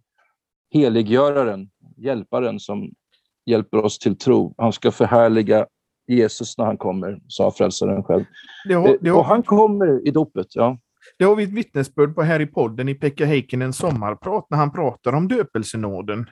heliggöraren, 0.70 1.70
hjälparen 1.96 2.60
som 2.60 2.92
hjälper 3.46 3.78
oss 3.78 3.98
till 3.98 4.18
tro. 4.18 4.54
Han 4.58 4.72
ska 4.72 4.90
förhärliga 4.90 5.66
Jesus 6.06 6.58
när 6.58 6.64
han 6.64 6.76
kommer, 6.76 7.20
sa 7.28 7.50
frälsaren 7.50 8.04
själv. 8.04 8.24
Det 8.68 8.74
har, 8.74 8.98
det 9.00 9.10
har, 9.10 9.18
och 9.18 9.24
han 9.24 9.42
kommer 9.42 10.08
i 10.08 10.10
dopet. 10.10 10.46
Ja. 10.54 10.78
Det 11.18 11.24
har 11.24 11.36
vi 11.36 11.44
ett 11.44 11.52
vittnesbörd 11.52 12.14
på 12.14 12.22
här 12.22 12.40
i 12.40 12.46
podden 12.46 12.88
i 12.88 12.94
Pekka 12.94 13.26
Heikkinens 13.26 13.76
sommarprat 13.76 14.46
när 14.50 14.58
han 14.58 14.72
pratar 14.72 15.12
om 15.12 15.28
döpelsenåden. 15.28 16.26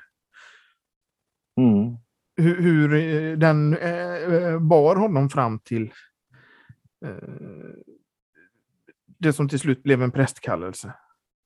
Mm 1.61 1.97
hur, 2.37 2.63
hur 2.63 2.95
eh, 2.95 3.39
den 3.39 3.77
eh, 3.77 4.59
bar 4.59 4.97
honom 4.97 5.31
fram 5.31 5.59
till 5.59 5.93
eh, 7.05 7.29
det 9.19 9.33
som 9.33 9.49
till 9.49 9.59
slut 9.59 9.83
blev 9.83 10.03
en 10.03 10.11
prästkallelse. 10.11 10.95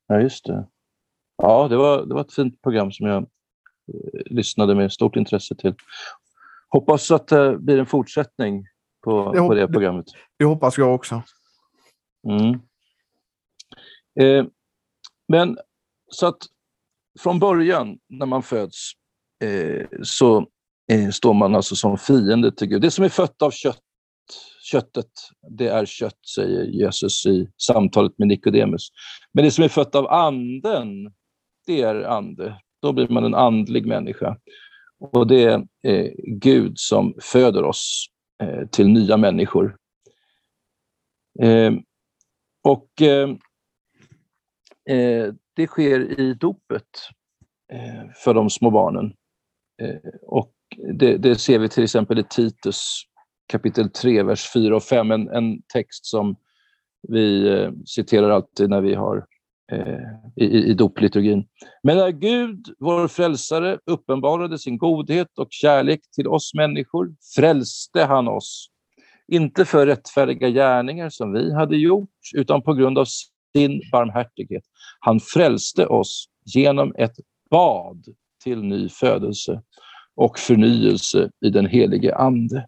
Ja, 0.06 0.20
just 0.20 0.44
det. 0.44 0.66
Ja, 1.36 1.68
det 1.68 1.76
var, 1.76 2.06
det 2.06 2.14
var 2.14 2.20
ett 2.20 2.34
fint 2.34 2.62
program 2.62 2.92
som 2.92 3.06
jag 3.06 3.22
eh, 3.22 4.22
lyssnade 4.26 4.74
med 4.74 4.92
stort 4.92 5.16
intresse 5.16 5.54
till. 5.54 5.74
Hoppas 6.68 7.10
att 7.10 7.28
det 7.28 7.58
blir 7.58 7.78
en 7.78 7.86
fortsättning 7.86 8.64
på 9.04 9.32
det, 9.32 9.38
på 9.38 9.54
det 9.54 9.68
programmet. 9.68 10.06
Det, 10.06 10.12
det 10.38 10.44
hoppas 10.44 10.78
jag 10.78 10.94
också. 10.94 11.22
Mm. 12.28 12.60
Eh, 14.20 14.46
men 15.28 15.58
så 16.08 16.26
att 16.26 16.38
från 17.20 17.38
början 17.38 17.98
när 18.08 18.26
man 18.26 18.42
föds 18.42 18.92
eh, 19.44 19.86
så 20.02 20.46
eh, 20.92 21.10
står 21.10 21.34
man 21.34 21.54
alltså 21.54 21.76
som 21.76 21.98
fiende 21.98 22.52
till 22.52 22.68
Gud. 22.68 22.82
Det 22.82 22.90
som 22.90 23.04
är 23.04 23.08
fött 23.08 23.42
av 23.42 23.50
kött, 23.50 23.82
köttet, 24.62 25.10
det 25.58 25.68
är 25.68 25.86
kött, 25.86 26.26
säger 26.34 26.64
Jesus 26.64 27.26
i 27.26 27.48
samtalet 27.56 28.18
med 28.18 28.28
Nikodemus. 28.28 28.88
Men 29.32 29.44
det 29.44 29.50
som 29.50 29.64
är 29.64 29.68
fött 29.68 29.94
av 29.94 30.08
anden, 30.08 31.12
det 31.66 31.82
är 31.82 32.02
ande. 32.02 32.60
Då 32.82 32.92
blir 32.92 33.08
man 33.08 33.24
en 33.24 33.34
andlig 33.34 33.86
människa. 33.86 34.36
Och 35.00 35.26
det 35.26 35.42
är 35.42 35.66
eh, 35.82 36.12
Gud 36.26 36.78
som 36.78 37.14
föder 37.22 37.64
oss 37.64 38.06
eh, 38.42 38.68
till 38.68 38.88
nya 38.88 39.16
människor. 39.16 39.76
Eh, 41.42 41.72
och 42.62 43.02
ehm, 43.02 43.30
eh, 44.90 45.34
det 45.54 45.66
sker 45.66 46.20
i 46.20 46.34
dopet 46.34 46.88
eh, 47.72 48.10
för 48.24 48.34
de 48.34 48.50
små 48.50 48.70
barnen. 48.70 49.12
Eh, 49.82 50.10
och 50.22 50.54
det, 50.94 51.16
det, 51.16 51.36
ser 51.36 51.58
vi 51.58 51.68
till 51.68 51.84
exempel 51.84 52.18
i 52.18 52.24
Titus 52.24 53.02
kapitel 53.46 53.90
3, 53.90 54.22
vers 54.22 54.52
4 54.52 54.76
och 54.76 54.82
5, 54.82 55.10
en, 55.10 55.28
en 55.28 55.62
text 55.62 56.06
som 56.06 56.36
vi 57.08 57.48
eh, 57.48 57.70
citerar 57.86 58.30
alltid 58.30 58.70
när 58.70 58.80
vi 58.80 58.94
har 58.94 59.26
Eh, 59.72 60.44
i, 60.44 60.44
i 60.44 60.74
dopliturgin. 60.74 61.48
Men 61.82 61.96
när 61.96 62.10
Gud, 62.10 62.74
vår 62.78 63.08
frälsare, 63.08 63.78
uppenbarade 63.86 64.58
sin 64.58 64.78
godhet 64.78 65.38
och 65.38 65.48
kärlek 65.50 66.00
till 66.14 66.28
oss 66.28 66.54
människor 66.54 67.14
frälste 67.36 68.04
han 68.04 68.28
oss 68.28 68.70
inte 69.32 69.64
för 69.64 69.86
rättfärdiga 69.86 70.48
gärningar 70.48 71.10
som 71.10 71.32
vi 71.32 71.54
hade 71.54 71.76
gjort, 71.76 72.10
utan 72.34 72.62
på 72.62 72.74
grund 72.74 72.98
av 72.98 73.06
sin 73.56 73.82
barmhärtighet. 73.92 74.62
Han 75.00 75.20
frälste 75.20 75.86
oss 75.86 76.28
genom 76.44 76.94
ett 76.98 77.16
bad 77.50 78.04
till 78.44 78.62
ny 78.62 78.88
födelse 78.88 79.62
och 80.14 80.38
förnyelse 80.38 81.30
i 81.40 81.50
den 81.50 81.66
helige 81.66 82.16
Ande. 82.16 82.66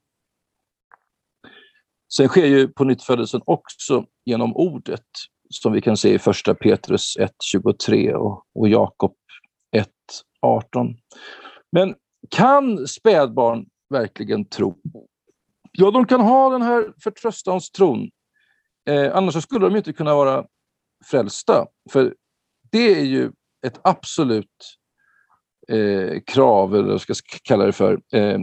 Sen 2.12 2.28
sker 2.28 2.46
ju 2.46 2.68
på 2.68 2.84
nyttfödelsen 2.84 3.40
också 3.44 4.07
genom 4.24 4.57
ordet 4.57 5.07
som 5.51 5.72
vi 5.72 5.80
kan 5.80 5.96
se 5.96 6.14
i 6.14 6.18
första 6.18 6.55
Petrus 6.55 7.16
1.23 7.55 8.12
och, 8.12 8.44
och 8.55 8.68
Jakob 8.68 9.14
1.18. 9.76 10.96
Men 11.72 11.94
kan 12.30 12.88
spädbarn 12.88 13.66
verkligen 13.90 14.44
tro 14.44 14.80
Ja, 15.72 15.90
de 15.90 16.07
kan 16.07 16.20
ha 16.20 16.51
den 16.51 16.62
här 16.62 16.92
förtröstanstron. 17.03 18.11
Eh, 18.88 19.16
annars 19.16 19.42
skulle 19.42 19.66
de 19.68 19.76
inte 19.76 19.92
kunna 19.92 20.14
vara 20.14 20.46
frälsta. 21.05 21.66
För 21.92 22.14
det 22.72 23.01
är 23.01 23.05
ju 23.05 23.32
ett 23.66 23.80
absolut 23.82 24.76
eh, 25.68 26.20
krav, 26.26 26.74
eller 26.74 26.84
vad 26.84 27.03
jag 27.09 27.16
ska 27.16 27.38
kalla 27.42 27.66
det 27.66 27.72
för, 27.72 28.01
eh, 28.12 28.38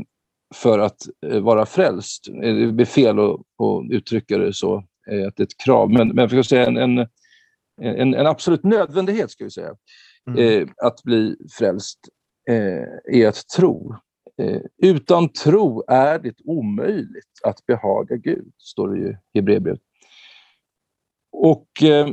för 0.55 0.79
att 0.79 1.01
eh, 1.25 1.39
vara 1.39 1.65
frälst. 1.65 2.27
Det 2.41 2.71
blir 2.71 2.85
fel 2.85 3.19
att, 3.19 3.35
att 3.35 3.91
uttrycka 3.91 4.37
det 4.37 4.53
så, 4.53 4.83
att 5.07 5.35
det 5.35 5.43
är 5.43 5.45
ett 5.45 5.57
krav. 5.63 5.91
Men, 5.91 6.07
men 6.07 6.29
för 6.29 6.37
att 6.37 6.45
säga 6.45 6.65
en, 6.65 6.77
en, 6.77 7.07
en, 7.81 8.13
en 8.13 8.27
absolut 8.27 8.63
nödvändighet, 8.63 9.31
ska 9.31 9.43
vi 9.43 9.51
säga, 9.51 9.75
mm. 10.27 10.69
att 10.83 11.03
bli 11.03 11.35
frälst 11.57 11.99
är 13.11 13.27
att 13.27 13.47
tro. 13.55 13.95
Eh, 14.41 14.61
utan 14.77 15.29
tro 15.29 15.83
är 15.87 16.19
det 16.19 16.35
omöjligt 16.45 17.39
att 17.43 17.65
behaga 17.65 18.15
Gud, 18.15 18.51
står 18.57 18.89
det 18.89 18.99
ju 18.99 19.09
i 19.09 19.17
Hebreerbrevet. 19.33 19.81
Och 21.31 21.83
eh, 21.83 22.07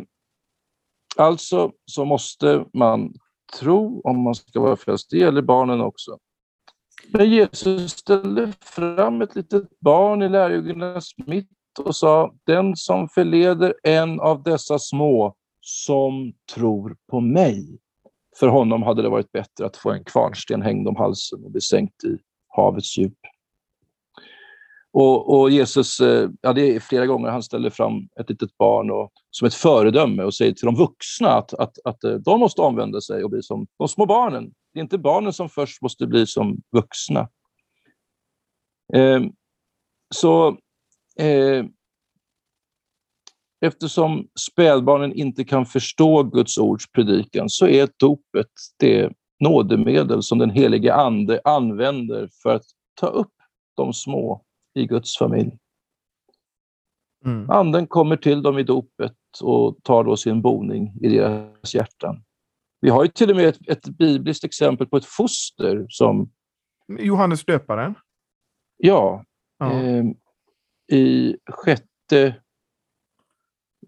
alltså 1.16 1.72
så 1.84 2.04
måste 2.04 2.64
man 2.72 3.14
tro 3.60 4.00
om 4.00 4.22
man 4.22 4.34
ska 4.34 4.60
vara 4.60 4.76
frälst. 4.76 5.10
Det 5.10 5.18
gäller 5.18 5.42
barnen 5.42 5.80
också. 5.80 6.18
Men 7.08 7.30
Jesus 7.30 7.92
ställde 7.92 8.52
fram 8.60 9.22
ett 9.22 9.34
litet 9.34 9.80
barn 9.80 10.22
i 10.22 10.28
lärjungarnas 10.28 11.10
mitt 11.26 11.50
och 11.78 11.96
sa, 11.96 12.34
den 12.46 12.76
som 12.76 13.08
förleder 13.08 13.74
en 13.82 14.20
av 14.20 14.42
dessa 14.42 14.78
små 14.78 15.34
som 15.60 16.32
tror 16.54 16.96
på 17.10 17.20
mig, 17.20 17.78
för 18.38 18.48
honom 18.48 18.82
hade 18.82 19.02
det 19.02 19.08
varit 19.08 19.32
bättre 19.32 19.66
att 19.66 19.76
få 19.76 19.90
en 19.90 20.04
kvarnsten 20.04 20.62
hängd 20.62 20.88
om 20.88 20.96
halsen 20.96 21.44
och 21.44 21.50
bli 21.50 21.60
sänkt 21.60 22.04
i 22.04 22.18
havets 22.48 22.98
djup. 22.98 23.18
Och, 24.92 25.40
och, 25.40 25.50
Jesus, 25.50 26.00
eh, 26.00 26.30
ja, 26.40 26.52
det 26.52 26.76
är 26.76 26.80
flera 26.80 27.06
gånger 27.06 27.28
han 27.28 27.42
ställer 27.42 27.70
fram 27.70 28.08
ett 28.20 28.30
litet 28.30 28.56
barn 28.58 28.90
och, 28.90 29.12
som 29.30 29.46
ett 29.46 29.54
föredöme 29.54 30.22
och 30.22 30.34
säger 30.34 30.52
till 30.52 30.66
de 30.66 30.74
vuxna 30.74 31.28
att, 31.28 31.54
att, 31.54 31.78
att 31.84 32.04
eh, 32.04 32.14
de 32.14 32.40
måste 32.40 32.62
omvända 32.62 33.00
sig 33.00 33.24
och 33.24 33.30
bli 33.30 33.42
som 33.42 33.66
de 33.78 33.88
små 33.88 34.06
barnen. 34.06 34.52
Det 34.72 34.80
är 34.80 34.82
inte 34.82 34.98
barnen 34.98 35.32
som 35.32 35.48
först 35.48 35.82
måste 35.82 36.06
bli 36.06 36.26
som 36.26 36.62
vuxna. 36.72 37.28
Eh, 38.94 39.20
så 40.14 40.56
eh, 41.18 41.64
Eftersom 43.64 44.28
spädbarnen 44.40 45.12
inte 45.12 45.44
kan 45.44 45.66
förstå 45.66 46.22
Guds 46.22 46.58
ords 46.58 46.92
predikan 46.92 47.48
så 47.48 47.66
är 47.66 47.88
dopet 47.96 48.50
det 48.78 49.12
nådemedel 49.40 50.22
som 50.22 50.38
den 50.38 50.50
helige 50.50 50.94
Ande 50.94 51.40
använder 51.44 52.28
för 52.42 52.54
att 52.54 52.64
ta 52.94 53.06
upp 53.06 53.32
de 53.76 53.92
små 53.92 54.44
i 54.74 54.86
Guds 54.86 55.18
familj. 55.18 55.58
Mm. 57.24 57.50
Anden 57.50 57.86
kommer 57.86 58.16
till 58.16 58.42
dem 58.42 58.58
i 58.58 58.62
dopet 58.62 59.16
och 59.42 59.76
tar 59.82 60.04
då 60.04 60.16
sin 60.16 60.42
boning 60.42 60.92
i 61.02 61.08
deras 61.08 61.74
hjärtan. 61.74 62.24
Vi 62.80 62.90
har 62.90 63.04
ju 63.04 63.10
till 63.10 63.30
och 63.30 63.36
med 63.36 63.48
ett, 63.48 63.68
ett 63.68 63.88
bibliskt 63.88 64.44
exempel 64.44 64.86
på 64.86 64.96
ett 64.96 65.06
foster 65.06 65.86
som... 65.88 66.30
Johannes 66.98 67.44
döparen? 67.44 67.94
Ja. 68.76 69.24
ja. 69.58 69.72
Eh, 69.72 70.04
I 70.92 71.36
sjätte 71.50 72.34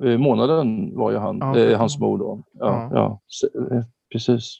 Eh, 0.04 0.18
månaden 0.18 0.96
var 0.96 1.10
ju 1.10 1.16
han, 1.16 1.38
ja, 1.38 1.58
eh, 1.58 1.78
hans 1.78 1.98
mor 1.98 2.18
då. 2.18 2.44
Ja, 2.52 2.88
ja. 2.92 3.20
ja. 3.42 3.76
Eh, 3.76 3.82
precis. 4.12 4.58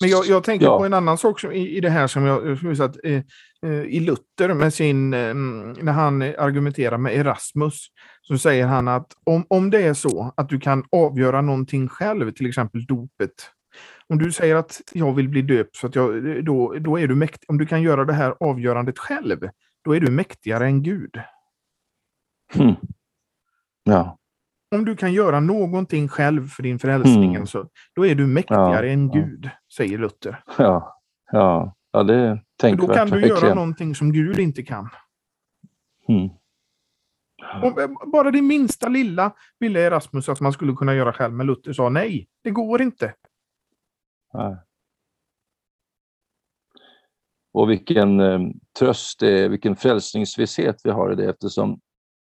Men 0.00 0.10
jag, 0.10 0.26
jag 0.26 0.44
tänker 0.44 0.66
ja. 0.66 0.78
på 0.78 0.84
en 0.84 0.94
annan 0.94 1.18
sak 1.18 1.40
som, 1.40 1.52
i, 1.52 1.76
i 1.76 1.80
det 1.80 1.90
här 1.90 2.06
som 2.06 2.24
jag 2.24 2.58
som 2.58 2.86
att, 2.86 2.96
eh, 3.04 3.22
i 3.82 4.00
Luther 4.00 4.54
med 4.54 4.74
sin, 4.74 5.14
eh, 5.14 5.34
när 5.82 5.92
han 5.92 6.22
argumenterar 6.22 6.98
med 6.98 7.16
Erasmus, 7.16 7.86
så 8.22 8.38
säger 8.38 8.66
han 8.66 8.88
att 8.88 9.12
om, 9.24 9.44
om 9.48 9.70
det 9.70 9.82
är 9.82 9.94
så 9.94 10.32
att 10.36 10.48
du 10.48 10.60
kan 10.60 10.84
avgöra 10.92 11.40
någonting 11.40 11.88
själv, 11.88 12.32
till 12.32 12.48
exempel 12.48 12.86
dopet. 12.86 13.32
Om 14.08 14.18
du 14.18 14.32
säger 14.32 14.56
att 14.56 14.80
jag 14.92 15.12
vill 15.12 15.28
bli 15.28 15.42
döpt, 15.42 15.76
så 15.76 15.86
att 15.86 15.94
jag, 15.94 16.44
då, 16.44 16.74
då 16.78 16.98
är 16.98 17.08
du 17.08 17.14
mäktig. 17.14 17.50
Om 17.50 17.58
du 17.58 17.66
kan 17.66 17.82
göra 17.82 18.04
det 18.04 18.12
här 18.12 18.34
avgörandet 18.40 18.98
själv, 18.98 19.48
då 19.84 19.96
är 19.96 20.00
du 20.00 20.10
mäktigare 20.10 20.66
än 20.66 20.82
Gud. 20.82 21.20
Mm. 22.54 22.74
Ja. 23.84 24.16
Om 24.74 24.84
du 24.84 24.96
kan 24.96 25.12
göra 25.12 25.40
någonting 25.40 26.08
själv 26.08 26.48
för 26.48 26.62
din 26.62 26.78
frälsning, 26.78 27.34
mm. 27.34 27.46
så, 27.46 27.68
då 27.94 28.06
är 28.06 28.14
du 28.14 28.26
mäktigare 28.26 28.86
ja, 28.86 28.92
än 28.92 29.10
Gud, 29.10 29.50
säger 29.76 29.98
Luther. 29.98 30.42
Ja, 30.58 31.00
ja. 31.32 31.74
ja 31.92 32.02
det 32.02 32.14
är 32.14 32.44
tänkvärt. 32.60 32.88
Då 32.88 32.94
kan 32.94 33.06
du 33.06 33.12
verkligen. 33.12 33.36
göra 33.36 33.54
någonting 33.54 33.94
som 33.94 34.12
Gud 34.12 34.38
inte 34.38 34.62
kan. 34.62 34.88
Mm. 36.08 36.30
Och 37.62 37.80
eh, 37.80 37.90
bara 38.12 38.30
det 38.30 38.42
minsta 38.42 38.88
lilla 38.88 39.32
ville 39.58 39.80
Erasmus 39.80 40.28
att 40.28 40.40
man 40.40 40.52
skulle 40.52 40.72
kunna 40.72 40.94
göra 40.94 41.12
själv, 41.12 41.34
men 41.34 41.46
Luther 41.46 41.72
sa 41.72 41.88
nej, 41.88 42.28
det 42.44 42.50
går 42.50 42.82
inte. 42.82 43.14
Nej. 44.32 44.56
Och 47.52 47.70
vilken 47.70 48.20
eh, 48.20 48.40
tröst 48.78 49.20
det 49.20 49.40
är, 49.40 49.48
vilken 49.48 49.76
frälsningsvisshet 49.76 50.80
vi 50.84 50.90
har 50.90 51.12
i 51.12 51.14
det 51.14 51.30
eftersom 51.30 51.80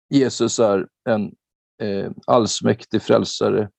Jesus 0.09 0.59
är 0.59 0.87
en 1.09 1.31
eh, 1.81 2.11
allsmäktig 2.27 3.01
frälsare. 3.01 3.69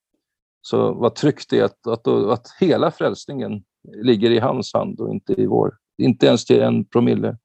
Så 0.62 0.94
vad 0.94 1.14
tryggt 1.14 1.50
det 1.50 1.58
är 1.58 1.64
att, 1.64 1.86
att, 1.86 2.06
att 2.06 2.46
hela 2.60 2.90
frälsningen 2.90 3.64
ligger 4.02 4.30
i 4.30 4.38
hans 4.38 4.74
hand 4.74 5.00
och 5.00 5.10
inte 5.10 5.32
i 5.32 5.46
vår. 5.46 5.78
Inte 5.98 6.26
ens 6.26 6.44
till 6.44 6.60
en 6.60 6.84
promille. 6.84 7.38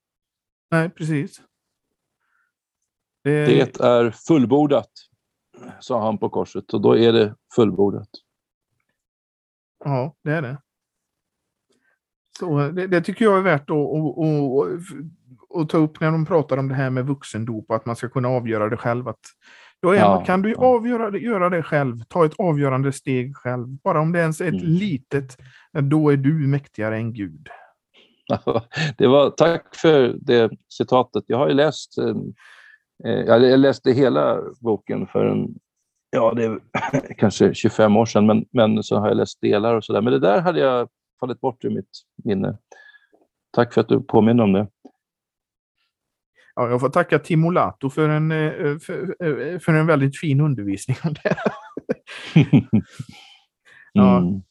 Nej, 0.70 0.90
precis. 0.90 1.40
Det... 3.24 3.46
det 3.46 3.80
är 3.80 4.10
fullbordat, 4.10 4.90
sa 5.80 6.04
han 6.04 6.18
på 6.18 6.28
korset, 6.28 6.74
och 6.74 6.80
då 6.80 6.96
är 6.96 7.12
det 7.12 7.34
fullbordat. 7.54 8.08
Ja, 9.84 10.16
det 10.22 10.30
är 10.30 10.42
det. 10.42 10.58
Så 12.38 12.58
det, 12.58 12.86
det 12.86 13.00
tycker 13.00 13.24
jag 13.24 13.38
är 13.38 13.42
värt 13.42 13.70
att, 13.70 13.76
att, 13.76 14.18
att, 14.18 15.62
att, 15.62 15.68
ta 15.68 15.78
upp 15.78 16.00
när 16.00 16.10
de 16.10 16.26
pratar 16.26 16.56
om 16.56 16.68
det 16.68 16.74
här 16.74 16.90
med 16.90 17.06
vuxendop, 17.06 17.70
att 17.70 17.86
man 17.86 17.96
ska 17.96 18.08
kunna 18.08 18.28
avgöra 18.28 18.68
det 18.68 18.76
själv. 18.76 19.08
Att 19.08 19.20
då 19.82 19.90
är, 19.90 19.96
ja, 19.96 20.24
kan 20.26 20.42
du 20.42 20.50
ja. 20.50 20.64
avgöra, 20.64 21.18
göra 21.18 21.50
det 21.50 21.62
själv, 21.62 22.02
ta 22.08 22.24
ett 22.24 22.34
avgörande 22.38 22.92
steg 22.92 23.36
själv. 23.36 23.66
Bara 23.66 24.00
om 24.00 24.12
det 24.12 24.18
ens 24.18 24.40
är 24.40 24.48
ett 24.48 24.62
mm. 24.62 24.64
litet, 24.64 25.36
då 25.72 26.10
är 26.10 26.16
du 26.16 26.46
mäktigare 26.46 26.96
än 26.96 27.12
Gud. 27.12 27.48
det 28.98 29.06
var, 29.06 29.30
tack 29.30 29.74
för 29.74 30.16
det 30.20 30.50
citatet. 30.68 31.24
Jag 31.26 31.38
har 31.38 31.48
ju 31.48 31.54
läst, 31.54 31.98
eh, 31.98 32.16
eh 33.04 33.20
jag 33.20 33.58
läste 33.60 33.92
hela 33.92 34.40
boken 34.60 35.06
för 35.06 35.26
en, 35.26 35.54
ja, 36.10 36.32
det 36.36 36.44
är 36.44 36.60
kanske 37.18 37.54
25 37.54 37.96
år 37.96 38.06
sedan, 38.06 38.26
men, 38.26 38.44
men 38.52 38.82
så 38.82 38.96
har 38.96 39.08
jag 39.08 39.16
läst 39.16 39.40
delar 39.40 39.74
och 39.74 39.84
sådär. 39.84 40.02
Men 40.02 40.12
det 40.12 40.18
där 40.18 40.40
hade 40.40 40.60
jag 40.60 40.88
fallit 41.20 41.40
bort 41.40 41.64
ur 41.64 41.70
mitt 41.70 41.90
minne. 42.24 42.58
Tack 43.50 43.74
för 43.74 43.80
att 43.80 43.88
du 43.88 44.00
påminner 44.00 44.44
om 44.44 44.52
det. 44.52 44.68
Ja, 46.54 46.68
jag 46.68 46.80
får 46.80 46.88
tacka 46.88 47.18
Timo 47.18 47.50
Lato 47.50 47.90
för 47.90 48.08
en, 48.08 48.32
eh, 48.32 48.78
för, 48.78 49.24
eh, 49.24 49.58
för 49.58 49.72
en 49.72 49.86
väldigt 49.86 50.18
fin 50.20 50.40
undervisning 50.40 50.96
om 51.04 51.14
det. 51.22 51.36
ja. 53.92 54.18
Mm. 54.18 54.42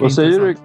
Vad 0.00 0.12
säger 0.12 0.40
du, 0.40 0.56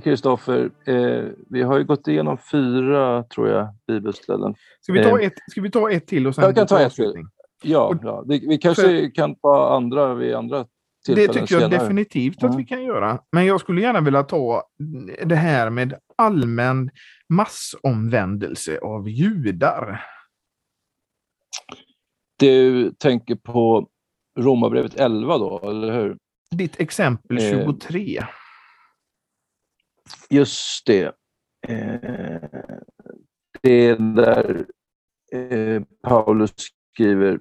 Kristoffer? 0.00 0.70
Eh, 0.84 1.24
vi 1.50 1.62
har 1.62 1.78
ju 1.78 1.84
gått 1.84 2.08
igenom 2.08 2.38
fyra, 2.52 3.22
tror 3.22 3.48
jag, 3.48 3.68
bibelställen. 3.86 4.54
Ska 4.80 4.92
vi 4.92 5.02
ta, 5.02 5.20
eh, 5.20 5.26
ett, 5.26 5.34
ska 5.50 5.60
vi 5.60 5.70
ta 5.70 5.90
ett 5.90 6.06
till 6.06 6.26
och 6.26 6.34
sen 6.34 6.44
jag 6.44 6.54
kan 6.54 6.66
ta 6.66 6.80
ett 6.80 6.94
till. 6.94 7.26
Ja, 7.62 7.98
ja. 8.02 8.24
Vi, 8.28 8.46
vi 8.48 8.58
kanske 8.58 8.82
för, 8.82 9.14
kan 9.14 9.34
ta 9.34 9.76
andra 9.76 10.14
vid 10.14 10.34
andra 10.34 10.66
det 11.06 11.28
tycker 11.28 11.38
jag 11.38 11.48
senare. 11.48 11.68
definitivt 11.68 12.44
att 12.44 12.58
vi 12.58 12.64
kan 12.64 12.84
göra. 12.84 13.22
Men 13.32 13.46
jag 13.46 13.60
skulle 13.60 13.80
gärna 13.80 14.00
vilja 14.00 14.22
ta 14.22 14.62
det 15.24 15.34
här 15.34 15.70
med 15.70 15.98
allmän 16.16 16.90
massomvändelse 17.28 18.78
av 18.78 19.08
judar. 19.08 20.04
Du 22.38 22.90
tänker 22.92 23.34
på 23.34 23.88
Romarbrevet 24.38 24.94
11 24.94 25.38
då, 25.38 25.70
eller 25.70 25.92
hur? 25.92 26.18
Ditt 26.50 26.80
exempel 26.80 27.40
23. 27.40 28.18
Eh, 28.18 28.24
just 30.30 30.86
det. 30.86 31.04
Eh, 31.68 32.50
det 33.62 33.72
är 33.72 33.96
där 33.96 34.66
eh, 35.32 35.82
Paulus 36.02 36.52
skriver 36.94 37.40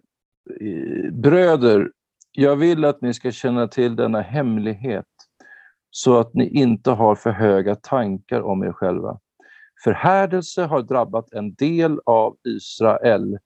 Eh, 0.62 1.12
bröder, 1.12 1.92
jag 2.32 2.56
vill 2.56 2.86
att 2.86 3.02
ni 3.02 3.14
ska 3.14 3.32
känna 3.32 3.68
till 3.68 3.96
denna 3.96 4.22
hemlighet 4.22 5.06
så 5.90 6.18
att 6.18 6.34
ni 6.34 6.50
inte 6.50 6.92
har 6.92 7.16
för 7.16 7.32
höga 7.32 7.76
tankar 7.76 8.42
om 8.42 8.64
er 8.64 8.72
själva. 8.72 9.20
Förhärdelse 9.84 10.64
har 10.64 10.82
drabbat 10.82 11.34
en 11.34 11.54
del 11.54 12.00
av 12.06 12.38
Israel 12.48 13.38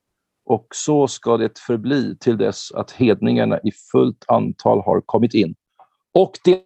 och 0.46 0.68
så 0.76 1.08
ska 1.08 1.38
det 1.38 1.60
förbli 1.60 2.18
till 2.18 2.38
dess 2.38 2.72
att 2.72 2.92
hedningarna 2.92 3.60
i 3.60 3.72
fullt 3.92 4.26
antal 4.28 4.82
har 4.82 5.02
kommit 5.02 5.34
in. 5.34 5.56
Och 6.14 6.32
det, 6.44 6.64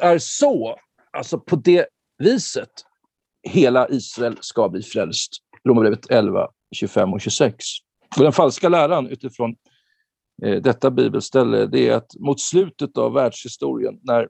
är 0.00 0.18
så, 0.18 0.76
alltså 1.10 1.38
på 1.38 1.56
det 1.56 1.86
viset, 2.18 2.70
hela 3.42 3.88
Israel 3.88 4.38
ska 4.40 4.68
bli 4.68 4.82
frälst. 4.82 5.32
Romarbrevet 5.68 6.10
11, 6.10 6.48
25 6.74 7.12
och 7.12 7.20
26. 7.20 7.64
Och 8.16 8.22
den 8.22 8.32
falska 8.32 8.68
läran 8.68 9.06
utifrån 9.06 9.56
eh, 10.42 10.62
detta 10.62 10.90
bibelställe 10.90 11.66
det 11.66 11.88
är 11.88 11.96
att 11.96 12.16
mot 12.18 12.40
slutet 12.40 12.98
av 12.98 13.12
världshistorien, 13.12 14.00
när 14.02 14.28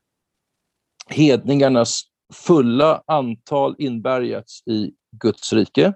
hedningarnas 1.09 2.03
fulla 2.33 3.03
antal 3.07 3.75
inbärgats 3.79 4.63
i 4.67 4.93
Guds 5.11 5.53
rike, 5.53 5.95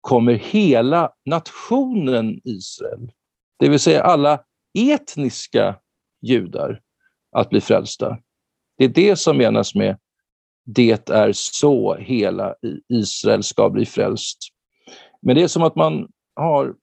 kommer 0.00 0.32
hela 0.32 1.12
nationen 1.26 2.40
Israel, 2.44 3.12
det 3.58 3.68
vill 3.68 3.80
säga 3.80 4.02
alla 4.02 4.44
etniska 4.78 5.76
judar, 6.22 6.80
att 7.36 7.50
bli 7.50 7.60
frälsta. 7.60 8.18
Det 8.78 8.84
är 8.84 8.88
det 8.88 9.16
som 9.16 9.36
menas 9.36 9.74
med 9.74 9.98
det 10.64 11.10
är 11.10 11.32
så 11.32 11.94
hela 11.94 12.54
Israel 12.88 13.42
ska 13.42 13.70
bli 13.70 13.86
frälst. 13.86 14.38
Men 15.22 15.36
det 15.36 15.42
är 15.42 15.48
som 15.48 15.62
att 15.62 15.76
man 15.76 16.08
har 16.34 16.74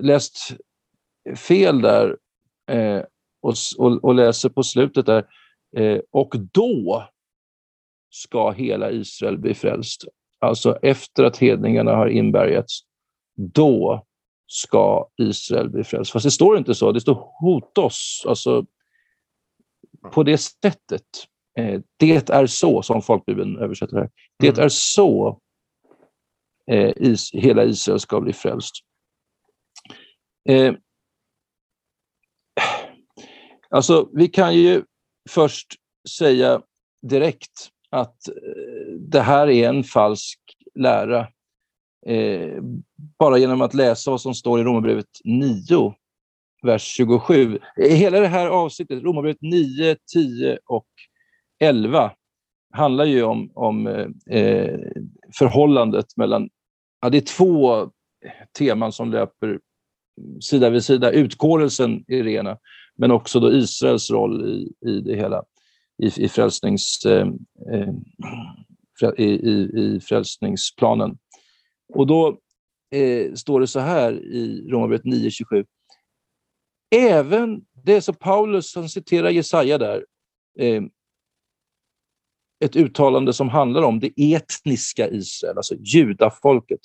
läst 0.00 0.56
fel 1.36 1.82
där 1.82 2.16
eh, 2.70 3.02
och, 3.42 3.54
och, 3.78 4.04
och, 4.04 4.14
läser 4.14 4.48
på 4.48 4.62
slutet 4.62 5.06
där. 5.06 5.26
Eh, 5.76 6.00
och 6.10 6.34
då 6.52 7.08
ska 8.10 8.50
hela 8.50 8.90
Israel 8.90 9.38
bli 9.38 9.54
frälst. 9.54 10.04
Alltså 10.40 10.78
efter 10.82 11.24
att 11.24 11.36
hedningarna 11.36 11.96
har 11.96 12.06
inbärgats, 12.06 12.80
då 13.36 14.06
ska 14.46 15.08
Israel 15.16 15.70
bli 15.70 15.84
frälst. 15.84 16.12
Fast 16.12 16.24
det 16.24 16.30
står 16.30 16.58
inte 16.58 16.74
så, 16.74 16.92
det 16.92 17.00
står 17.00 17.32
hotos, 17.40 18.24
alltså 18.28 18.66
på 20.12 20.22
det 20.22 20.38
sättet. 20.38 21.02
Eh, 21.58 21.80
det 21.96 22.30
är 22.30 22.46
så, 22.46 22.82
som 22.82 23.02
folkbibeln 23.02 23.58
översätter 23.58 23.94
det 23.94 24.00
här. 24.00 24.10
Det 24.38 24.48
mm. 24.48 24.64
är 24.64 24.68
så 24.68 25.40
eh, 26.70 26.94
hela 27.32 27.64
Israel 27.64 28.00
ska 28.00 28.20
bli 28.20 28.32
frälst. 28.32 28.74
Eh, 30.48 30.74
alltså, 33.70 34.08
vi 34.12 34.28
kan 34.28 34.54
ju 34.54 34.82
först 35.30 35.66
säga 36.18 36.62
direkt 37.02 37.68
att 37.90 38.28
eh, 38.28 38.92
det 38.98 39.20
här 39.20 39.48
är 39.48 39.68
en 39.68 39.84
falsk 39.84 40.40
lära. 40.74 41.28
Eh, 42.06 42.62
bara 43.18 43.38
genom 43.38 43.60
att 43.60 43.74
läsa 43.74 44.10
vad 44.10 44.20
som 44.20 44.34
står 44.34 44.60
i 44.60 44.64
Romarbrevet 44.64 45.06
9, 45.24 45.94
vers 46.62 46.82
27. 46.82 47.58
Eh, 47.76 47.96
hela 47.96 48.20
det 48.20 48.26
här 48.26 48.46
avsnittet, 48.46 49.02
Romarbrevet 49.02 49.42
9, 49.42 49.96
10 50.12 50.58
och 50.66 50.88
11, 51.60 52.12
handlar 52.72 53.04
ju 53.04 53.22
om, 53.22 53.50
om 53.54 53.86
eh, 53.86 54.06
eh, 54.38 54.80
förhållandet 55.38 56.16
mellan... 56.16 56.48
Ja, 57.00 57.10
det 57.10 57.18
är 57.18 57.36
två 57.36 57.90
teman 58.58 58.92
som 58.92 59.10
löper 59.10 59.58
sida 60.40 60.70
vid 60.70 60.84
sida. 60.84 61.10
Utkårelsen 61.10 62.04
i 62.08 62.22
det 62.22 62.32
ena, 62.32 62.58
men 62.96 63.10
också 63.10 63.40
då 63.40 63.52
Israels 63.52 64.10
roll 64.10 64.48
i, 64.48 64.88
i 64.88 65.00
det 65.00 65.16
hela, 65.16 65.42
i, 66.02 66.24
i, 66.24 66.28
frälsnings, 66.28 67.04
eh, 67.06 67.28
eh, 67.72 67.88
i, 69.16 69.24
i, 69.24 69.70
i 69.74 70.00
frälsningsplanen. 70.00 71.18
Och 71.94 72.06
då 72.06 72.38
eh, 72.94 73.34
står 73.34 73.60
det 73.60 73.66
så 73.66 73.80
här 73.80 74.12
i 74.12 74.68
Romarbrevet 74.70 75.04
9.27. 75.04 75.66
Även, 76.90 77.60
det 77.84 77.92
är 77.96 78.00
så 78.00 78.12
Paulus, 78.12 78.74
han 78.74 78.88
citerar 78.88 79.30
Jesaja 79.30 79.78
där, 79.78 80.04
eh, 80.58 80.82
ett 82.64 82.76
uttalande 82.76 83.32
som 83.32 83.48
handlar 83.48 83.82
om 83.82 84.00
det 84.00 84.34
etniska 84.34 85.08
Israel, 85.08 85.56
alltså 85.56 85.74
judafolket. 85.74 86.80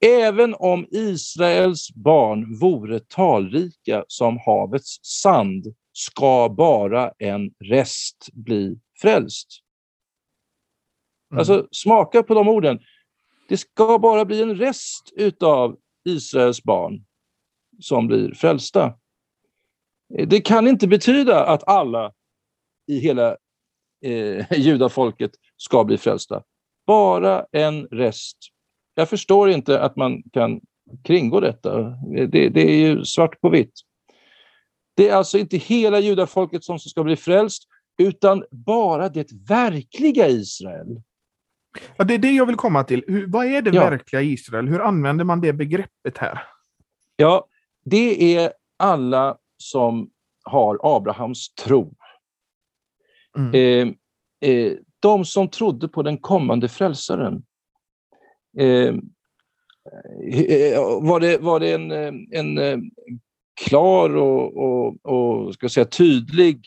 Även 0.00 0.54
om 0.54 0.86
Israels 0.90 1.94
barn 1.94 2.58
vore 2.58 3.00
talrika 3.00 4.04
som 4.08 4.38
havets 4.46 4.98
sand 5.02 5.74
ska 5.92 6.48
bara 6.48 7.12
en 7.18 7.50
rest 7.60 8.28
bli 8.32 8.78
frälst. 9.00 9.48
Mm. 11.30 11.38
Alltså 11.38 11.68
smaka 11.70 12.22
på 12.22 12.34
de 12.34 12.48
orden. 12.48 12.80
Det 13.48 13.56
ska 13.56 13.98
bara 13.98 14.24
bli 14.24 14.42
en 14.42 14.54
rest 14.54 15.12
utav 15.16 15.76
Israels 16.04 16.62
barn 16.62 17.04
som 17.80 18.06
blir 18.06 18.34
frälsta. 18.34 18.94
Det 20.26 20.40
kan 20.40 20.68
inte 20.68 20.88
betyda 20.88 21.44
att 21.44 21.68
alla 21.68 22.12
i 22.86 22.98
hela 22.98 23.36
eh, 24.04 24.52
judafolket 24.58 25.30
ska 25.56 25.84
bli 25.84 25.98
frälsta. 25.98 26.42
Bara 26.86 27.46
en 27.52 27.86
rest. 27.86 28.38
Jag 28.98 29.08
förstår 29.08 29.50
inte 29.50 29.80
att 29.80 29.96
man 29.96 30.22
kan 30.32 30.60
kringgå 31.04 31.40
detta. 31.40 31.80
Det, 32.28 32.48
det 32.48 32.70
är 32.70 32.76
ju 32.76 33.04
svart 33.04 33.40
på 33.40 33.48
vitt. 33.48 33.72
Det 34.96 35.08
är 35.08 35.14
alltså 35.14 35.38
inte 35.38 35.56
hela 35.56 36.00
judafolket 36.00 36.64
som 36.64 36.78
ska 36.78 37.04
bli 37.04 37.16
frälst, 37.16 37.62
utan 37.98 38.44
bara 38.50 39.08
det 39.08 39.28
verkliga 39.48 40.28
Israel. 40.28 41.02
Ja, 41.96 42.04
det 42.04 42.14
är 42.14 42.18
det 42.18 42.30
jag 42.30 42.46
vill 42.46 42.56
komma 42.56 42.84
till. 42.84 43.04
Hur, 43.06 43.26
vad 43.26 43.46
är 43.46 43.62
det 43.62 43.70
ja. 43.70 43.90
verkliga 43.90 44.22
Israel? 44.22 44.68
Hur 44.68 44.80
använder 44.80 45.24
man 45.24 45.40
det 45.40 45.52
begreppet 45.52 46.18
här? 46.18 46.42
Ja, 47.16 47.46
det 47.84 48.36
är 48.36 48.52
alla 48.76 49.36
som 49.56 50.10
har 50.44 50.78
Abrahams 50.82 51.54
tro. 51.54 51.94
Mm. 53.36 53.54
Eh, 53.54 54.50
eh, 54.50 54.72
de 55.00 55.24
som 55.24 55.48
trodde 55.48 55.88
på 55.88 56.02
den 56.02 56.18
kommande 56.18 56.68
frälsaren. 56.68 57.42
Eh, 58.58 58.94
eh, 60.32 60.72
eh, 60.72 60.80
var 61.02 61.20
det, 61.20 61.38
var 61.38 61.60
det 61.60 61.72
en, 61.72 61.90
eh, 61.90 62.12
en 62.30 62.90
klar 63.66 64.16
och, 64.16 64.56
och, 64.56 65.06
och 65.06 65.54
ska 65.54 65.68
säga, 65.68 65.84
tydlig 65.84 66.64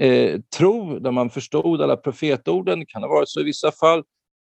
eh, 0.00 0.40
tro 0.58 0.98
där 0.98 1.10
man 1.10 1.30
förstod 1.30 1.82
alla 1.82 1.96
profetorden? 1.96 2.80
Det 2.80 2.86
kan 2.86 3.02
ha 3.02 3.08
varit 3.08 3.28
så 3.28 3.40
i 3.40 3.44
vissa 3.44 3.72
fall. 3.72 4.02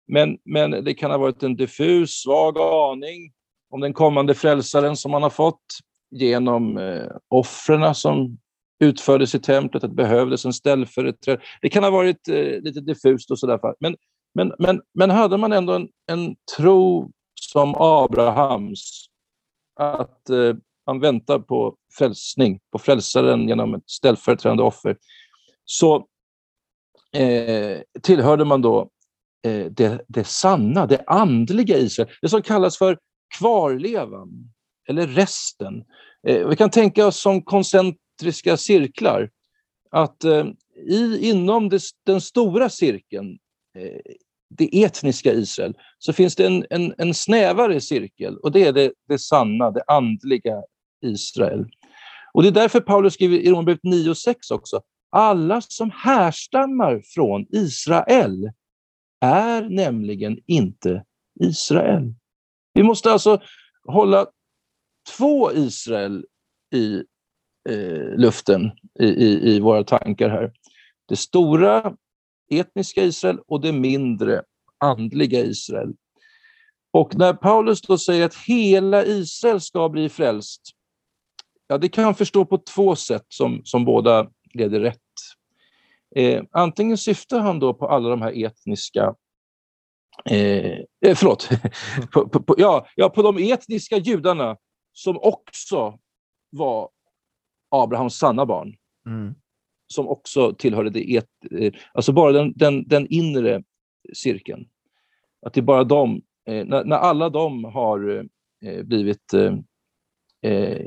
Men, 0.07 0.37
men 0.45 0.71
det 0.71 0.93
kan 0.93 1.11
ha 1.11 1.17
varit 1.17 1.43
en 1.43 1.55
diffus, 1.55 2.11
svag 2.11 2.57
aning 2.57 3.31
om 3.69 3.81
den 3.81 3.93
kommande 3.93 4.33
frälsaren 4.33 4.95
som 4.95 5.11
man 5.11 5.23
har 5.23 5.29
fått 5.29 5.65
genom 6.11 6.77
eh, 6.77 7.07
offren 7.27 7.95
som 7.95 8.37
utfördes 8.79 9.35
i 9.35 9.39
templet, 9.39 9.83
att 9.83 9.89
det 9.89 9.95
behövdes 9.95 10.45
en 10.45 10.53
ställföreträdare. 10.53 11.41
Det 11.61 11.69
kan 11.69 11.83
ha 11.83 11.91
varit 11.91 12.27
eh, 12.27 12.61
lite 12.61 12.81
diffust 12.81 13.31
och 13.31 13.39
sådär. 13.39 13.59
Men, 13.79 13.95
men, 14.33 14.53
men, 14.59 14.81
men 14.93 15.09
hade 15.09 15.37
man 15.37 15.53
ändå 15.53 15.73
en, 15.73 15.89
en 16.11 16.35
tro 16.57 17.11
som 17.41 17.75
Abrahams, 17.77 19.05
att 19.75 20.29
eh, 20.29 20.55
man 20.87 20.99
väntar 20.99 21.39
på 21.39 21.75
frälsning, 21.97 22.59
på 22.71 22.79
frälsaren 22.79 23.47
genom 23.47 23.73
ett 23.73 23.89
ställföreträdande 23.89 24.63
offer, 24.63 24.97
så 25.65 25.95
eh, 27.13 27.81
tillhörde 28.01 28.45
man 28.45 28.61
då 28.61 28.89
eh, 29.45 29.65
det, 29.65 30.05
det 30.07 30.27
sanna, 30.27 30.85
det 30.85 31.03
andliga 31.07 31.77
Israel, 31.77 32.09
det 32.21 32.29
som 32.29 32.41
kallas 32.41 32.77
för 32.77 32.97
kvarlevan, 33.37 34.53
eller 34.87 35.07
resten. 35.07 35.83
Eh, 36.27 36.47
vi 36.47 36.55
kan 36.55 36.69
tänka 36.69 37.07
oss 37.07 37.21
som 37.21 37.41
koncentriska 37.41 38.57
cirklar, 38.57 39.29
att 39.91 40.23
eh, 40.23 40.45
i, 40.87 41.29
inom 41.29 41.69
det, 41.69 41.81
den 42.05 42.21
stora 42.21 42.69
cirkeln, 42.69 43.37
Eh, 43.79 43.99
det 44.57 44.83
etniska 44.83 45.33
Israel, 45.33 45.73
så 45.97 46.13
finns 46.13 46.35
det 46.35 46.45
en, 46.45 46.65
en, 46.69 46.93
en 46.97 47.13
snävare 47.13 47.81
cirkel 47.81 48.37
och 48.37 48.51
det 48.51 48.63
är 48.67 48.73
det, 48.73 48.91
det 49.07 49.19
sanna, 49.19 49.71
det 49.71 49.83
andliga 49.87 50.63
Israel. 51.01 51.65
Och 52.33 52.43
Det 52.43 52.49
är 52.49 52.51
därför 52.51 52.79
Paulus 52.79 53.13
skriver 53.13 53.37
i 53.37 53.51
Romarbrevet 53.51 53.83
9 53.83 54.09
och 54.09 54.17
6 54.17 54.51
också, 54.51 54.81
alla 55.09 55.61
som 55.61 55.91
härstammar 55.91 57.01
från 57.05 57.45
Israel 57.49 58.51
är 59.21 59.69
nämligen 59.69 60.39
inte 60.47 61.03
Israel. 61.39 62.13
Vi 62.73 62.83
måste 62.83 63.11
alltså 63.11 63.41
hålla 63.83 64.27
två 65.17 65.51
Israel 65.53 66.25
i 66.75 67.03
eh, 67.69 68.17
luften 68.17 68.71
i, 68.99 69.05
i, 69.05 69.55
i, 69.55 69.59
våra 69.59 69.83
tankar 69.83 70.29
här. 70.29 70.51
Det 71.07 71.15
stora 71.15 71.95
etniska 72.49 73.03
Israel 73.03 73.39
och 73.47 73.61
det 73.61 73.71
mindre 73.71 74.43
andliga 74.77 75.39
Israel. 75.39 75.93
Och 76.91 77.15
när 77.15 77.33
Paulus 77.33 77.81
då 77.81 77.97
säger 77.97 78.25
att 78.25 78.35
hela 78.35 79.05
Israel 79.05 79.61
ska 79.61 79.89
bli 79.89 80.09
frälst, 80.09 80.61
ja, 81.67 81.77
det 81.77 81.89
kan 81.89 82.03
man 82.03 82.15
förstå 82.15 82.45
på 82.45 82.57
två 82.57 82.95
sätt 82.95 83.25
som, 83.27 83.61
som 83.63 83.85
båda 83.85 84.29
leder 84.53 84.79
rätt. 84.79 84.99
Eh, 86.15 86.43
antingen 86.51 86.97
syftar 86.97 87.39
han 87.39 87.59
då 87.59 87.73
på 87.73 87.87
alla 87.87 88.09
de 88.09 88.21
här 88.21 88.45
etniska 88.45 89.15
eh, 90.25 90.79
eh 91.05 91.15
förlåt, 91.15 91.49
på, 92.11 92.29
på, 92.29 92.43
på, 92.43 92.55
ja, 92.57 92.87
ja, 92.95 93.09
på 93.09 93.21
de 93.21 93.37
etniska 93.37 93.97
judarna 93.97 94.57
som 94.93 95.17
också 95.17 95.99
var 96.49 96.89
Abrahams 97.69 98.17
sanna 98.17 98.45
barn. 98.45 98.75
Mm. 99.05 99.35
Som 99.93 100.07
också 100.07 100.53
tillhörde 100.53 100.89
det 100.89 101.15
et, 101.15 101.25
eh, 101.51 101.73
alltså 101.93 102.11
bara 102.11 102.31
den, 102.31 102.53
den, 102.55 102.87
den 102.87 103.07
inre 103.07 103.63
cirkeln. 104.13 104.65
Att 105.45 105.53
det 105.53 105.59
är 105.59 105.63
bara 105.63 105.83
de, 105.83 106.21
eh, 106.49 106.65
när, 106.65 106.83
när, 106.83 106.95
alla 106.95 107.29
de 107.29 107.63
har 107.63 108.27
eh, 108.65 108.83
blivit 108.83 109.33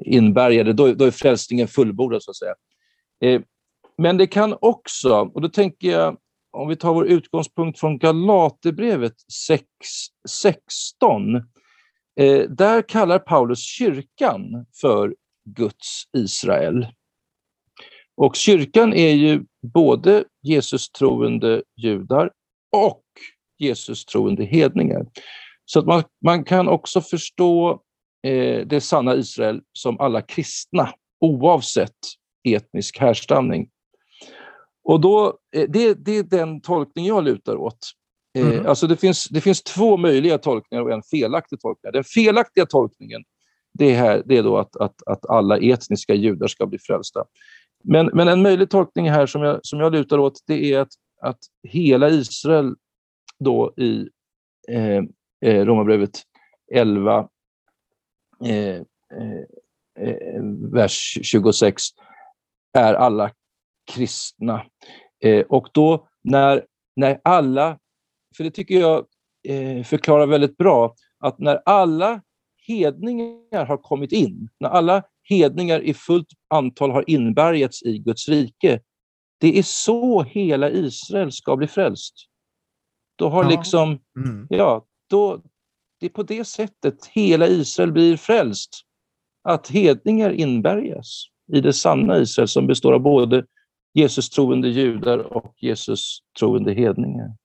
inbärgade, 0.05 0.73
då, 0.73 0.95
då 0.95 1.05
är 1.05 1.11
frälsningen 1.11 1.69
fullbordad 1.69 2.23
så 2.23 2.31
att 2.31 2.37
säga. 2.37 2.55
Men 3.99 4.17
det 4.17 4.27
kan 4.27 4.57
också, 4.61 5.31
och 5.35 5.41
då 5.41 5.49
tänker 5.49 5.91
jag, 5.91 6.17
om 6.53 6.69
vi 6.69 6.77
tar 6.77 6.95
vår 6.95 7.07
utgångspunkt 7.07 7.81
från 7.81 7.99
Galaterbrevet 7.99 9.15
6, 9.33 9.65
16, 10.29 11.37
eh, 11.37 12.41
där 12.49 12.89
kallar 12.89 13.19
Paulus 13.19 13.59
kyrkan 13.59 14.67
för 14.81 15.15
Guds 15.45 16.05
Israel. 16.17 16.87
Och 18.17 18.37
kyrkan 18.37 18.95
är 18.95 19.13
ju 19.13 19.45
både 19.63 20.25
Jesus 20.43 20.91
troende 20.91 21.63
judar 21.77 22.31
och 22.73 23.03
Jesus 23.59 24.05
troende 24.05 24.45
hedningar. 24.45 25.07
Så 25.65 25.79
att 25.79 25.87
man, 25.87 26.03
man 26.25 26.45
kan 26.45 26.69
också 26.69 27.01
förstå 27.01 27.81
eh, 28.27 28.67
det 28.67 28.81
sanna 28.81 29.17
Israel 29.17 29.61
som 29.73 30.01
alla 30.01 30.23
kristna, 30.23 30.93
oavsett 31.21 31.97
etnisk 32.49 32.99
härstamning. 32.99 33.69
Och 34.85 35.01
då, 35.01 35.39
eh, 35.57 35.69
det, 35.69 35.95
det 35.95 36.19
är 36.19 36.23
den 36.23 36.61
tolkning 36.61 37.07
jag 37.07 37.25
lutar 37.25 37.57
åt. 37.57 37.79
Mm. 38.39 38.67
alltså 38.67 38.87
det, 38.87 38.97
finns, 38.97 39.25
det 39.25 39.41
finns 39.41 39.63
två 39.63 39.97
möjliga 39.97 40.39
tolkningar 40.39 40.83
och 40.83 40.93
en 40.93 41.03
felaktig 41.03 41.61
tolkning. 41.61 41.93
Den 41.93 42.05
felaktiga 42.05 42.67
tolkningen 42.67 43.25
det, 43.75 43.93
här, 43.93 44.23
det 44.27 44.37
är 44.37 44.43
då 44.43 44.59
att, 44.59 44.77
att, 44.77 45.03
att 45.07 45.31
alla 45.31 45.59
etniska 45.59 46.15
judar 46.15 46.47
ska 46.47 46.67
bli 46.67 46.79
frälsta. 46.79 47.25
Men, 47.83 48.11
men 48.13 48.29
en 48.29 48.43
möjlig 48.43 48.71
tolkning 48.71 49.11
här 49.11 49.27
som 49.27 49.43
jag, 49.43 49.61
som 49.63 49.81
jag 49.81 49.93
lutar 49.93 50.19
åt 50.19 50.41
det 50.47 50.73
är 50.73 50.81
att, 50.81 50.93
att 51.21 51.39
hela 51.63 52.09
Israel 52.09 52.75
då 53.39 53.75
i 53.77 54.09
eh, 54.69 55.03
eh 55.45 55.65
Romarbrevet 55.65 56.23
11, 56.73 57.29
eh, 58.45 58.57
eh, 58.57 58.83
eh, 59.99 60.43
vers 60.73 61.19
26, 61.23 61.83
är 62.73 62.95
alla 62.95 63.31
kristna. 63.95 64.63
Eh, 65.25 65.47
och 65.47 65.69
då 65.73 66.09
när, 66.25 66.67
när 66.97 67.21
alla, 67.25 67.79
för 68.37 68.45
det 68.45 68.51
tycker 68.51 68.81
jag 68.81 69.07
eh, 69.49 69.85
förklarar 69.85 70.27
väldigt 70.27 70.57
bra, 70.57 70.95
att 71.19 71.39
när 71.39 71.63
alla 71.65 72.21
hedningar 72.67 73.65
har 73.65 73.77
kommit 73.77 74.13
in, 74.13 74.49
när 74.61 74.69
alla 74.69 75.03
hedningar 75.23 75.81
i 75.81 75.95
fullt 75.95 76.29
antal 76.49 76.91
har 76.91 77.05
inbärgats 77.07 77.83
i 77.83 77.99
Guds 77.99 78.29
rike, 78.29 78.81
det 79.39 79.59
är 79.59 79.63
så 79.63 80.23
hela 80.23 80.71
Israel 80.71 81.33
ska 81.33 81.57
bli 81.57 81.67
frälst. 81.67 82.15
Då 83.17 83.29
har 83.29 83.45
ja. 83.45 83.51
liksom, 83.51 83.99
mm. 84.17 84.47
ja, 84.51 84.87
då, 85.11 85.43
det 86.01 86.07
är 86.07 86.11
på 86.11 86.23
det 86.23 86.45
sättet 86.45 87.07
hela 87.07 87.49
Israel 87.49 87.93
blir 87.93 88.17
frälst. 88.17 88.71
Att 89.45 89.69
hedningar 89.69 90.31
inbärgas 90.31 91.25
i 91.53 91.61
det 91.61 91.73
sanna 91.73 92.19
Israel 92.19 92.49
som 92.49 92.67
består 92.67 92.93
av 92.93 93.01
både 93.01 93.47
Jesus 93.95 94.31
troende 94.31 94.69
judar 94.69 95.19
och 95.19 95.55
Jesus 95.59 96.19
troende 96.39 96.73
hedningar. 96.73 97.37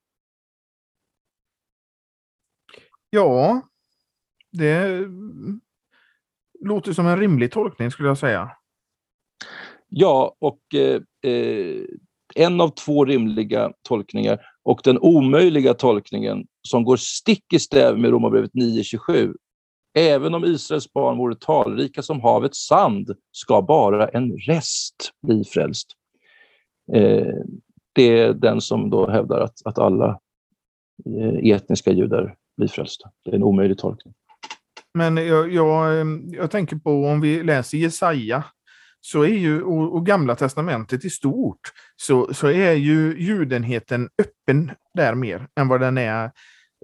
Ja, 3.10 3.62
det 4.52 5.08
låter 6.62 6.94
som 6.94 7.08
en 7.08 7.20
rimlig 7.20 7.52
tolkning 7.52 7.92
skulle 7.92 8.08
jag 8.08 8.18
säga. 8.18 8.52
Ja, 9.90 10.36
och 10.40 10.60
eh, 10.74 11.32
eh, 11.32 11.84
en 12.36 12.62
av 12.62 12.70
två 12.70 13.06
rimliga 13.06 13.72
tolkningar 13.88 14.40
och 14.64 14.82
den 14.84 15.00
omöjliga 15.02 15.74
tolkningen 15.74 16.48
som 16.62 16.84
går 16.84 16.98
stick 16.98 17.54
i 17.54 17.60
stäv 17.60 17.98
med 17.98 18.12
Romarbrevet 18.12 18.52
9.27. 18.54 19.34
Även 19.98 20.34
om 20.34 20.46
Israels 20.46 20.94
barn 20.94 21.18
vore 21.18 21.36
talrika 21.36 22.02
som 22.02 22.22
havets 22.22 22.68
sand 22.68 23.16
ska 23.32 23.62
bara 23.62 24.08
en 24.08 24.38
rest 24.38 25.12
bli 25.22 25.44
frälst. 25.44 25.88
Eh, 26.94 27.34
det 27.94 28.20
är 28.20 28.34
den 28.34 28.62
som 28.62 28.90
då 28.90 29.10
hävdar 29.10 29.40
att, 29.40 29.66
att 29.66 29.78
alla 29.78 30.20
eh, 31.06 31.52
etniska 31.52 31.92
judar 31.92 32.36
blir 32.58 32.68
frälsta. 32.68 33.10
Det 33.26 33.32
är 33.32 33.36
en 33.36 33.44
omöjlig 33.44 33.78
tolkning. 33.78 34.14
Men 34.98 35.18
jag, 35.18 35.54
jag, 35.54 36.02
ehm, 36.02 36.30
jag 36.34 36.52
tänker 36.52 36.76
på 36.76 37.06
om 37.06 37.22
vi 37.22 37.44
läser 37.44 37.78
Jesaja, 37.78 38.44
så 39.02 39.22
är 39.22 39.38
ju, 39.38 39.62
och, 39.64 39.96
och 39.96 40.06
Gamla 40.06 40.36
Testamentet 40.36 41.06
i 41.06 41.10
stort, 41.10 41.60
så, 41.96 42.34
så 42.34 42.48
är 42.48 42.74
ju 42.74 43.16
judenheten 43.20 44.10
öppen 44.22 44.72
där 44.94 45.16
mer 45.16 45.48
än 45.60 45.68
vad 45.68 45.82
den 45.82 45.98
är 45.98 46.24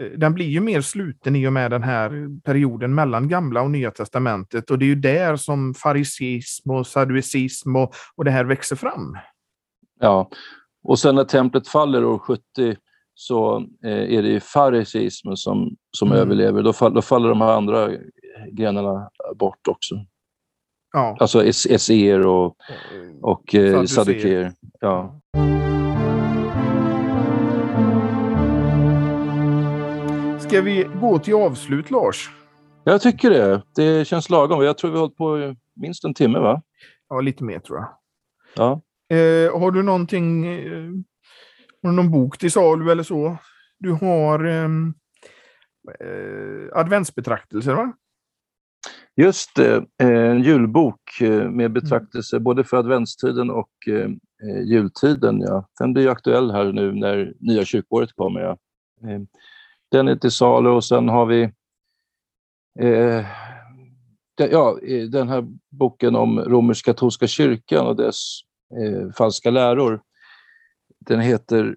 eh, 0.01 0.07
den 0.17 0.33
blir 0.33 0.45
ju 0.45 0.59
mer 0.59 0.81
sluten 0.81 1.35
i 1.35 1.47
och 1.47 1.53
med 1.53 1.71
den 1.71 1.83
här 1.83 2.39
perioden 2.43 2.95
mellan 2.95 3.27
Gamla 3.27 3.61
och 3.61 3.71
Nya 3.71 3.91
Testamentet. 3.91 4.71
Och 4.71 4.79
det 4.79 4.85
är 4.85 4.87
ju 4.87 4.95
där 4.95 5.35
som 5.35 5.73
farisism 5.73 6.71
och 6.71 6.87
saduicism 6.87 7.75
och, 7.75 7.93
och 8.15 8.25
det 8.25 8.31
här 8.31 8.45
växer 8.45 8.75
fram. 8.75 9.17
Ja, 9.99 10.29
och 10.83 10.99
sen 10.99 11.15
när 11.15 11.23
templet 11.23 11.67
faller 11.67 12.05
år 12.05 12.19
70 12.19 12.75
så 13.13 13.57
eh, 13.83 14.15
är 14.17 14.23
det 14.23 14.43
farisismen 14.43 15.37
som, 15.37 15.75
som 15.91 16.07
mm. 16.07 16.19
överlever. 16.19 16.63
Då, 16.63 16.73
fall, 16.73 16.93
då, 16.93 17.01
faller 17.01 17.29
de 17.29 17.41
här 17.41 17.53
andra 17.53 17.89
grenarna 18.51 19.09
bort 19.35 19.67
också. 19.67 19.95
Ja. 20.93 21.17
Alltså 21.19 21.45
esséer 21.45 22.27
och, 22.27 22.55
och 23.21 23.55
eh, 23.55 23.83
saduceer. 23.83 24.53
Ja. 24.79 25.19
Ska 30.39 30.61
vi 30.61 30.87
gå 31.01 31.19
till 31.19 31.33
avslut, 31.33 31.91
Lars? 31.91 32.29
Jag 32.83 33.01
tycker 33.01 33.29
det. 33.29 33.61
Det 33.75 34.07
känns 34.07 34.29
lagom. 34.29 34.63
Jag 34.63 34.77
tror 34.77 34.91
vi 34.91 34.97
har 34.97 35.01
hållit 35.01 35.17
på 35.17 35.55
minst 35.75 36.03
en 36.03 36.13
timme, 36.13 36.39
va? 36.39 36.61
Ja, 37.09 37.21
lite 37.21 37.43
mer 37.43 37.59
tror 37.59 37.77
jag. 37.79 37.89
Ja. 38.55 38.81
Eh, 39.17 39.59
har 39.59 39.71
du 39.71 39.83
någonting, 39.83 40.45
eh, 40.45 40.89
har 41.83 41.89
du 41.89 41.95
någon 41.95 42.11
bok 42.11 42.37
till 42.37 42.51
salu 42.51 42.91
eller 42.91 43.03
så? 43.03 43.37
Du 43.79 43.91
har 43.91 44.43
ehm, 44.43 44.93
eh, 45.99 46.79
adventsbetraktelser, 46.79 47.73
va? 47.73 47.93
Just 49.15 49.55
det, 49.55 49.85
en 49.97 50.41
julbok 50.41 51.01
med 51.49 51.71
betraktelser 51.71 52.37
mm. 52.37 52.43
både 52.43 52.63
för 52.63 52.77
adventstiden 52.77 53.49
och 53.49 53.69
jultiden. 54.65 55.41
Ja. 55.41 55.67
Den 55.79 55.93
blir 55.93 56.09
aktuell 56.09 56.51
här 56.51 56.71
nu 56.71 56.91
när 56.91 57.33
nya 57.39 57.65
kyrkåret 57.65 58.13
kommer. 58.15 58.41
Ja. 58.41 58.57
Den 59.91 60.07
är 60.07 60.15
till 60.15 60.31
salu 60.31 60.69
och 60.69 60.85
sen 60.85 61.09
har 61.09 61.25
vi 61.25 61.43
eh, 62.79 63.25
ja, 64.35 64.77
den 65.11 65.29
här 65.29 65.45
boken 65.71 66.15
om 66.15 66.39
romersk-katolska 66.39 67.27
kyrkan 67.27 67.87
och 67.87 67.95
dess 67.95 68.39
eh, 68.79 69.11
falska 69.17 69.49
läror. 69.51 70.01
Den 71.05 71.19
heter 71.19 71.75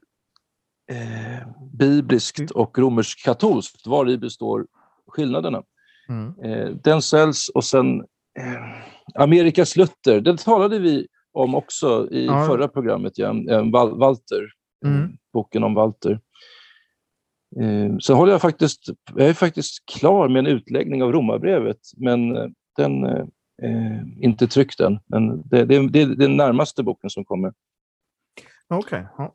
eh, 0.92 1.48
Bibliskt 1.72 2.38
mm. 2.38 2.50
och 2.54 2.78
romersk-katolskt. 2.78 3.86
Var 3.86 4.10
i 4.10 4.18
består 4.18 4.66
skillnaderna? 5.06 5.62
Mm. 6.08 6.34
Eh, 6.44 6.68
den 6.68 7.02
säljs 7.02 7.48
och 7.48 7.64
sen 7.64 8.00
eh, 8.38 8.82
Amerikas 9.14 9.76
Luther, 9.76 10.20
den 10.20 10.36
talade 10.36 10.78
vi 10.78 11.06
om 11.32 11.54
också 11.54 12.08
i 12.10 12.26
ja. 12.26 12.46
förra 12.46 12.68
programmet, 12.68 13.18
ja, 13.18 13.32
Walter, 13.72 14.50
mm. 14.84 15.16
boken 15.32 15.64
om 15.64 15.74
Walter. 15.74 16.20
Eh, 17.60 17.96
sen 17.98 18.16
håller 18.16 18.32
jag 18.32 18.40
faktiskt, 18.40 18.88
jag 19.14 19.28
är 19.28 19.34
faktiskt 19.34 19.86
klar 19.86 20.28
med 20.28 20.40
en 20.40 20.46
utläggning 20.46 21.02
av 21.02 21.12
romarbrevet, 21.12 21.80
men 21.96 22.36
eh, 22.36 22.46
den 22.76 23.04
är 23.04 23.26
eh, 23.62 24.02
inte 24.20 24.46
tryckt 24.46 24.80
än. 24.80 24.98
Men 25.06 25.48
det, 25.48 25.64
det, 25.64 25.88
det 25.88 26.02
är 26.02 26.06
den 26.06 26.36
närmaste 26.36 26.82
boken 26.82 27.10
som 27.10 27.24
kommer. 27.24 27.52
Okej. 28.68 28.98
Okay. 28.98 29.04
Ja. 29.18 29.34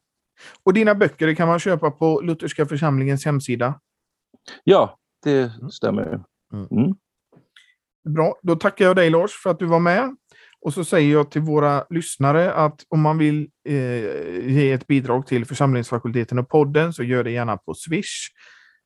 Och 0.63 0.73
dina 0.73 0.95
böcker 0.95 1.35
kan 1.35 1.47
man 1.47 1.59
köpa 1.59 1.91
på 1.91 2.21
Lutherska 2.21 2.65
församlingens 2.65 3.25
hemsida? 3.25 3.79
Ja, 4.63 4.97
det 5.23 5.39
mm. 5.39 5.69
stämmer. 5.69 6.23
Mm. 6.53 6.67
Mm. 6.71 6.95
Bra, 8.09 8.39
då 8.43 8.55
tackar 8.55 8.85
jag 8.85 8.95
dig 8.95 9.09
Lars 9.09 9.31
för 9.31 9.49
att 9.49 9.59
du 9.59 9.65
var 9.65 9.79
med. 9.79 10.15
Och 10.61 10.73
så 10.73 10.83
säger 10.83 11.13
jag 11.13 11.31
till 11.31 11.41
våra 11.41 11.85
lyssnare 11.89 12.53
att 12.53 12.85
om 12.87 13.01
man 13.01 13.17
vill 13.17 13.49
eh, 13.69 13.75
ge 14.49 14.71
ett 14.71 14.87
bidrag 14.87 15.27
till 15.27 15.45
församlingsfakulteten 15.45 16.39
och 16.39 16.49
podden 16.49 16.93
så 16.93 17.03
gör 17.03 17.23
det 17.23 17.31
gärna 17.31 17.57
på 17.57 17.73
Swish. 17.73 18.29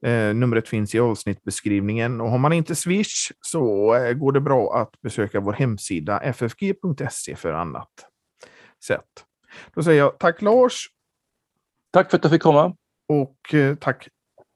Eh, 0.06 0.34
numret 0.34 0.68
finns 0.68 0.96
i 0.96 1.00
avsnittbeskrivningen 1.00 2.22
och 2.22 2.30
har 2.30 2.38
man 2.38 2.54
inte 2.54 2.76
Swish 2.76 3.32
så 3.41 3.96
eh, 3.96 4.14
går 4.14 4.32
det 4.32 4.41
bra 4.41 4.76
att 4.82 5.02
besöka 5.02 5.39
vår 5.39 5.54
hemsida 5.54 6.20
ffg.se 6.20 7.36
för 7.36 7.54
annat 7.54 7.91
sätt. 8.88 9.26
Då 9.74 9.84
säger 9.84 9.99
jag 9.99 10.20
tack 10.20 10.41
Lars. 10.41 10.88
Tack 11.93 12.10
för 12.10 12.18
att 12.18 12.24
jag 12.24 12.32
fick 12.32 12.41
komma. 12.41 12.76
Och 13.10 13.53
eh, 13.53 13.76
tack 13.76 14.08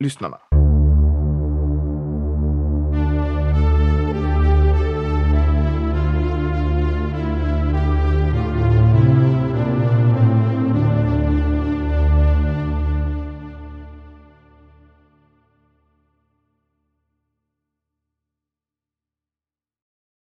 lyssnarna. 0.04 0.49